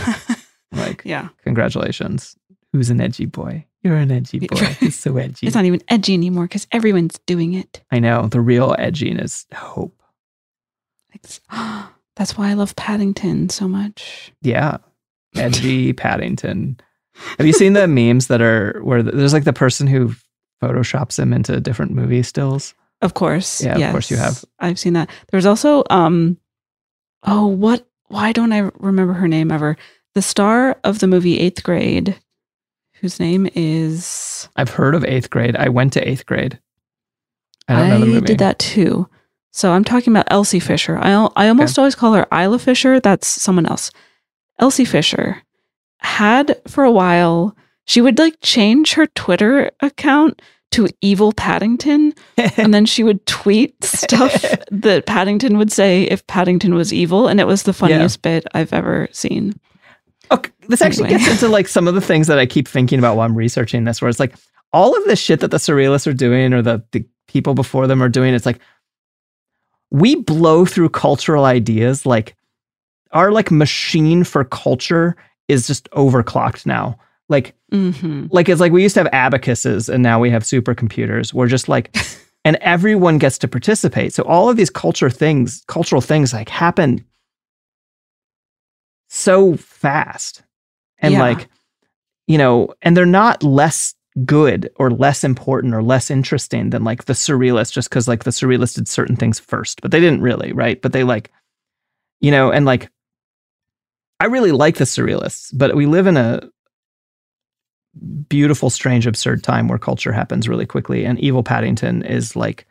Like 0.72 1.02
yeah. 1.04 1.28
congratulations. 1.44 2.34
Who's 2.72 2.88
an 2.88 3.00
edgy 3.00 3.26
boy? 3.26 3.66
You're 3.82 3.96
an 3.96 4.10
edgy 4.10 4.38
boy. 4.38 4.56
He's 4.80 4.98
so 4.98 5.16
edgy. 5.18 5.46
It's 5.46 5.54
not 5.56 5.66
even 5.66 5.82
edgy 5.88 6.14
anymore 6.14 6.44
because 6.44 6.66
everyone's 6.72 7.18
doing 7.26 7.52
it. 7.52 7.82
I 7.90 7.98
know. 7.98 8.26
The 8.28 8.40
real 8.40 8.74
edginess 8.78 9.44
hope. 9.52 10.00
It's, 11.12 11.40
that's 12.16 12.36
why 12.36 12.50
I 12.50 12.54
love 12.54 12.76
Paddington 12.76 13.48
so 13.48 13.66
much. 13.68 14.32
Yeah. 14.42 14.78
Edgy 15.36 15.92
Paddington. 15.92 16.78
Have 17.38 17.46
you 17.46 17.52
seen 17.52 17.72
the 17.72 17.86
memes 17.88 18.26
that 18.26 18.42
are 18.42 18.80
where 18.82 19.02
there's 19.02 19.32
like 19.32 19.44
the 19.44 19.52
person 19.52 19.86
who 19.86 20.14
photoshops 20.62 21.18
him 21.18 21.32
into 21.32 21.60
different 21.60 21.92
movie 21.92 22.22
stills? 22.22 22.74
Of 23.00 23.14
course. 23.14 23.62
Yeah, 23.62 23.78
of 23.78 23.92
course 23.92 24.10
you 24.10 24.16
have. 24.16 24.44
I've 24.60 24.78
seen 24.78 24.92
that. 24.92 25.10
There's 25.30 25.46
also 25.46 25.82
um 25.90 26.36
oh 27.24 27.46
what 27.46 27.86
why 28.08 28.32
don't 28.32 28.52
I 28.52 28.70
remember 28.78 29.14
her 29.14 29.28
name 29.28 29.50
ever? 29.50 29.76
The 30.14 30.22
star 30.22 30.78
of 30.84 30.98
the 30.98 31.06
movie 31.06 31.40
Eighth 31.40 31.62
Grade, 31.62 32.18
whose 33.00 33.18
name 33.18 33.48
is 33.54 34.48
I've 34.56 34.70
heard 34.70 34.94
of 34.94 35.04
eighth 35.04 35.30
grade. 35.30 35.56
I 35.56 35.68
went 35.70 35.94
to 35.94 36.06
eighth 36.08 36.26
grade. 36.26 36.60
I 37.68 37.76
don't 37.76 37.88
know 37.88 38.00
the 38.00 38.06
movie. 38.06 38.26
did 38.26 38.38
that 38.38 38.58
too. 38.58 39.08
So 39.53 39.72
I'm 39.72 39.84
talking 39.84 40.12
about 40.12 40.26
Elsie 40.30 40.61
Fisher. 40.61 40.98
I 40.98 41.12
I 41.36 41.48
almost 41.48 41.78
always 41.78 41.94
call 41.94 42.14
her 42.14 42.26
Isla 42.32 42.59
Fisher. 42.59 43.00
That's 43.00 43.26
someone 43.26 43.66
else. 43.66 43.90
Elsie 44.59 44.84
Fisher 44.84 45.42
had 45.98 46.61
for 46.66 46.84
a 46.84 46.90
while. 46.90 47.57
She 47.84 48.00
would 48.00 48.18
like 48.18 48.36
change 48.42 48.94
her 48.94 49.07
Twitter 49.09 49.70
account 49.80 50.40
to 50.70 50.88
Evil 51.03 51.32
Paddington, 51.32 52.14
and 52.57 52.72
then 52.72 52.86
she 52.86 53.03
would 53.03 53.26
tweet 53.26 53.74
stuff 53.84 54.32
that 54.70 55.05
Paddington 55.05 55.59
would 55.59 55.70
say 55.70 56.05
if 56.05 56.26
Paddington 56.26 56.74
was 56.74 56.92
evil, 56.94 57.28
and 57.28 57.38
it 57.40 57.46
was 57.46 57.64
the 57.64 57.74
funniest 57.74 58.22
bit 58.22 58.46
I've 58.55 58.72
ever 58.72 59.09
seen. 59.12 59.53
Okay, 60.30 60.50
this 60.68 60.80
actually 60.80 61.07
Anyway. 61.11 61.18
gets 61.24 61.32
into 61.42 61.48
like 61.53 61.68
some 61.68 61.86
of 61.86 61.94
the 61.94 62.00
things 62.00 62.26
that 62.28 62.38
I 62.38 62.46
keep 62.46 62.66
thinking 62.66 62.98
about 62.98 63.16
while 63.16 63.26
I'm 63.26 63.36
researching 63.36 63.84
this, 63.84 64.00
where 64.00 64.09
it's 64.09 64.20
like 64.20 64.34
all 64.72 64.96
of 64.96 65.05
this 65.05 65.18
shit 65.18 65.40
that 65.40 65.50
the 65.50 65.59
surrealists 65.59 66.07
are 66.07 66.14
doing 66.14 66.55
or 66.55 66.62
the, 66.62 66.82
the 66.92 67.05
people 67.26 67.53
before 67.53 67.86
them 67.86 68.03
are 68.03 68.09
doing, 68.09 68.32
it's 68.32 68.46
like 68.46 68.61
we 69.93 70.16
blow 70.16 70.64
through 70.64 70.88
cultural 70.88 71.45
ideas. 71.45 72.07
Like 72.07 72.34
our 73.12 73.30
like 73.30 73.51
machine 73.51 74.24
for 74.24 74.43
culture 74.43 75.14
is 75.49 75.66
just 75.66 75.88
overclocked 75.90 76.66
now. 76.66 76.99
Like 77.28 77.55
hmm 77.70 78.26
like 78.30 78.49
it's 78.49 78.61
like 78.61 78.72
we 78.72 78.82
used 78.82 78.95
to 78.95 79.01
have 79.01 79.11
abacuses 79.12 79.88
and 79.88 80.03
now 80.03 80.18
we 80.18 80.30
have 80.30 80.43
supercomputers. 80.43 81.34
We're 81.34 81.47
just 81.47 81.68
like 81.68 81.95
and 82.45 82.57
everyone 82.57 83.18
gets 83.18 83.36
to 83.38 83.49
participate. 83.49 84.14
So 84.14 84.22
all 84.24 84.49
of 84.49 84.57
these 84.57 84.70
culture 84.70 85.11
things, 85.11 85.62
cultural 85.68 86.01
things 86.01 86.32
like 86.32 86.49
happen 86.49 87.05
so 89.09 89.57
fast. 89.57 90.43
And 90.99 91.12
Yeah. 91.14 91.20
like, 91.20 91.49
you 92.26 92.38
know, 92.38 92.72
and 92.80 92.97
they're 92.97 93.05
not 93.05 93.43
less 93.43 93.95
good 94.26 94.70
or 94.76 94.90
less 94.90 95.24
important 95.24 95.74
or 95.74 95.82
less 95.82 96.10
interesting 96.10 96.70
than 96.70 96.84
like 96.84 97.06
the 97.06 97.12
surrealists 97.14 97.72
just 97.72 97.88
because 97.88 98.08
like 98.08 98.24
the 98.24 98.30
surrealists 98.30 98.74
did 98.74 98.88
certain 98.88 99.16
things 99.16 99.40
first, 99.40 99.80
but 99.80 99.90
they 99.90 100.00
didn't 100.00 100.20
really, 100.20 100.52
right? 100.52 100.80
But 100.82 100.92
they 100.92 101.04
like, 101.04 101.30
you 102.20 102.30
know, 102.30 102.52
and 102.52 102.66
like 102.66 102.90
I 104.20 104.26
really 104.26 104.52
like 104.52 104.76
the 104.76 104.84
surrealists, 104.84 105.50
but 105.52 105.74
we 105.74 105.86
live 105.86 106.06
in 106.06 106.16
a 106.16 106.42
beautiful, 108.28 108.70
strange, 108.70 109.06
absurd 109.06 109.42
time 109.42 109.68
where 109.68 109.78
culture 109.78 110.12
happens 110.12 110.48
really 110.48 110.66
quickly. 110.66 111.04
And 111.04 111.18
Evil 111.18 111.42
Paddington 111.42 112.02
is 112.02 112.36
like 112.36 112.66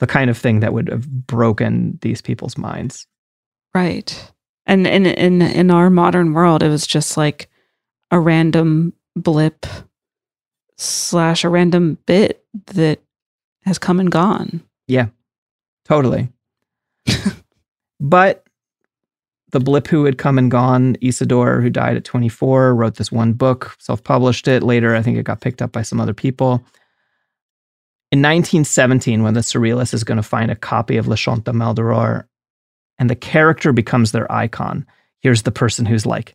the 0.00 0.06
kind 0.06 0.30
of 0.30 0.36
thing 0.36 0.60
that 0.60 0.72
would 0.72 0.88
have 0.88 1.08
broken 1.08 1.98
these 2.02 2.20
people's 2.20 2.58
minds. 2.58 3.06
Right. 3.74 4.32
And 4.66 4.86
in 4.86 5.06
in 5.06 5.42
in 5.42 5.70
our 5.70 5.90
modern 5.90 6.32
world, 6.32 6.62
it 6.62 6.68
was 6.68 6.86
just 6.86 7.16
like 7.16 7.48
a 8.10 8.18
random 8.20 8.92
blip 9.16 9.66
slash 10.82 11.44
a 11.44 11.48
random 11.48 11.98
bit 12.06 12.44
that 12.66 13.00
has 13.64 13.78
come 13.78 14.00
and 14.00 14.10
gone. 14.10 14.62
Yeah, 14.88 15.08
totally. 15.84 16.28
but 18.00 18.44
the 19.52 19.60
blip 19.60 19.86
who 19.86 20.04
had 20.04 20.18
come 20.18 20.38
and 20.38 20.50
gone, 20.50 20.96
Isidore, 21.00 21.60
who 21.60 21.70
died 21.70 21.96
at 21.96 22.04
24, 22.04 22.74
wrote 22.74 22.96
this 22.96 23.12
one 23.12 23.32
book, 23.32 23.76
self 23.78 24.02
published 24.02 24.48
it. 24.48 24.62
Later, 24.62 24.94
I 24.94 25.02
think 25.02 25.18
it 25.18 25.24
got 25.24 25.40
picked 25.40 25.62
up 25.62 25.72
by 25.72 25.82
some 25.82 26.00
other 26.00 26.14
people. 26.14 26.64
In 28.10 28.20
1917, 28.20 29.22
when 29.22 29.34
the 29.34 29.40
Surrealist 29.40 29.94
is 29.94 30.04
going 30.04 30.16
to 30.16 30.22
find 30.22 30.50
a 30.50 30.56
copy 30.56 30.96
of 30.96 31.08
Le 31.08 31.16
Chant 31.16 31.44
de 31.44 31.52
Maldoror, 31.52 32.24
and 32.98 33.08
the 33.08 33.16
character 33.16 33.72
becomes 33.72 34.12
their 34.12 34.30
icon, 34.30 34.86
here's 35.20 35.42
the 35.42 35.50
person 35.50 35.86
who's 35.86 36.04
like 36.04 36.34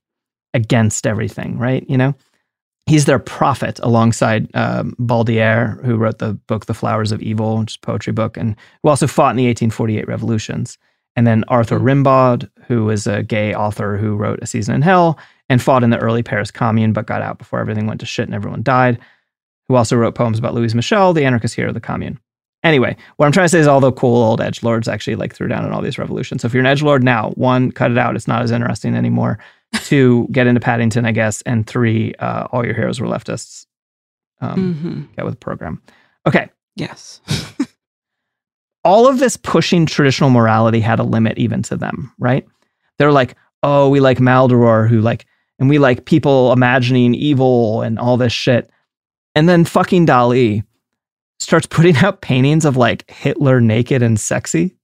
against 0.54 1.06
everything, 1.06 1.58
right? 1.58 1.88
You 1.90 1.98
know? 1.98 2.16
He's 2.88 3.04
their 3.04 3.20
prophet 3.20 3.80
alongside 3.84 4.50
um, 4.56 4.96
who 4.98 5.98
wrote 5.98 6.20
the 6.20 6.40
book 6.48 6.66
The 6.66 6.74
Flowers 6.74 7.12
of 7.12 7.22
Evil, 7.22 7.58
which 7.58 7.74
is 7.74 7.76
a 7.76 7.86
poetry 7.86 8.14
book, 8.14 8.38
and 8.38 8.56
who 8.82 8.90
also 8.90 9.08
fought 9.08 9.32
in 9.32 9.38
the 9.38 9.48
1848 9.48 10.08
revolutions. 10.08 10.78
And 11.18 11.28
then 11.28 11.44
Arthur 11.50 11.80
Rimbaud, 11.80 12.50
who 12.66 12.86
was 12.86 13.06
a 13.06 13.24
gay 13.24 13.54
author 13.54 13.98
who 13.98 14.16
wrote 14.16 14.40
A 14.42 14.48
Season 14.48 14.74
in 14.74 14.82
Hell 14.82 15.20
and 15.50 15.62
fought 15.62 15.84
in 15.84 15.90
the 15.90 15.98
early 15.98 16.24
Paris 16.24 16.50
Commune, 16.50 16.94
but 16.94 17.08
got 17.08 17.22
out 17.22 17.40
before 17.40 17.60
everything 17.60 17.88
went 17.88 18.00
to 18.00 18.06
shit 18.06 18.28
and 18.28 18.36
everyone 18.36 18.64
died, 18.64 19.00
who 19.68 19.76
also 19.76 19.98
wrote 19.98 20.16
poems 20.16 20.40
about 20.40 20.54
Louise 20.54 20.76
Michel, 20.76 21.14
the 21.14 21.26
anarchist 21.26 21.56
hero 21.56 21.70
of 21.70 21.74
the 21.74 21.82
Commune. 21.82 22.20
Anyway, 22.64 22.96
what 23.18 23.26
I'm 23.26 23.32
trying 23.32 23.46
to 23.46 23.50
say 23.50 23.60
is 23.60 23.68
all 23.68 23.80
the 23.80 23.92
cool 23.92 24.24
old 24.24 24.42
edge 24.42 24.64
lords 24.64 24.88
actually 24.88 25.16
like 25.16 25.34
threw 25.34 25.48
down 25.48 25.66
in 25.66 25.74
all 25.74 25.82
these 25.82 26.00
revolutions. 26.00 26.42
So 26.42 26.46
if 26.46 26.54
you're 26.54 26.62
an 26.62 26.68
edge 26.68 26.84
lord 26.84 27.04
now, 27.04 27.32
one, 27.32 27.72
cut 27.72 27.92
it 27.92 27.98
out. 27.98 28.16
It's 28.16 28.28
not 28.28 28.42
as 28.42 28.52
interesting 28.52 28.96
anymore. 28.96 29.40
Two, 29.84 30.28
get 30.32 30.48
into 30.48 30.60
Paddington, 30.62 31.06
I 31.06 31.12
guess. 31.12 31.42
And 31.44 31.66
three, 31.68 32.14
uh, 32.16 32.48
all 32.52 32.66
your 32.66 32.74
heroes 32.74 33.00
were 33.00 33.08
leftists. 33.08 33.66
Um, 34.42 34.74
hmm 34.76 35.02
Get 35.16 35.26
with 35.26 35.34
the 35.36 35.40
program. 35.40 35.82
Okay. 36.26 36.50
Yes. 36.76 37.22
all 38.84 39.08
of 39.08 39.20
this 39.20 39.36
pushing 39.38 39.86
traditional 39.86 40.30
morality 40.30 40.80
had 40.80 41.00
a 41.00 41.04
limit 41.04 41.38
even 41.38 41.62
to 41.64 41.76
them, 41.76 42.12
right? 42.20 42.48
They're 42.98 43.12
like, 43.12 43.36
oh, 43.64 43.90
we 43.90 44.00
like 44.00 44.20
Maldoror, 44.20 44.88
who 44.88 45.02
like, 45.02 45.26
and 45.60 45.70
we 45.70 45.80
like 45.80 46.06
people 46.06 46.52
imagining 46.54 47.14
evil 47.16 47.82
and 47.82 47.98
all 48.00 48.18
this 48.18 48.32
shit. 48.34 48.70
And 49.36 49.50
then 49.50 49.66
fucking 49.66 50.06
Dali 50.06 50.64
starts 51.40 51.68
putting 51.68 51.98
out 51.98 52.22
paintings 52.22 52.66
of 52.66 52.78
like 52.78 53.10
Hitler 53.10 53.60
naked 53.60 54.02
and 54.02 54.20
sexy. 54.20 54.76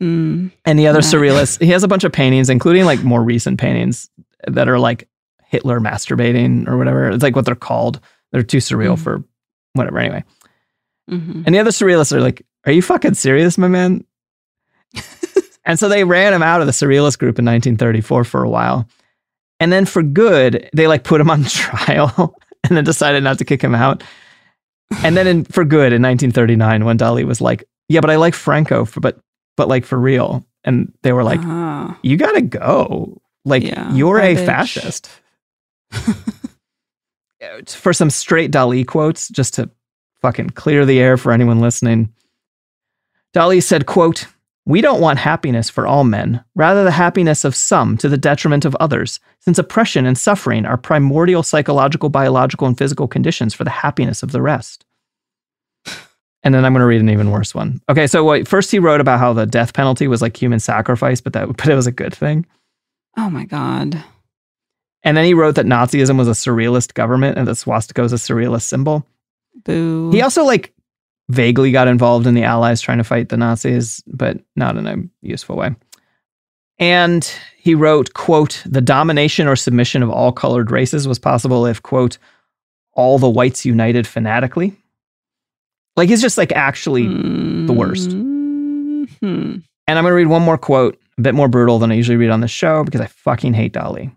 Mm. 0.00 0.52
And 0.64 0.78
the 0.78 0.86
other 0.86 1.00
Yeah. 1.00 1.06
surrealists, 1.08 1.60
he 1.60 1.70
has 1.70 1.82
a 1.82 1.88
bunch 1.88 2.04
of 2.04 2.12
paintings, 2.12 2.48
including 2.50 2.84
like 2.84 3.02
more 3.02 3.22
recent 3.22 3.58
paintings 3.58 4.08
that 4.46 4.68
are 4.68 4.78
like 4.78 5.08
Hitler 5.46 5.80
masturbating 5.80 6.68
or 6.68 6.76
whatever. 6.76 7.10
It's 7.10 7.22
like 7.22 7.34
what 7.36 7.44
they're 7.44 7.54
called. 7.54 8.00
They're 8.32 8.42
too 8.42 8.58
surreal 8.58 8.94
Mhm. 8.94 8.98
for 8.98 9.24
whatever. 9.74 9.98
Anyway. 9.98 10.24
hmm 11.08 11.42
And 11.46 11.54
the 11.54 11.58
other 11.58 11.70
surrealists 11.70 12.12
are 12.12 12.20
like, 12.20 12.44
Are 12.66 12.72
you 12.72 12.82
fucking 12.82 13.14
serious, 13.14 13.56
my 13.58 13.68
man? 13.68 14.04
and 15.64 15.78
so 15.78 15.88
they 15.88 16.04
ran 16.04 16.32
him 16.34 16.42
out 16.42 16.60
of 16.60 16.66
the 16.66 16.72
surrealist 16.72 17.18
group 17.18 17.38
in 17.38 17.44
1934 17.44 18.24
for 18.24 18.42
a 18.42 18.48
while. 18.50 18.86
And 19.60 19.72
then 19.72 19.84
for 19.86 20.02
good, 20.02 20.68
they 20.72 20.86
like 20.86 21.04
put 21.04 21.20
him 21.20 21.30
on 21.30 21.44
trial 21.48 22.34
and 22.64 22.76
then 22.76 22.84
decided 22.84 23.22
not 23.24 23.38
to 23.38 23.44
kick 23.44 23.62
him 23.62 23.74
out. 23.74 24.02
And 25.02 25.16
then 25.16 25.26
in, 25.26 25.44
for 25.44 25.64
good 25.64 25.92
in 25.92 26.00
1939, 26.02 26.84
when 26.84 26.98
Dali 26.98 27.24
was 27.24 27.40
like, 27.40 27.64
Yeah, 27.88 28.00
but 28.00 28.10
I 28.10 28.16
like 28.16 28.34
Franco, 28.34 28.84
for, 28.84 29.00
but 29.00 29.18
but 29.56 29.68
like 29.68 29.84
for 29.84 29.98
real. 29.98 30.44
And 30.64 30.92
they 31.02 31.12
were 31.12 31.24
like, 31.24 31.40
Ah. 31.42 31.98
You 32.02 32.16
gotta 32.16 32.42
go. 32.42 33.20
Like 33.48 33.62
Yeah, 33.62 33.92
you're 33.94 34.20
a 34.20 34.34
bitch. 34.36 34.46
fascist. 34.46 35.10
for 37.68 37.92
some 37.92 38.10
straight 38.10 38.50
Dali 38.50 38.86
quotes, 38.86 39.28
just 39.28 39.54
to 39.54 39.70
fucking 40.20 40.50
clear 40.50 40.84
the 40.84 41.00
air 41.00 41.16
for 41.16 41.32
anyone 41.32 41.60
listening. 41.60 42.12
Dali 43.34 43.62
said, 43.62 43.86
quote, 43.86 44.26
we 44.66 44.80
don't 44.82 45.00
want 45.00 45.18
happiness 45.18 45.70
for 45.70 45.86
all 45.86 46.04
men, 46.04 46.44
rather 46.54 46.84
the 46.84 46.90
happiness 46.90 47.44
of 47.44 47.56
some 47.56 47.96
to 47.98 48.08
the 48.08 48.18
detriment 48.18 48.66
of 48.66 48.76
others, 48.76 49.18
since 49.40 49.58
oppression 49.58 50.04
and 50.04 50.18
suffering 50.18 50.66
are 50.66 50.76
primordial 50.76 51.42
psychological, 51.42 52.10
biological, 52.10 52.66
and 52.66 52.76
physical 52.76 53.08
conditions 53.08 53.54
for 53.54 53.64
the 53.64 53.70
happiness 53.70 54.22
of 54.22 54.32
the 54.32 54.42
rest. 54.42 54.84
And 56.44 56.54
then 56.54 56.64
I'm 56.64 56.72
going 56.72 56.80
to 56.80 56.86
read 56.86 57.00
an 57.00 57.10
even 57.10 57.32
worse 57.32 57.52
one. 57.52 57.80
Okay, 57.88 58.06
so 58.06 58.22
what, 58.22 58.46
first 58.46 58.70
he 58.70 58.78
wrote 58.78 59.00
about 59.00 59.18
how 59.18 59.32
the 59.32 59.44
death 59.44 59.74
penalty 59.74 60.06
was 60.06 60.22
like 60.22 60.40
human 60.40 60.60
sacrifice, 60.60 61.20
but 61.20 61.32
that 61.32 61.48
but 61.56 61.66
it 61.68 61.74
was 61.74 61.88
a 61.88 61.92
good 61.92 62.14
thing. 62.14 62.46
Oh 63.18 63.28
my 63.28 63.44
God. 63.44 64.02
And 65.02 65.16
then 65.16 65.24
he 65.24 65.34
wrote 65.34 65.56
that 65.56 65.66
Nazism 65.66 66.16
was 66.16 66.28
a 66.28 66.32
surrealist 66.32 66.94
government 66.94 67.36
and 67.36 67.46
that 67.48 67.56
swastika 67.56 68.00
was 68.00 68.12
a 68.12 68.16
surrealist 68.16 68.62
symbol. 68.62 69.04
Boo. 69.64 70.10
He 70.12 70.22
also 70.22 70.44
like 70.44 70.72
vaguely 71.28 71.72
got 71.72 71.88
involved 71.88 72.26
in 72.26 72.34
the 72.34 72.44
Allies 72.44 72.80
trying 72.80 72.98
to 72.98 73.04
fight 73.04 73.28
the 73.28 73.36
Nazis, 73.36 74.02
but 74.06 74.38
not 74.56 74.76
in 74.76 74.86
a 74.86 74.96
useful 75.20 75.56
way. 75.56 75.74
And 76.78 77.28
he 77.56 77.74
wrote, 77.74 78.14
quote, 78.14 78.62
the 78.64 78.80
domination 78.80 79.48
or 79.48 79.56
submission 79.56 80.02
of 80.02 80.10
all 80.10 80.30
colored 80.30 80.70
races 80.70 81.08
was 81.08 81.18
possible 81.18 81.66
if, 81.66 81.82
quote, 81.82 82.18
all 82.92 83.18
the 83.18 83.28
whites 83.28 83.66
united 83.66 84.06
fanatically. 84.06 84.76
Like 85.96 86.08
he's 86.08 86.22
just 86.22 86.38
like 86.38 86.52
actually 86.52 87.08
the 87.08 87.72
worst. 87.72 88.10
Mhm. 88.10 89.08
And 89.20 89.98
I'm 89.98 90.04
going 90.04 90.12
to 90.12 90.14
read 90.14 90.28
one 90.28 90.42
more 90.42 90.58
quote, 90.58 91.00
a 91.18 91.20
bit 91.20 91.34
more 91.34 91.48
brutal 91.48 91.78
than 91.78 91.90
I 91.90 91.94
usually 91.94 92.16
read 92.16 92.30
on 92.30 92.40
the 92.40 92.48
show 92.48 92.84
because 92.84 93.00
I 93.00 93.06
fucking 93.06 93.54
hate 93.54 93.72
Dali. 93.72 94.14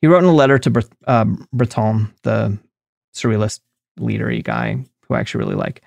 He 0.00 0.06
wrote 0.06 0.22
in 0.22 0.28
a 0.28 0.34
letter 0.34 0.58
to 0.58 0.88
uh, 1.06 1.24
Breton, 1.52 2.12
the 2.22 2.58
surrealist 3.14 3.60
leadery 3.98 4.42
guy 4.42 4.84
who 5.06 5.14
I 5.14 5.20
actually 5.20 5.44
really 5.44 5.56
like. 5.56 5.82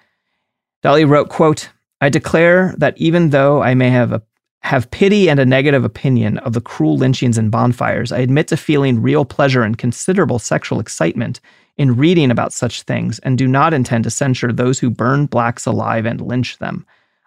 Dali 0.84 1.08
wrote, 1.08 1.30
quote, 1.30 1.70
I 2.02 2.10
declare 2.10 2.76
that 2.78 2.98
even 2.98 3.30
though 3.30 3.62
I 3.62 3.74
may 3.74 3.90
have 3.90 4.12
a 4.12 4.22
have 4.64 4.90
pity 4.92 5.30
and 5.30 5.42
a 5.42 5.46
negative 5.46 5.84
opinion 5.84 6.38
of 6.40 6.54
the 6.54 6.62
cruel 6.62 6.98
lynchings 6.98 7.38
and 7.38 7.52
bonfires, 7.52 8.14
I 8.14 8.20
admit 8.20 8.48
to 8.48 8.58
feeling 8.58 9.02
real 9.02 9.26
pleasure 9.26 9.62
and 9.62 9.78
considerable 9.78 10.40
sexual 10.40 10.80
excitement 10.80 11.42
in 11.76 11.98
reading 11.98 12.32
about 12.32 12.54
such 12.54 12.84
things 12.84 13.20
and 13.20 13.38
do 13.38 13.46
not 13.46 13.74
intend 13.74 14.06
to 14.06 14.10
censure 14.10 14.54
those 14.54 14.80
who 14.80 14.90
burn 14.90 15.26
blacks 15.26 15.66
alive 15.66 16.06
and 16.06 16.22
lynch 16.22 16.60
them. 16.60 16.86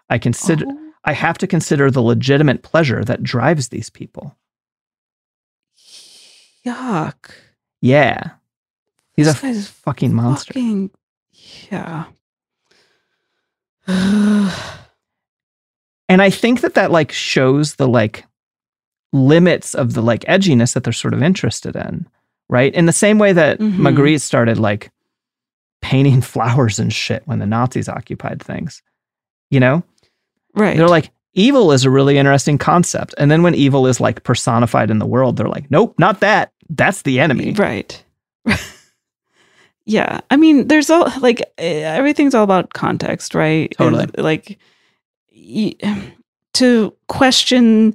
I 0.09 0.17
consider 0.17 0.65
Oh. 0.67 0.86
I 1.07 1.13
have 1.13 1.37
to 1.39 1.47
consider 1.47 1.89
the 1.89 2.01
legitimate 2.01 2.61
pleasure 2.63 3.03
that 3.05 3.23
drives 3.23 3.69
these 3.69 3.89
people. 3.89 4.35
Yuck. 6.65 7.31
Yeah. 7.81 8.31
He's 9.15 9.41
This 9.41 9.69
a 9.69 9.71
fucking 9.71 10.13
monster. 10.13 10.53
Fucking, 10.53 10.91
yeah. 11.71 12.05
And 16.09 16.21
I 16.21 16.29
think 16.29 16.61
that 16.61 16.73
that 16.75 16.89
like 16.91 17.11
shows 17.11 17.75
the 17.75 17.87
like 17.87 18.25
limits 19.11 19.75
of 19.75 19.93
the 19.93 20.01
like 20.01 20.21
edginess 20.21 20.73
that 20.73 20.83
they're 20.85 20.93
sort 20.93 21.13
of 21.13 21.21
interested 21.21 21.75
in, 21.75 22.07
right? 22.49 22.73
In 22.73 22.85
the 22.85 22.93
same 22.93 23.17
way 23.19 23.33
that 23.33 23.59
Mhm. 23.59 23.75
Magritte 23.77 24.21
started 24.21 24.57
like 24.57 24.89
painting 25.81 26.21
flowers 26.33 26.79
and 26.79 26.93
shit 26.93 27.23
when 27.25 27.39
the 27.39 27.45
Nazis 27.45 27.89
occupied 27.89 28.41
things. 28.41 28.81
You 29.51 29.59
know? 29.59 29.83
Right. 30.57 30.75
They're 30.77 30.87
like 30.87 31.11
evil 31.33 31.71
is 31.71 31.85
a 31.85 31.89
really 31.89 32.17
interesting 32.17 32.57
concept. 32.57 33.13
And 33.17 33.29
then 33.29 33.43
when 33.43 33.53
evil 33.55 33.85
is 33.87 33.99
like 33.99 34.23
personified 34.23 34.89
in 34.89 34.99
the 34.99 35.05
world, 35.05 35.37
they're 35.37 35.47
like, 35.47 35.69
nope, 35.69 35.93
not 35.99 36.19
that. 36.21 36.51
That's 36.69 37.03
the 37.03 37.19
enemy. 37.19 37.51
Right. 37.53 38.03
yeah. 39.85 40.19
I 40.29 40.35
mean, 40.37 40.67
there's 40.67 40.89
all 40.89 41.11
like 41.19 41.41
eh, 41.57 41.81
everything's 41.81 42.33
all 42.35 42.43
about 42.43 42.73
context, 42.73 43.33
right? 43.35 43.73
Totally. 43.77 44.03
And, 44.03 44.17
like 44.17 44.59
to 46.53 46.93
question 47.07 47.93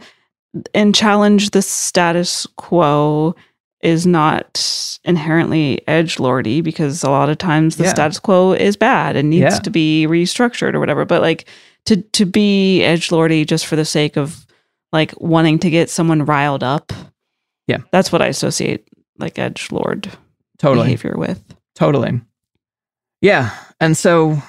and 0.74 0.94
challenge 0.94 1.50
the 1.50 1.62
status 1.62 2.46
quo 2.56 3.34
is 3.80 4.06
not 4.06 4.98
inherently 5.04 5.82
edge 5.88 6.20
lordy 6.20 6.60
because 6.60 7.02
a 7.02 7.10
lot 7.10 7.28
of 7.28 7.38
times 7.38 7.76
the 7.76 7.84
Yeah. 7.84 7.90
status 7.90 8.20
quo 8.20 8.52
is 8.52 8.76
bad 8.76 9.16
and 9.16 9.28
needs 9.30 9.54
Yeah. 9.54 9.58
to 9.58 9.70
be 9.70 10.06
restructured 10.08 10.74
or 10.74 10.80
whatever. 10.80 11.04
But 11.04 11.20
like 11.22 11.46
to 11.86 11.96
to 11.96 12.24
be 12.24 12.82
edge 12.82 13.10
lordy 13.10 13.44
just 13.44 13.66
for 13.66 13.76
the 13.76 13.84
sake 13.84 14.16
of 14.16 14.46
like 14.92 15.12
wanting 15.20 15.58
to 15.60 15.70
get 15.70 15.90
someone 15.90 16.24
riled 16.24 16.62
up. 16.62 16.92
Yeah. 17.66 17.78
That's 17.90 18.12
what 18.12 18.22
I 18.22 18.26
associate 18.26 18.88
like 19.18 19.38
edge 19.38 19.70
lord 19.70 20.10
Totally. 20.58 20.86
behavior 20.86 21.14
with. 21.16 21.42
Totally. 21.74 22.20
Yeah. 23.20 23.56
And 23.80 23.96
so 23.96 24.40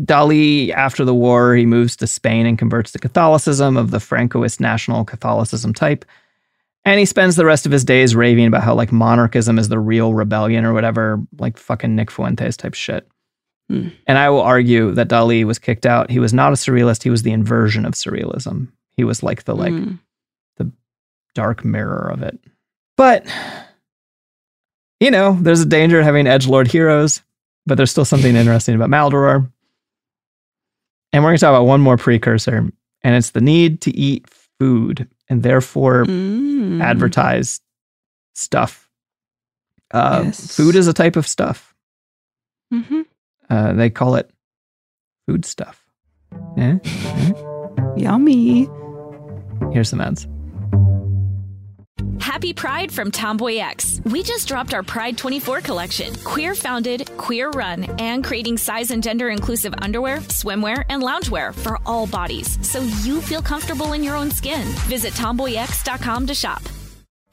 Dali, 0.00 0.70
after 0.70 1.04
the 1.04 1.14
war, 1.14 1.54
he 1.54 1.66
moves 1.66 1.96
to 1.96 2.06
Spain 2.06 2.46
and 2.46 2.58
converts 2.58 2.92
to 2.92 2.98
Catholicism 2.98 3.76
of 3.76 3.90
the 3.90 3.98
Francoist 3.98 4.60
national 4.60 5.04
Catholicism 5.04 5.72
type. 5.72 6.04
And 6.84 6.98
he 6.98 7.06
spends 7.06 7.36
the 7.36 7.46
rest 7.46 7.64
of 7.64 7.72
his 7.72 7.84
days 7.84 8.14
raving 8.14 8.46
about 8.46 8.62
how 8.62 8.74
like 8.74 8.92
monarchism 8.92 9.58
is 9.58 9.68
the 9.68 9.78
real 9.78 10.12
rebellion 10.12 10.64
or 10.64 10.72
whatever, 10.72 11.20
like 11.38 11.56
fucking 11.56 11.94
Nick 11.94 12.10
Fuentes 12.10 12.56
type 12.56 12.74
shit. 12.74 13.08
Hmm. 13.70 13.88
And 14.06 14.18
I 14.18 14.28
will 14.30 14.42
argue 14.42 14.92
that 14.92 15.08
Dali 15.08 15.44
was 15.44 15.58
kicked 15.58 15.86
out. 15.86 16.10
He 16.10 16.18
was 16.18 16.34
not 16.34 16.52
a 16.52 16.56
surrealist. 16.56 17.02
He 17.02 17.10
was 17.10 17.22
the 17.22 17.32
inversion 17.32 17.86
of 17.86 17.94
surrealism. 17.94 18.68
He 18.96 19.04
was 19.04 19.22
like 19.22 19.44
the 19.44 19.54
like 19.56 19.72
Mm. 19.72 19.98
dark 21.34 21.64
mirror 21.64 22.10
of 22.12 22.22
it. 22.22 22.38
But 22.96 23.26
you 25.00 25.10
know, 25.10 25.36
there's 25.40 25.60
a 25.60 25.66
danger 25.66 25.98
of 25.98 26.04
having 26.04 26.26
edge 26.26 26.46
lord 26.46 26.68
heroes, 26.68 27.22
but 27.66 27.74
there's 27.76 27.90
still 27.90 28.04
something 28.04 28.36
interesting 28.36 28.74
about 28.76 28.88
Maldoror. 28.90 29.50
And 31.12 31.22
we're 31.22 31.30
going 31.30 31.36
to 31.38 31.40
talk 31.40 31.50
about 31.50 31.66
one 31.66 31.80
more 31.80 31.96
precursor, 31.96 32.70
and 33.02 33.14
it's 33.16 33.30
the 33.30 33.40
need 33.40 33.80
to 33.82 33.96
eat 33.96 34.28
food 34.60 35.08
and 35.28 35.42
therefore 35.42 36.04
Mm. 36.04 36.82
advertise 36.82 37.60
stuff. 38.34 38.88
Uh, 39.92 40.22
Yes. 40.26 40.56
Food 40.56 40.76
is 40.76 40.86
a 40.88 40.92
type 40.92 41.16
of 41.16 41.26
stuff. 41.26 41.74
Mhm. 42.72 43.06
Uh, 43.54 43.72
they 43.72 43.88
call 43.88 44.16
it 44.16 44.28
food 45.28 45.44
stuff. 45.44 45.86
Eh? 46.58 46.78
Yummy. 47.96 48.68
Here's 49.72 49.88
some 49.88 50.00
ads. 50.00 50.26
Happy 52.18 52.52
Pride 52.52 52.90
from 52.90 53.12
Tomboy 53.12 53.58
X. 53.58 54.00
We 54.06 54.24
just 54.24 54.48
dropped 54.48 54.74
our 54.74 54.82
Pride 54.82 55.16
24 55.16 55.60
collection. 55.60 56.12
Queer 56.24 56.56
founded, 56.56 57.08
queer 57.16 57.50
run, 57.50 57.84
and 58.00 58.24
creating 58.24 58.58
size 58.58 58.90
and 58.90 59.00
gender 59.00 59.28
inclusive 59.28 59.72
underwear, 59.78 60.18
swimwear, 60.18 60.84
and 60.88 61.00
loungewear 61.00 61.54
for 61.54 61.78
all 61.86 62.08
bodies 62.08 62.58
so 62.68 62.80
you 63.02 63.20
feel 63.20 63.40
comfortable 63.40 63.92
in 63.92 64.02
your 64.02 64.16
own 64.16 64.32
skin. 64.32 64.66
Visit 64.88 65.12
tomboyx.com 65.12 66.26
to 66.26 66.34
shop. 66.34 66.62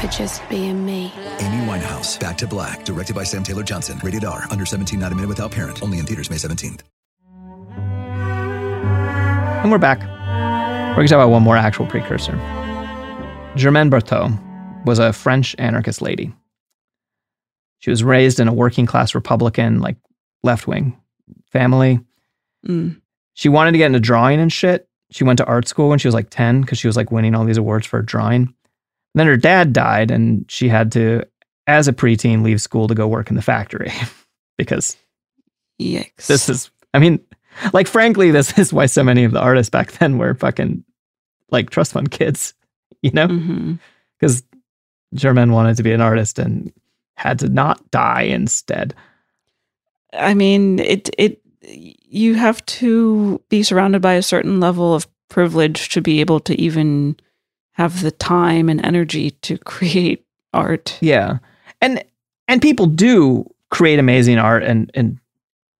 for 0.00 0.06
just 0.08 0.46
being 0.48 0.84
me. 0.84 1.12
Amy 1.40 1.66
Winehouse, 1.66 2.18
Back 2.18 2.38
to 2.38 2.46
Black, 2.46 2.84
directed 2.84 3.14
by 3.14 3.24
Sam 3.24 3.42
Taylor 3.42 3.62
Johnson. 3.62 4.00
Rated 4.02 4.24
R, 4.24 4.46
under 4.50 4.64
17, 4.64 4.98
not 4.98 5.12
a 5.12 5.14
minute 5.14 5.28
without 5.28 5.50
parent. 5.50 5.82
Only 5.82 5.98
in 5.98 6.06
theaters 6.06 6.30
May 6.30 6.36
17th. 6.36 6.80
And 9.62 9.70
we're 9.70 9.78
back. 9.78 10.00
We're 10.00 10.94
going 10.96 11.06
to 11.06 11.12
talk 11.12 11.18
about 11.18 11.30
one 11.30 11.42
more 11.42 11.56
actual 11.56 11.86
precursor. 11.86 12.32
Germaine 13.56 13.90
Berton 13.90 14.38
was 14.86 14.98
a 14.98 15.12
French 15.12 15.54
anarchist 15.58 16.00
lady. 16.00 16.32
She 17.80 17.90
was 17.90 18.02
raised 18.02 18.40
in 18.40 18.48
a 18.48 18.54
working 18.54 18.86
class 18.86 19.14
Republican, 19.14 19.80
like 19.80 19.96
left 20.42 20.66
wing 20.66 20.98
family. 21.52 22.00
Mm. 22.66 23.00
She 23.34 23.48
wanted 23.48 23.72
to 23.72 23.78
get 23.78 23.86
into 23.86 24.00
drawing 24.00 24.40
and 24.40 24.52
shit. 24.52 24.88
She 25.10 25.24
went 25.24 25.38
to 25.38 25.44
art 25.46 25.68
school 25.68 25.88
when 25.88 25.98
she 25.98 26.08
was 26.08 26.14
like 26.14 26.30
10 26.30 26.62
because 26.62 26.78
she 26.78 26.86
was 26.86 26.96
like 26.96 27.10
winning 27.10 27.34
all 27.34 27.44
these 27.44 27.56
awards 27.58 27.86
for 27.86 28.00
drawing. 28.02 28.54
Then 29.14 29.26
her 29.26 29.36
dad 29.36 29.72
died, 29.72 30.10
and 30.10 30.44
she 30.48 30.68
had 30.68 30.92
to, 30.92 31.24
as 31.66 31.88
a 31.88 31.92
preteen, 31.92 32.42
leave 32.42 32.62
school 32.62 32.88
to 32.88 32.94
go 32.94 33.08
work 33.08 33.30
in 33.30 33.36
the 33.36 33.42
factory 33.42 33.92
because 34.58 34.96
Yikes. 35.80 36.26
this 36.26 36.48
is 36.48 36.70
i 36.92 36.98
mean 36.98 37.18
like 37.72 37.86
frankly 37.86 38.30
this 38.30 38.58
is 38.58 38.72
why 38.72 38.84
so 38.84 39.02
many 39.02 39.24
of 39.24 39.32
the 39.32 39.40
artists 39.40 39.70
back 39.70 39.92
then 39.92 40.18
were 40.18 40.34
fucking 40.34 40.84
like 41.50 41.70
trust 41.70 41.92
fund 41.92 42.10
kids 42.10 42.54
you 43.02 43.10
know? 43.12 43.28
Mm-hmm. 43.28 43.74
Because 44.18 44.42
Germaine 45.14 45.52
wanted 45.52 45.76
to 45.76 45.82
be 45.82 45.92
an 45.92 46.00
artist 46.00 46.38
and 46.38 46.72
had 47.16 47.38
to 47.40 47.48
not 47.48 47.90
die 47.90 48.22
instead. 48.22 48.94
I 50.12 50.34
mean, 50.34 50.78
it 50.78 51.10
it 51.16 51.40
you 51.62 52.34
have 52.34 52.64
to 52.66 53.40
be 53.48 53.62
surrounded 53.62 54.02
by 54.02 54.14
a 54.14 54.22
certain 54.22 54.60
level 54.60 54.94
of 54.94 55.06
privilege 55.28 55.88
to 55.90 56.00
be 56.00 56.20
able 56.20 56.40
to 56.40 56.60
even 56.60 57.16
have 57.72 58.02
the 58.02 58.10
time 58.10 58.68
and 58.68 58.84
energy 58.84 59.30
to 59.30 59.58
create 59.64 60.24
art. 60.52 60.98
yeah 61.00 61.38
and 61.80 62.02
and 62.48 62.60
people 62.60 62.86
do 62.86 63.48
create 63.70 63.98
amazing 63.98 64.38
art 64.38 64.62
and 64.62 64.90
and 64.94 65.18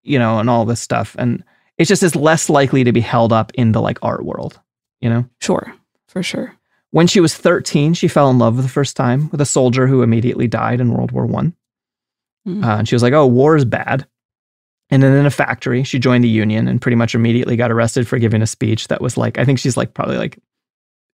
you 0.03 0.18
know 0.18 0.38
and 0.38 0.49
all 0.49 0.64
this 0.64 0.80
stuff 0.80 1.16
and 1.18 1.43
it's 1.78 1.88
just 1.88 2.03
is 2.03 2.14
less 2.14 2.49
likely 2.49 2.84
to 2.84 2.93
be 2.93 3.01
held 3.01 3.32
up 3.32 3.51
in 3.55 3.72
the 3.72 3.80
like 3.80 3.99
art 4.03 4.24
world 4.24 4.61
you 5.01 5.09
know? 5.09 5.24
Sure, 5.41 5.74
for 6.07 6.22
sure. 6.22 6.55
When 6.91 7.07
she 7.07 7.20
was 7.20 7.34
13, 7.34 7.95
she 7.95 8.09
fell 8.09 8.30
in 8.30 8.38
love 8.38 8.57
for 8.57 8.62
the 8.62 8.68
first 8.68 8.97
time 8.97 9.30
with 9.30 9.41
a 9.41 9.47
soldier 9.47 9.86
who 9.86 10.03
immediately 10.03 10.47
died 10.47 10.80
in 10.80 10.93
World 10.93 11.12
War 11.12 11.26
One. 11.26 11.55
Mm. 12.47 12.64
Uh, 12.64 12.78
and 12.78 12.88
she 12.88 12.95
was 12.95 13.03
like, 13.03 13.12
oh, 13.12 13.26
war 13.26 13.57
is 13.57 13.64
bad. 13.64 14.07
And 14.91 15.03
then 15.03 15.12
in 15.12 15.26
a 15.26 15.30
factory, 15.30 15.84
she 15.84 16.01
joined 16.01 16.24
the 16.24 16.28
union 16.28 16.66
and 16.66 16.80
pretty 16.82 16.97
much 16.97 17.14
immediately 17.14 17.57
got 17.57 17.70
arrested 17.70 18.09
for 18.09 18.18
giving 18.18 18.43
a 18.43 18.47
speech 18.47 18.88
that 18.88 19.01
was 19.01 19.16
like, 19.16 19.38
I 19.38 19.45
think 19.45 19.61
she's 19.61 19.76
like 19.76 19.95
probably 19.95 20.16
like, 20.16 20.38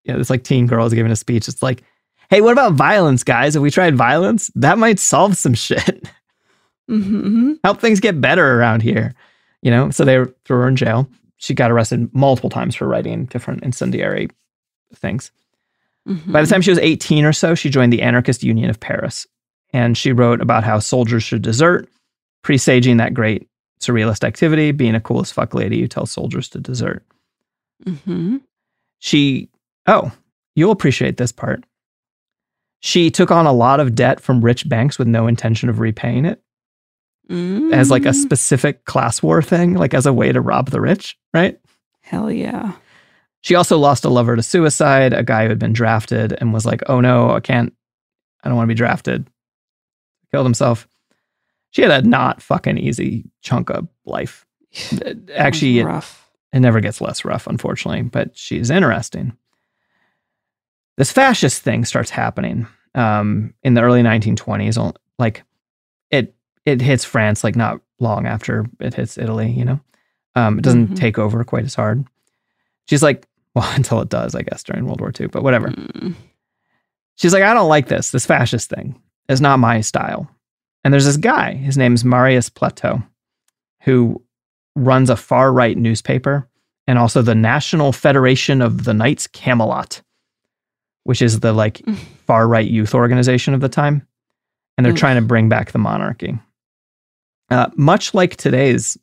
yeah, 0.07 0.17
it's 0.17 0.31
like 0.31 0.45
teen 0.45 0.67
girls 0.67 0.95
giving 0.95 1.13
a 1.13 1.17
speech. 1.17 1.49
It's 1.49 1.63
like, 1.63 1.83
hey, 2.31 2.41
what 2.41 2.53
about 2.53 2.73
violence, 2.73 3.25
guys? 3.25 3.57
If 3.57 3.63
we 3.63 3.71
tried 3.71 3.97
violence, 3.97 4.51
that 4.55 4.79
might 4.79 4.99
solve 4.99 5.37
some 5.37 5.55
shit. 5.55 6.09
Mm-hmm. 6.89 7.55
Help 7.65 7.81
things 7.81 7.99
get 7.99 8.21
better 8.21 8.61
around 8.61 8.81
here. 8.81 9.13
You 9.61 9.73
know, 9.73 9.91
so 9.91 10.05
they 10.05 10.25
threw 10.45 10.59
her 10.59 10.69
in 10.69 10.77
jail. 10.77 11.09
She 11.37 11.53
got 11.53 11.73
arrested 11.73 12.15
multiple 12.15 12.49
times 12.49 12.77
for 12.77 12.87
writing 12.87 13.25
different 13.25 13.65
incendiary 13.65 14.29
things. 14.95 15.33
Mm-hmm. 16.09 16.31
By 16.31 16.43
the 16.43 16.47
time 16.47 16.63
she 16.63 16.71
was 16.71 16.79
18 16.79 17.25
or 17.25 17.33
so, 17.33 17.55
she 17.55 17.71
joined 17.71 17.93
the 17.93 18.03
Anarchist 18.03 18.45
Union 18.45 18.71
of 18.71 18.79
Paris. 18.79 19.27
And 19.73 19.99
she 19.99 20.13
wrote 20.13 20.41
about 20.41 20.63
how 20.63 20.79
soldiers 20.79 21.25
should 21.25 21.43
desert, 21.43 21.89
presaging 22.43 22.99
that 22.99 23.15
great 23.15 23.49
surrealist 23.81 24.25
activity, 24.25 24.71
being 24.71 24.95
a 24.95 25.01
cool 25.01 25.21
as 25.21 25.33
fuck 25.33 25.55
lady 25.55 25.81
who 25.81 25.89
tells 25.89 26.11
soldiers 26.11 26.49
to 26.51 26.61
desert. 26.61 27.05
Mm-hmm. 27.85 28.37
She, 29.01 29.49
oh, 29.87 30.11
you'll 30.55 30.73
appreciate 30.73 31.17
this 31.17 31.33
part. 31.33 31.65
She 32.81 33.11
took 33.11 33.31
on 33.31 33.47
a 33.47 33.53
lot 33.53 33.81
of 33.81 33.95
debt 33.95 34.21
from 34.21 34.45
rich 34.45 34.69
banks 34.69 34.99
with 34.99 35.09
no 35.09 35.27
intention 35.27 35.69
of 35.69 35.81
repaying 35.81 36.25
it 36.27 36.43
as 37.29 37.91
like 37.91 38.05
a 38.05 38.11
Mm. 38.11 38.15
specific 38.23 38.85
class 38.85 39.21
war 39.23 39.43
thing, 39.43 39.75
like 39.75 39.95
as 39.95 40.07
a 40.07 40.13
way 40.13 40.31
to 40.31 40.41
rob 40.41 40.71
the 40.71 40.81
rich, 40.81 41.17
right? 41.35 41.59
Hell 42.03 42.31
yeah. 42.31 42.73
She 43.41 43.55
also 43.57 43.79
lost 43.79 44.05
a 44.05 44.09
lover 44.09 44.37
to 44.37 44.43
suicide, 44.43 45.13
a 45.13 45.25
guy 45.25 45.43
who 45.45 45.49
had 45.49 45.59
been 45.59 45.73
drafted 45.73 46.37
and 46.41 46.53
was 46.53 46.65
like, 46.67 46.83
oh 46.89 47.01
no, 47.01 47.31
I 47.31 47.41
can't, 47.41 47.73
I 48.45 48.49
don't 48.49 48.57
want 48.57 48.67
to 48.69 48.75
be 48.75 48.79
drafted. 48.79 49.27
Killed 50.31 50.47
himself. 50.47 50.87
She 51.71 51.83
had 51.83 51.91
a 51.91 52.07
not 52.09 52.41
fucking 52.43 52.79
easy 52.79 53.25
chunk 53.43 53.71
of 53.71 53.89
life. 54.05 54.47
Actually, 55.35 55.81
it, 55.81 55.85
rough. 55.85 56.31
it 56.53 56.61
never 56.61 56.81
gets 56.81 57.01
less 57.01 57.25
rough, 57.25 57.47
unfortunately, 57.49 58.03
but 58.03 58.37
she's 58.37 58.71
interesting. 58.71 59.37
This 60.97 61.13
fascist 61.13 61.63
thing 61.63 61.85
starts 61.85 62.11
happening 62.11 62.67
um, 62.95 63.53
in 63.63 63.75
the 63.75 63.83
early 63.83 64.03
1920s. 64.03 64.95
Like 65.19 65.43
it, 66.11 66.35
it 66.65 66.81
hits 66.81 67.05
France 67.05 67.45
like 67.45 67.57
not 67.57 67.81
long 68.01 68.27
after 68.27 68.67
it 68.81 68.95
hits 68.95 69.19
Italy. 69.19 69.51
You 69.51 69.65
know, 69.67 69.81
um, 70.35 70.59
it 70.59 70.63
doesn't 70.63 70.89
Mhm. 70.91 70.97
take 70.97 71.19
over 71.19 71.45
quite 71.45 71.65
as 71.65 71.75
hard. 71.75 72.05
She's 72.89 73.03
like, 73.03 73.27
well, 73.55 73.71
until 73.75 74.01
it 74.01 74.09
does, 74.09 74.35
I 74.35 74.43
guess, 74.43 74.63
during 74.63 74.85
World 74.87 75.01
War 75.01 75.13
II. 75.19 75.29
But 75.29 75.43
whatever. 75.43 75.69
Mm. 75.69 76.15
She's 77.17 77.33
like, 77.33 77.43
I 77.43 77.55
don't 77.55 77.69
like 77.71 77.89
this. 77.89 78.11
This 78.11 78.27
fascist 78.27 78.69
thing 78.69 79.01
is 79.29 79.41
not 79.41 79.59
my 79.59 79.81
style. 79.81 80.31
And 80.85 80.93
there's 80.93 81.07
this 81.07 81.17
guy, 81.17 81.55
his 81.55 81.77
name's 81.79 82.05
Marius 82.05 82.49
Plateau, 82.51 83.03
who 83.83 84.23
runs 84.75 85.09
a 85.11 85.17
far 85.17 85.53
right 85.53 85.77
newspaper 85.77 86.49
and 86.87 86.99
also 86.99 87.23
the 87.23 87.35
National 87.35 87.91
Federation 87.93 88.61
of 88.61 88.85
the 88.85 88.93
Knights 88.95 89.27
Camelot, 89.27 90.03
which 91.07 91.23
is 91.23 91.41
the 91.41 91.53
like 91.53 91.81
far 92.27 92.49
right 92.49 92.69
youth 92.69 92.95
organization 92.95 93.55
of 93.55 93.61
the 93.61 93.69
time. 93.69 94.07
And 94.77 94.85
they're 94.85 94.93
Oof. 94.93 94.99
trying 94.99 95.17
to 95.17 95.23
bring 95.23 95.49
back 95.49 95.73
the 95.73 95.79
monarchy. 95.79 96.39
Uh, 97.49 97.71
much 97.77 98.13
like 98.13 98.37
today's, 98.37 98.99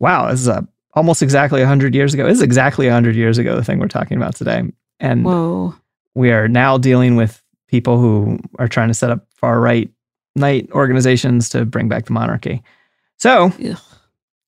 wow, 0.00 0.30
this 0.30 0.40
is 0.40 0.48
a, 0.48 0.66
almost 0.94 1.22
exactly 1.22 1.60
100 1.60 1.94
years 1.94 2.14
ago. 2.14 2.26
This 2.26 2.38
is 2.38 2.42
exactly 2.42 2.86
100 2.86 3.14
years 3.14 3.36
ago, 3.36 3.54
the 3.54 3.62
thing 3.62 3.78
we're 3.78 3.88
talking 3.88 4.16
about 4.16 4.34
today. 4.34 4.62
And 4.98 5.24
Whoa. 5.24 5.74
we 6.14 6.32
are 6.32 6.48
now 6.48 6.78
dealing 6.78 7.14
with 7.14 7.42
people 7.68 8.00
who 8.00 8.40
are 8.58 8.68
trying 8.68 8.88
to 8.88 8.94
set 8.94 9.10
up 9.10 9.26
far 9.34 9.60
right 9.60 9.90
knight 10.34 10.70
organizations 10.72 11.50
to 11.50 11.66
bring 11.66 11.88
back 11.88 12.06
the 12.06 12.12
monarchy. 12.12 12.62
So 13.18 13.52
Ugh. 13.62 13.78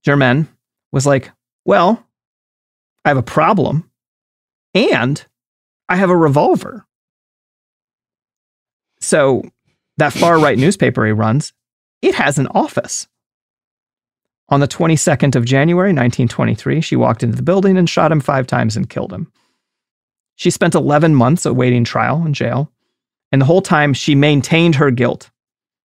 Germaine 0.04 0.48
was 0.92 1.06
like, 1.06 1.30
Well, 1.66 2.04
I 3.04 3.10
have 3.10 3.18
a 3.18 3.22
problem 3.22 3.90
and 4.74 5.24
I 5.90 5.96
have 5.96 6.08
a 6.08 6.16
revolver. 6.16 6.86
So 9.00 9.42
that 9.98 10.12
far 10.12 10.38
right 10.38 10.56
newspaper 10.58 11.04
he 11.04 11.12
runs, 11.12 11.52
it 12.00 12.14
has 12.14 12.38
an 12.38 12.46
office. 12.48 13.08
On 14.48 14.60
the 14.60 14.68
22nd 14.68 15.36
of 15.36 15.44
January, 15.44 15.88
1923, 15.90 16.80
she 16.80 16.96
walked 16.96 17.22
into 17.22 17.36
the 17.36 17.42
building 17.42 17.76
and 17.76 17.88
shot 17.88 18.10
him 18.12 18.20
five 18.20 18.46
times 18.46 18.76
and 18.76 18.88
killed 18.88 19.12
him. 19.12 19.30
She 20.36 20.50
spent 20.50 20.74
11 20.74 21.14
months 21.14 21.44
awaiting 21.44 21.84
trial 21.84 22.24
in 22.24 22.34
jail, 22.34 22.72
and 23.30 23.40
the 23.42 23.46
whole 23.46 23.62
time 23.62 23.92
she 23.92 24.14
maintained 24.14 24.76
her 24.76 24.90
guilt. 24.90 25.30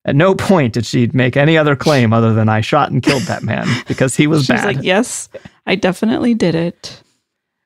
At 0.05 0.15
no 0.15 0.35
point 0.35 0.73
did 0.73 0.85
she 0.85 1.07
make 1.07 1.35
any 1.35 1.57
other 1.57 1.75
claim 1.75 2.13
other 2.13 2.33
than 2.33 2.47
I 2.47 2.61
shot 2.61 2.91
and 2.91 3.01
killed 3.03 3.23
that 3.23 3.43
man 3.43 3.67
because 3.87 4.15
he 4.15 4.27
was 4.27 4.41
She's 4.41 4.49
bad. 4.61 4.65
like, 4.75 4.83
yes, 4.85 5.29
I 5.65 5.75
definitely 5.75 6.35
did 6.35 6.53
it. 6.55 7.01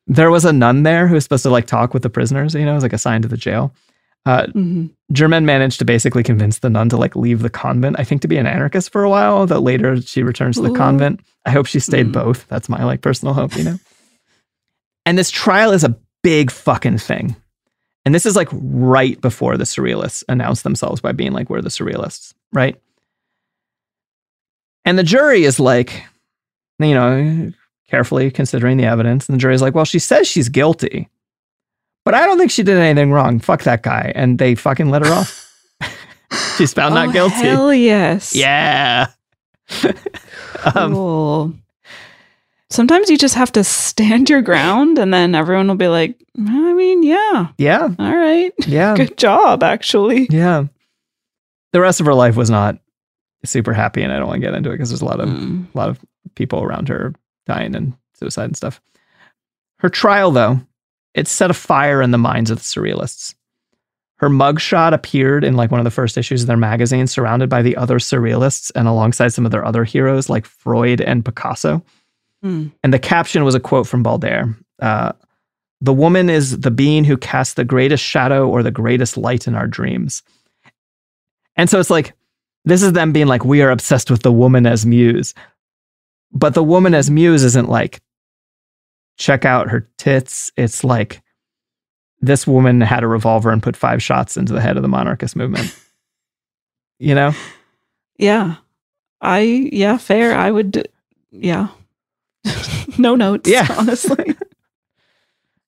There 0.10 0.30
was 0.32 0.44
a 0.44 0.52
nun 0.52 0.84
there 0.84 1.08
who 1.08 1.14
was 1.14 1.24
supposed 1.24 1.44
to 1.44 1.50
like 1.50 1.68
talk 1.68 1.94
with 1.94 2.04
the 2.04 2.10
prisoners, 2.10 2.54
you 2.56 2.66
know, 2.66 2.72
it 2.72 2.76
was 2.76 2.84
like 2.84 2.94
assigned 2.94 3.22
to 3.24 3.30
the 3.30 3.38
jail. 3.38 3.74
Uh, 4.26 4.48
hmm 4.48 4.88
Germaine 5.12 5.46
managed 5.46 5.80
to 5.80 5.86
basically 5.86 6.22
convince 6.22 6.60
the 6.60 6.70
nun 6.70 6.90
to 6.90 6.98
like 6.98 7.16
leave 7.16 7.42
the 7.42 7.50
convent, 7.50 7.96
I 7.98 8.04
think 8.04 8.22
to 8.22 8.28
be 8.28 8.38
an 8.38 8.46
anarchist 8.46 8.92
for 8.92 9.04
a 9.04 9.10
while, 9.10 9.48
that 9.48 9.62
later 9.62 10.00
she 10.02 10.22
returns 10.22 10.58
to 10.58 10.62
the 10.62 10.70
Ooh. 10.70 10.76
convent. 10.76 11.22
I 11.48 11.52
hope 11.52 11.66
she 11.66 11.80
stayed 11.80 12.08
Mm. 12.08 12.14
both. 12.14 12.48
That's 12.48 12.70
my 12.70 12.84
like 12.84 13.02
personal 13.02 13.34
hope, 13.34 13.56
you 13.56 13.64
know. 13.64 13.80
and 15.08 15.18
this 15.18 15.32
trial 15.32 15.72
is 15.72 15.84
a 15.84 15.98
big 16.22 16.52
fucking 16.52 17.00
thing. 17.00 17.36
And 18.06 18.14
this 18.14 18.26
is 18.28 18.36
like 18.36 18.50
right 18.52 19.20
before 19.20 19.58
the 19.58 19.64
surrealists 19.64 20.24
announced 20.30 20.64
themselves 20.64 21.02
by 21.02 21.12
being 21.12 21.32
like, 21.32 21.50
we're 21.50 21.62
the 21.62 21.70
surrealists, 21.70 22.34
right? 22.54 22.80
And 24.86 24.98
the 24.98 25.04
jury 25.04 25.44
is 25.44 25.60
like, 25.60 26.04
you 26.80 26.94
know, 26.94 27.52
carefully 27.90 28.32
considering 28.32 28.78
the 28.78 28.86
evidence. 28.86 29.28
And 29.28 29.36
the 29.36 29.40
jury's 29.40 29.62
like, 29.62 29.76
well, 29.76 29.86
she 29.86 30.00
says 30.00 30.28
she's 30.28 30.50
guilty, 30.50 31.10
but 32.06 32.14
I 32.14 32.26
don't 32.26 32.38
think 32.38 32.52
she 32.52 32.64
did 32.64 32.78
anything 32.78 33.12
wrong. 33.12 33.40
Fuck 33.40 33.64
that 33.64 33.84
guy. 33.84 34.12
And 34.16 34.38
they 34.40 34.56
fucking 34.56 34.90
let 34.90 35.06
her 35.06 35.12
off. 35.12 35.46
she's 36.58 36.74
found 36.74 36.94
oh, 36.94 37.06
not 37.06 37.14
guilty. 37.14 37.36
Hell 37.36 37.74
yes. 37.74 38.36
Yeah. 38.36 39.08
um, 40.76 40.94
Cool. 40.94 41.54
Sometimes 42.72 43.10
you 43.10 43.18
just 43.18 43.34
have 43.36 43.52
to 43.54 43.64
stand 43.64 44.30
your 44.30 44.44
ground 44.44 45.00
and 45.00 45.12
then 45.12 45.34
everyone 45.34 45.68
will 45.68 45.76
be 45.76 45.88
like, 45.88 46.16
I 46.38 46.74
mean, 46.74 47.02
yeah, 47.02 47.48
yeah. 47.58 47.90
all 47.98 48.16
right. 48.16 48.54
Yeah. 48.68 48.96
Good 48.98 49.18
job, 49.18 49.64
actually. 49.64 50.28
Yeah. 50.30 50.66
The 51.74 51.82
rest 51.82 52.00
of 52.00 52.06
her 52.06 52.14
life 52.14 52.36
was 52.36 52.50
not 52.50 52.78
super 53.46 53.74
happy, 53.74 54.02
and 54.04 54.12
I 54.12 54.18
don't 54.20 54.28
want 54.28 54.42
to 54.42 54.48
get 54.48 54.54
into 54.54 54.70
it 54.70 54.74
because 54.74 54.90
there's 54.90 55.02
a 55.02 55.06
lot 55.06 55.20
of 55.20 55.30
Mm. 55.30 55.66
a 55.74 55.78
lot 55.78 55.90
of 55.90 56.00
people 56.36 56.62
around 56.64 56.90
her 56.90 57.14
dying 57.50 57.76
and 57.76 57.94
suicide 58.14 58.46
and 58.46 58.58
stuff. 58.58 58.80
Her 59.80 59.90
trial, 59.90 60.32
though, 60.32 60.62
it 61.14 61.28
set 61.28 61.52
a 61.52 61.56
fire 61.56 62.02
in 62.02 62.12
the 62.12 62.18
minds 62.18 62.52
of 62.52 62.60
the 62.60 62.64
surrealists. 62.64 63.34
Her 64.18 64.30
mugshot 64.30 64.94
appeared 64.94 65.44
in 65.44 65.56
like 65.56 65.72
one 65.72 65.80
of 65.80 65.86
the 65.86 65.92
first 65.92 66.18
issues 66.18 66.42
of 66.42 66.48
their 66.48 66.58
magazine, 66.58 67.08
surrounded 67.08 67.50
by 67.50 67.62
the 67.62 67.76
other 67.78 68.00
surrealists 68.00 68.72
and 68.76 68.88
alongside 68.88 69.30
some 69.30 69.46
of 69.46 69.52
their 69.52 69.66
other 69.66 69.84
heroes 69.84 70.30
like 70.30 70.46
Freud 70.46 71.02
and 71.02 71.24
Picasso. 71.24 71.82
Hmm. 72.44 72.68
And 72.84 72.94
the 72.94 73.00
caption 73.00 73.44
was 73.44 73.56
a 73.56 73.60
quote 73.60 73.88
from 73.88 74.04
Baudelaire. 74.04 74.56
Uh, 74.80 75.14
the 75.82 75.94
woman 75.94 76.30
is 76.30 76.60
the 76.60 76.72
being 76.72 77.06
who 77.06 77.18
casts 77.18 77.54
the 77.54 77.64
greatest 77.64 78.04
shadow 78.04 78.48
or 78.50 78.62
the 78.62 78.72
greatest 78.72 79.18
light 79.18 79.48
in 79.48 79.56
our 79.56 79.68
dreams. 79.68 80.22
And 81.56 81.70
so 81.70 81.80
it's 81.80 81.90
like, 81.90 82.14
this 82.66 82.84
is 82.84 82.94
them 82.94 83.14
being 83.14 83.28
like, 83.28 83.46
we 83.46 83.62
are 83.62 83.72
obsessed 83.72 84.12
with 84.12 84.22
the 84.22 84.32
woman 84.32 84.66
as 84.66 84.86
muse. 84.86 85.34
But 86.32 86.54
the 86.54 86.64
woman 86.64 86.94
as 86.94 87.10
muse 87.10 87.44
isn't 87.44 87.70
like, 87.70 88.02
check 89.18 89.46
out 89.46 89.70
her 89.70 89.90
tits. 89.98 90.52
It's 90.56 90.84
like, 90.84 91.22
this 92.22 92.46
woman 92.46 92.82
had 92.82 93.04
a 93.04 93.08
revolver 93.08 93.50
and 93.52 93.64
put 93.64 93.76
five 93.76 94.04
shots 94.04 94.38
into 94.38 94.54
the 94.54 94.62
head 94.62 94.76
of 94.76 94.82
the 94.82 94.90
monarchist 94.90 95.36
movement. 95.36 95.76
you 97.00 97.16
know? 97.16 97.34
Yeah. 98.18 98.56
I, 99.22 99.40
yeah, 99.40 99.98
fair. 99.98 100.36
I 100.36 100.52
would, 100.52 100.88
yeah. 101.32 101.70
no 102.98 103.16
notes, 103.16 103.50
Yeah. 103.50 103.68
honestly. 103.78 104.36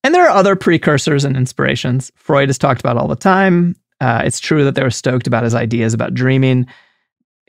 And 0.04 0.14
there 0.14 0.24
are 0.24 0.36
other 0.36 0.56
precursors 0.56 1.24
and 1.24 1.36
inspirations. 1.36 2.10
Freud 2.16 2.50
is 2.50 2.58
talked 2.58 2.80
about 2.80 2.96
all 2.96 3.08
the 3.08 3.16
time. 3.16 3.76
Uh, 4.00 4.22
it's 4.24 4.40
true 4.40 4.64
that 4.64 4.74
they 4.74 4.82
were 4.82 4.90
stoked 4.90 5.26
about 5.26 5.44
his 5.44 5.54
ideas 5.54 5.94
about 5.94 6.12
dreaming. 6.12 6.66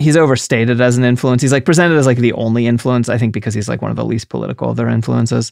He's 0.03 0.17
overstated 0.17 0.81
as 0.81 0.97
an 0.97 1.03
influence. 1.03 1.41
He's 1.41 1.51
like 1.51 1.65
presented 1.65 1.97
as 1.97 2.05
like 2.05 2.17
the 2.17 2.33
only 2.33 2.67
influence, 2.67 3.09
I 3.09 3.17
think, 3.17 3.33
because 3.33 3.53
he's 3.53 3.69
like 3.69 3.81
one 3.81 3.91
of 3.91 3.97
the 3.97 4.05
least 4.05 4.29
political 4.29 4.69
of 4.69 4.75
their 4.77 4.89
influences. 4.89 5.51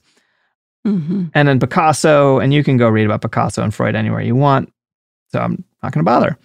hmm 0.86 1.26
And 1.34 1.48
then 1.48 1.60
Picasso, 1.60 2.40
and 2.40 2.54
you 2.54 2.64
can 2.64 2.78
go 2.78 2.90
read 2.90 3.06
about 3.06 3.22
Picasso 3.22 3.64
and 3.64 3.74
Freud 3.74 3.96
anywhere 3.96 4.22
you 4.22 4.36
want. 4.36 4.72
So 5.32 5.40
I'm 5.40 5.64
not 5.82 5.94
going 5.94 6.04
to 6.04 6.10
bother. 6.10 6.38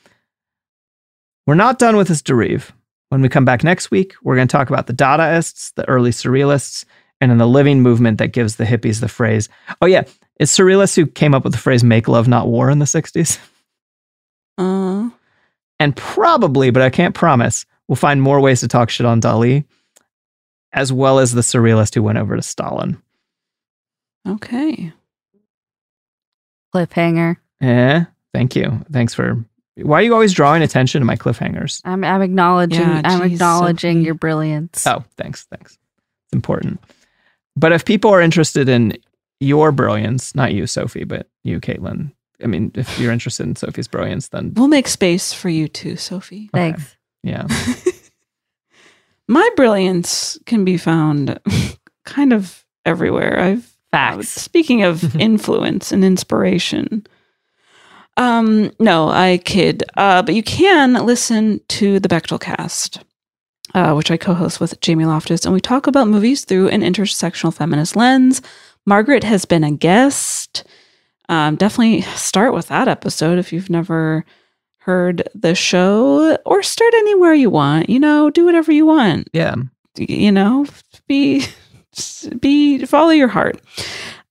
We're 1.47 1.55
not 1.55 1.79
done 1.79 1.97
with 1.97 2.09
this 2.09 2.23
derive. 2.23 2.73
When 3.09 3.23
we 3.23 3.29
come 3.29 3.45
back 3.45 3.63
next 3.63 3.91
week, 3.91 4.15
we're 4.23 4.35
going 4.35 4.49
to 4.49 4.53
talk 4.53 4.69
about 4.69 4.89
the 4.89 4.93
Dadaists, 4.93 5.73
the 5.75 5.89
early 5.89 6.11
Surrealists, 6.11 6.85
and 7.21 7.31
then 7.31 7.39
the 7.39 7.47
living 7.47 7.81
movement 7.81 8.19
that 8.19 8.33
gives 8.33 8.57
the 8.57 8.65
hippies 8.65 9.01
the 9.01 9.09
phrase. 9.09 9.49
Oh 9.81 9.87
yeah, 9.87 10.03
it's 10.39 10.57
surrealists 10.57 10.97
who 10.97 11.07
came 11.07 11.35
up 11.35 11.45
with 11.45 11.53
the 11.53 11.59
phrase 11.59 11.85
"make 11.85 12.09
love, 12.09 12.29
not 12.29 12.49
war" 12.49 12.69
in 12.71 12.79
the 12.79 12.85
'60s. 12.85 13.39
Uh, 14.59 15.11
and 15.79 15.95
probably, 15.97 16.71
but 16.71 16.83
I 16.83 16.91
can't 16.91 17.15
promise, 17.15 17.67
we'll 17.89 17.97
find 17.97 18.21
more 18.23 18.41
ways 18.41 18.61
to 18.61 18.69
talk 18.69 18.91
shit 18.91 19.07
on 19.07 19.21
Dali, 19.21 19.65
as 20.73 20.93
well 20.93 21.19
as 21.19 21.33
the 21.33 21.41
surrealist 21.41 21.95
who 21.95 22.03
went 22.03 22.19
over 22.19 22.37
to 22.37 22.43
Stalin. 22.43 23.01
okay. 24.29 24.93
Cliffhanger. 26.75 27.37
Yeah. 27.61 28.05
thank 28.35 28.55
you. 28.55 28.85
Thanks 28.93 29.15
for. 29.15 29.43
Why 29.77 30.01
are 30.01 30.03
you 30.03 30.13
always 30.15 30.33
drawing 30.33 30.63
attention 30.63 31.01
to 31.01 31.05
my 31.07 31.17
cliffhangers? 31.17 31.81
I'm, 31.85 32.03
I'm 32.05 32.23
acknowledging. 32.23 32.81
Yeah, 32.81 33.03
I'm 33.05 33.23
geez, 33.23 33.35
acknowledging 33.35 33.97
Sophie. 33.99 34.05
your 34.05 34.15
brilliance. 34.15 34.87
Oh, 34.87 35.05
thanks, 35.17 35.45
thanks. 35.51 35.73
It's 35.75 36.33
important. 36.33 36.81
But 37.57 37.73
if 37.73 37.85
people 37.85 38.11
are 38.11 38.21
interested 38.21 38.69
in 38.69 38.97
your 39.41 39.73
brilliance, 39.73 40.35
not 40.35 40.53
you, 40.55 40.67
Sophie, 40.67 41.05
but 41.05 41.29
you, 41.45 41.61
Caitlin. 41.61 42.13
I 42.43 42.47
mean, 42.47 42.73
if 42.75 42.99
you're 42.99 43.13
interested 43.13 43.45
in 43.47 43.57
Sophie's 43.57 43.89
brilliance, 43.89 44.29
then 44.29 44.53
We'll 44.55 44.69
make 44.69 44.89
space 44.89 45.33
for 45.33 45.49
you 45.49 45.69
too, 45.69 45.97
Sophie. 45.97 46.51
Thanks. 46.53 46.96
Yeah. 47.27 47.47
My 49.29 49.49
brilliance 49.57 50.39
can 50.47 50.65
be 50.65 50.77
found 50.77 51.41
kind 52.05 52.33
of 52.33 52.65
everywhere. 52.85 53.39
I've 53.39 53.77
Facts. 53.91 54.29
Speaking 54.29 54.83
of 54.83 55.17
influence 55.21 55.91
and 55.91 56.05
inspiration, 56.05 57.07
um, 58.17 58.71
no, 58.79 59.09
I 59.09 59.39
kid. 59.45 59.85
Uh, 59.97 60.23
but 60.23 60.35
you 60.35 60.43
can 60.43 60.95
listen 60.95 61.61
to 61.69 61.99
the 62.01 62.09
Bechdel 62.09 62.41
Cast, 62.41 63.01
uh, 63.75 63.95
which 63.95 64.11
I 64.11 64.17
co-host 64.17 64.61
with 64.61 64.81
Jamie 64.81 65.05
Loftus, 65.05 65.45
and 65.45 65.55
we 65.55 65.61
talk 65.61 65.87
about 65.87 66.09
movies 66.09 66.45
through 66.45 66.69
an 66.69 66.83
intersectional 66.83 67.55
feminist 67.55 67.97
lens. 67.97 68.43
Margaret 68.87 69.25
has 69.25 69.45
been 69.45 69.65
a 69.65 69.73
guest. 69.73 70.65
Um, 71.29 71.57
definitely 71.57 72.03
start 72.03 72.55
with 72.55 72.69
that 72.69 72.89
episode 72.89 73.39
if 73.39 73.53
you've 73.53 73.71
never 73.71 74.25
heard 74.87 75.29
the 75.35 75.55
show, 75.55 76.37
or 76.47 76.63
start 76.63 76.95
anywhere 76.95 77.35
you 77.35 77.51
want. 77.51 77.91
You 77.91 77.99
know, 78.01 78.31
do 78.31 78.45
whatever 78.47 78.71
you 78.73 78.87
want 78.87 79.29
Yeah. 79.33 79.57
you 79.99 80.31
know 80.33 80.65
be 81.09 81.45
be 82.41 82.85
follow 82.87 83.11
your 83.11 83.29
heart 83.29 83.61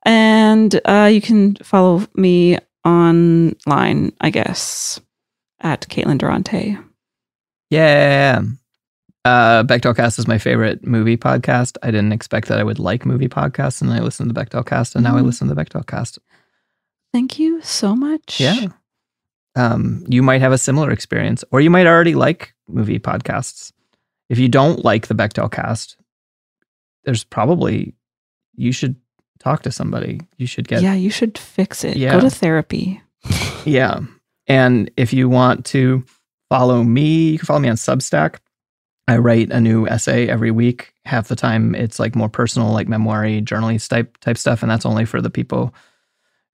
and 0.04 0.80
uh 0.86 1.10
you 1.12 1.20
can 1.20 1.56
follow 1.64 2.06
me 2.14 2.58
online 2.86 4.12
i 4.22 4.30
guess 4.30 5.00
at 5.62 5.82
caitlin 5.90 6.18
durante 6.20 6.78
Yeah. 7.72 8.42
Uh, 9.26 9.64
Bechdelcast 9.64 10.20
is 10.20 10.28
my 10.28 10.38
favorite 10.38 10.86
movie 10.86 11.18
podcast. 11.18 11.78
I 11.82 11.90
didn't 11.90 12.12
expect 12.14 12.48
that 12.50 12.60
I 12.60 12.64
would 12.64 12.78
like 12.78 13.08
movie 13.08 13.28
podcasts, 13.28 13.82
and 13.82 13.90
I 13.92 14.00
listened 14.00 14.30
to 14.30 14.34
the 14.34 14.40
Bechdelcast, 14.46 14.94
and 14.94 15.04
now 15.04 15.18
I 15.18 15.22
Mhm. 15.22 15.26
listen 15.26 15.48
to 15.48 15.56
the 15.56 15.62
Bechdelcast. 15.64 16.20
thank 17.12 17.40
you 17.40 17.60
so 17.64 17.96
much 17.96 18.40
Yeah. 18.40 18.68
Um, 19.56 20.04
you 20.08 20.22
might 20.22 20.42
have 20.42 20.52
a 20.52 20.58
similar 20.58 20.92
experience, 20.92 21.44
or 21.52 21.62
you 21.62 21.70
might 21.70 21.88
already 21.88 22.16
like 22.16 22.54
movie 22.68 23.00
podcasts. 23.00 23.72
If 24.30 24.38
you 24.40 24.50
don't 24.50 24.84
like 24.84 25.08
the 25.08 25.14
Bechdel 25.16 25.52
cast, 25.52 25.98
there's 27.06 27.24
probably 27.24 27.94
you 28.56 28.72
should 28.72 28.96
talk 29.40 29.62
to 29.64 29.72
somebody. 29.72 30.22
You 30.38 30.48
should 30.48 30.68
get 30.68 30.82
yeah 30.82 30.94
you 30.94 31.10
should 31.10 31.38
fix 31.38 31.84
it 31.84 31.98
Yeah. 31.98 32.12
go 32.14 32.22
to 32.22 32.30
therapy 32.30 33.02
Yeah. 33.66 34.00
And 34.48 34.92
if 34.98 35.14
you 35.14 35.28
want 35.30 35.66
to 35.68 36.04
follow 36.50 36.84
me, 36.84 37.32
you 37.32 37.38
can 37.40 37.46
follow 37.46 37.60
me 37.60 37.70
on 37.70 37.76
Substack. 37.76 38.38
I 39.08 39.18
write 39.18 39.52
a 39.52 39.60
new 39.62 39.88
essay 39.88 40.28
every 40.28 40.52
week. 40.52 40.94
Half 41.06 41.28
the 41.28 41.36
time 41.36 41.76
it's 41.76 42.00
like 42.00 42.16
more 42.16 42.30
personal, 42.30 42.72
like 42.72 42.88
memoir 42.88 43.40
journalist 43.42 43.90
type 43.90 44.18
type 44.20 44.38
stuff. 44.38 44.62
And 44.64 44.70
that's 44.72 44.86
only 44.86 45.06
for 45.06 45.22
the 45.22 45.30
people 45.30 45.74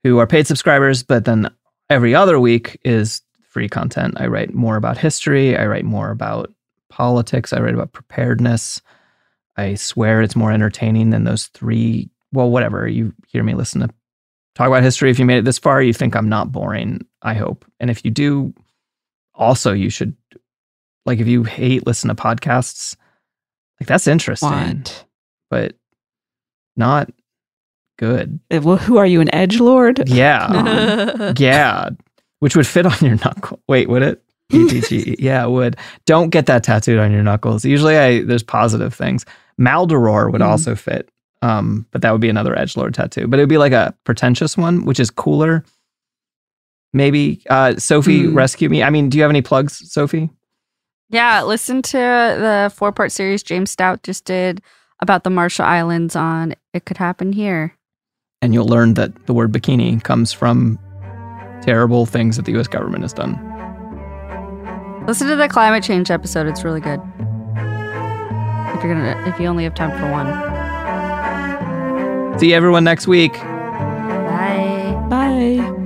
who 0.04 0.20
are 0.20 0.28
paid 0.28 0.48
subscribers. 0.48 1.04
But 1.04 1.26
then 1.26 1.50
every 1.92 2.16
other 2.16 2.40
week 2.40 2.80
is 2.86 3.22
free 3.50 3.68
content. 3.68 4.14
I 4.18 4.28
write 4.28 4.54
more 4.54 4.78
about 4.78 4.98
history. 4.98 5.58
I 5.58 5.66
write 5.66 5.84
more 5.84 6.10
about 6.10 6.52
politics. 6.90 7.52
I 7.52 7.60
write 7.60 7.74
about 7.74 7.92
preparedness. 7.92 8.82
I 9.58 9.76
swear 9.76 10.22
it's 10.22 10.36
more 10.36 10.54
entertaining 10.54 11.10
than 11.10 11.26
those 11.26 11.48
three. 11.48 12.10
Well, 12.32 12.50
whatever. 12.50 12.88
You 12.88 13.14
hear 13.28 13.44
me 13.44 13.54
listen 13.54 13.82
to 13.82 13.90
talk 14.56 14.68
about 14.68 14.84
history. 14.84 15.12
If 15.12 15.20
you 15.20 15.26
made 15.26 15.40
it 15.40 15.46
this 15.46 15.60
far, 15.60 15.82
you 15.82 15.94
think 15.94 16.16
I'm 16.16 16.30
not 16.30 16.52
boring, 16.52 17.06
I 17.22 17.34
hope. 17.34 17.66
And 17.82 17.90
if 17.90 18.06
you 18.06 18.12
do, 18.12 18.54
also, 19.36 19.74
you 19.74 19.90
should, 19.90 20.16
like, 21.06 21.20
if 21.20 21.28
you 21.28 21.44
hate 21.44 21.86
listen 21.86 22.08
to 22.08 22.16
podcasts, 22.16 22.96
like, 23.80 23.88
that's 23.88 24.08
interesting, 24.08 24.50
what 24.50 25.06
but 25.50 25.76
not 26.78 27.10
good. 28.02 28.40
Well, 28.50 28.78
who 28.78 28.98
are 28.98 29.06
you 29.06 29.22
an 29.22 29.34
edge 29.34 29.60
lord 29.60 30.10
Yeah. 30.10 31.34
yeah. 31.38 31.90
Which 32.40 32.56
would 32.56 32.66
fit 32.68 32.86
on 32.88 32.98
your 33.02 33.16
knuckle. 33.18 33.60
Wait, 33.70 33.88
would 33.88 34.02
it? 34.02 34.24
ETG. 34.52 35.16
yeah, 35.20 35.46
it 35.46 35.50
would. 35.52 35.78
Don't 36.06 36.30
get 36.32 36.48
that 36.48 36.64
tattooed 36.64 37.00
on 37.00 37.12
your 37.12 37.24
knuckles. 37.24 37.64
Usually 37.64 37.98
I 37.98 38.24
there's 38.24 38.44
positive 38.44 38.94
things. 38.94 39.26
Maldoror 39.60 40.32
would 40.32 40.42
Mm. 40.42 40.48
also 40.48 40.76
fit. 40.76 41.10
Um, 41.44 41.86
but 41.92 42.02
that 42.02 42.12
would 42.12 42.20
be 42.22 42.30
another 42.30 42.58
edge 42.58 42.76
lord 42.76 42.94
tattoo. 42.94 43.28
But 43.28 43.40
it 43.40 43.44
would 43.44 43.50
be 43.50 43.58
like 43.58 43.72
a 43.72 43.96
pretentious 44.04 44.58
one, 44.58 44.84
which 44.86 45.00
is 45.00 45.10
cooler. 45.10 45.64
Maybe. 46.94 47.42
Uh 47.50 47.76
Sophie, 47.78 48.24
Mm. 48.24 48.36
rescue 48.36 48.68
me. 48.70 48.84
I 48.84 48.90
mean, 48.90 49.10
do 49.10 49.18
you 49.18 49.22
have 49.24 49.32
any 49.32 49.42
plugs, 49.42 49.90
Sophie? 49.92 50.30
Yeah, 51.10 51.44
listen 51.44 51.82
to 51.84 51.98
the 51.98 52.72
four 52.76 52.92
part 52.92 53.12
series 53.12 53.44
James 53.44 53.70
Stout 53.72 54.04
just 54.04 54.26
did 54.26 54.62
about 55.00 55.24
the 55.24 55.30
Marshall 55.30 55.66
Islands 55.66 56.16
on 56.16 56.56
It 56.74 56.86
Could 56.86 56.98
Happen 56.98 57.34
Here. 57.34 57.74
And 58.42 58.54
you'll 58.54 58.68
learn 58.68 58.96
that 58.96 59.28
the 59.28 59.34
word 59.34 59.52
bikini 59.52 60.04
comes 60.04 60.34
from 60.34 60.80
terrible 61.62 62.06
things 62.08 62.38
that 62.38 62.46
the 62.46 62.58
US 62.60 62.68
government 62.68 63.04
has 63.04 63.14
done. 63.14 63.40
Listen 65.08 65.28
to 65.28 65.36
the 65.36 65.48
climate 65.48 65.84
change 65.84 66.10
episode. 66.10 66.48
It's 66.48 66.64
really 66.64 66.82
good. 66.82 67.00
If 68.76 68.84
you're 68.84 68.94
gonna 68.96 69.16
if 69.28 69.40
you 69.40 69.46
only 69.48 69.64
have 69.64 69.76
time 69.76 69.92
for 70.00 70.10
one. 70.12 70.28
See 72.40 72.54
everyone 72.54 72.84
next 72.84 73.08
week. 73.08 73.34
Bye. 73.34 74.96
bye 75.10 75.78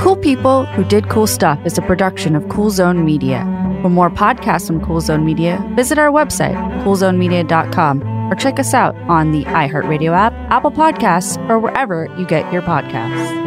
Cool 0.00 0.16
People 0.16 0.64
Who 0.66 0.84
Did 0.84 1.08
Cool 1.08 1.26
Stuff 1.26 1.64
is 1.64 1.78
a 1.78 1.82
production 1.82 2.34
of 2.34 2.48
Cool 2.48 2.70
Zone 2.70 3.04
Media. 3.04 3.44
For 3.82 3.88
more 3.88 4.10
podcasts 4.10 4.66
from 4.66 4.80
Cool 4.84 5.00
Zone 5.00 5.24
Media, 5.24 5.62
visit 5.76 5.98
our 5.98 6.10
website, 6.10 6.56
coolzonemedia.com, 6.82 8.00
or 8.30 8.34
check 8.34 8.58
us 8.58 8.74
out 8.74 8.94
on 9.08 9.32
the 9.32 9.44
iHeartRadio 9.44 10.12
app, 10.12 10.32
Apple 10.50 10.70
Podcasts, 10.70 11.36
or 11.48 11.58
wherever 11.58 12.06
you 12.18 12.26
get 12.26 12.52
your 12.52 12.62
podcasts. 12.62 13.46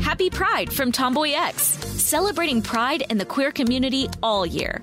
Happy 0.00 0.30
Pride 0.30 0.72
from 0.72 0.90
Tomboy 0.90 1.32
X, 1.34 1.62
celebrating 1.62 2.60
pride 2.60 3.04
and 3.08 3.20
the 3.20 3.24
queer 3.24 3.52
community 3.52 4.08
all 4.22 4.44
year. 4.44 4.82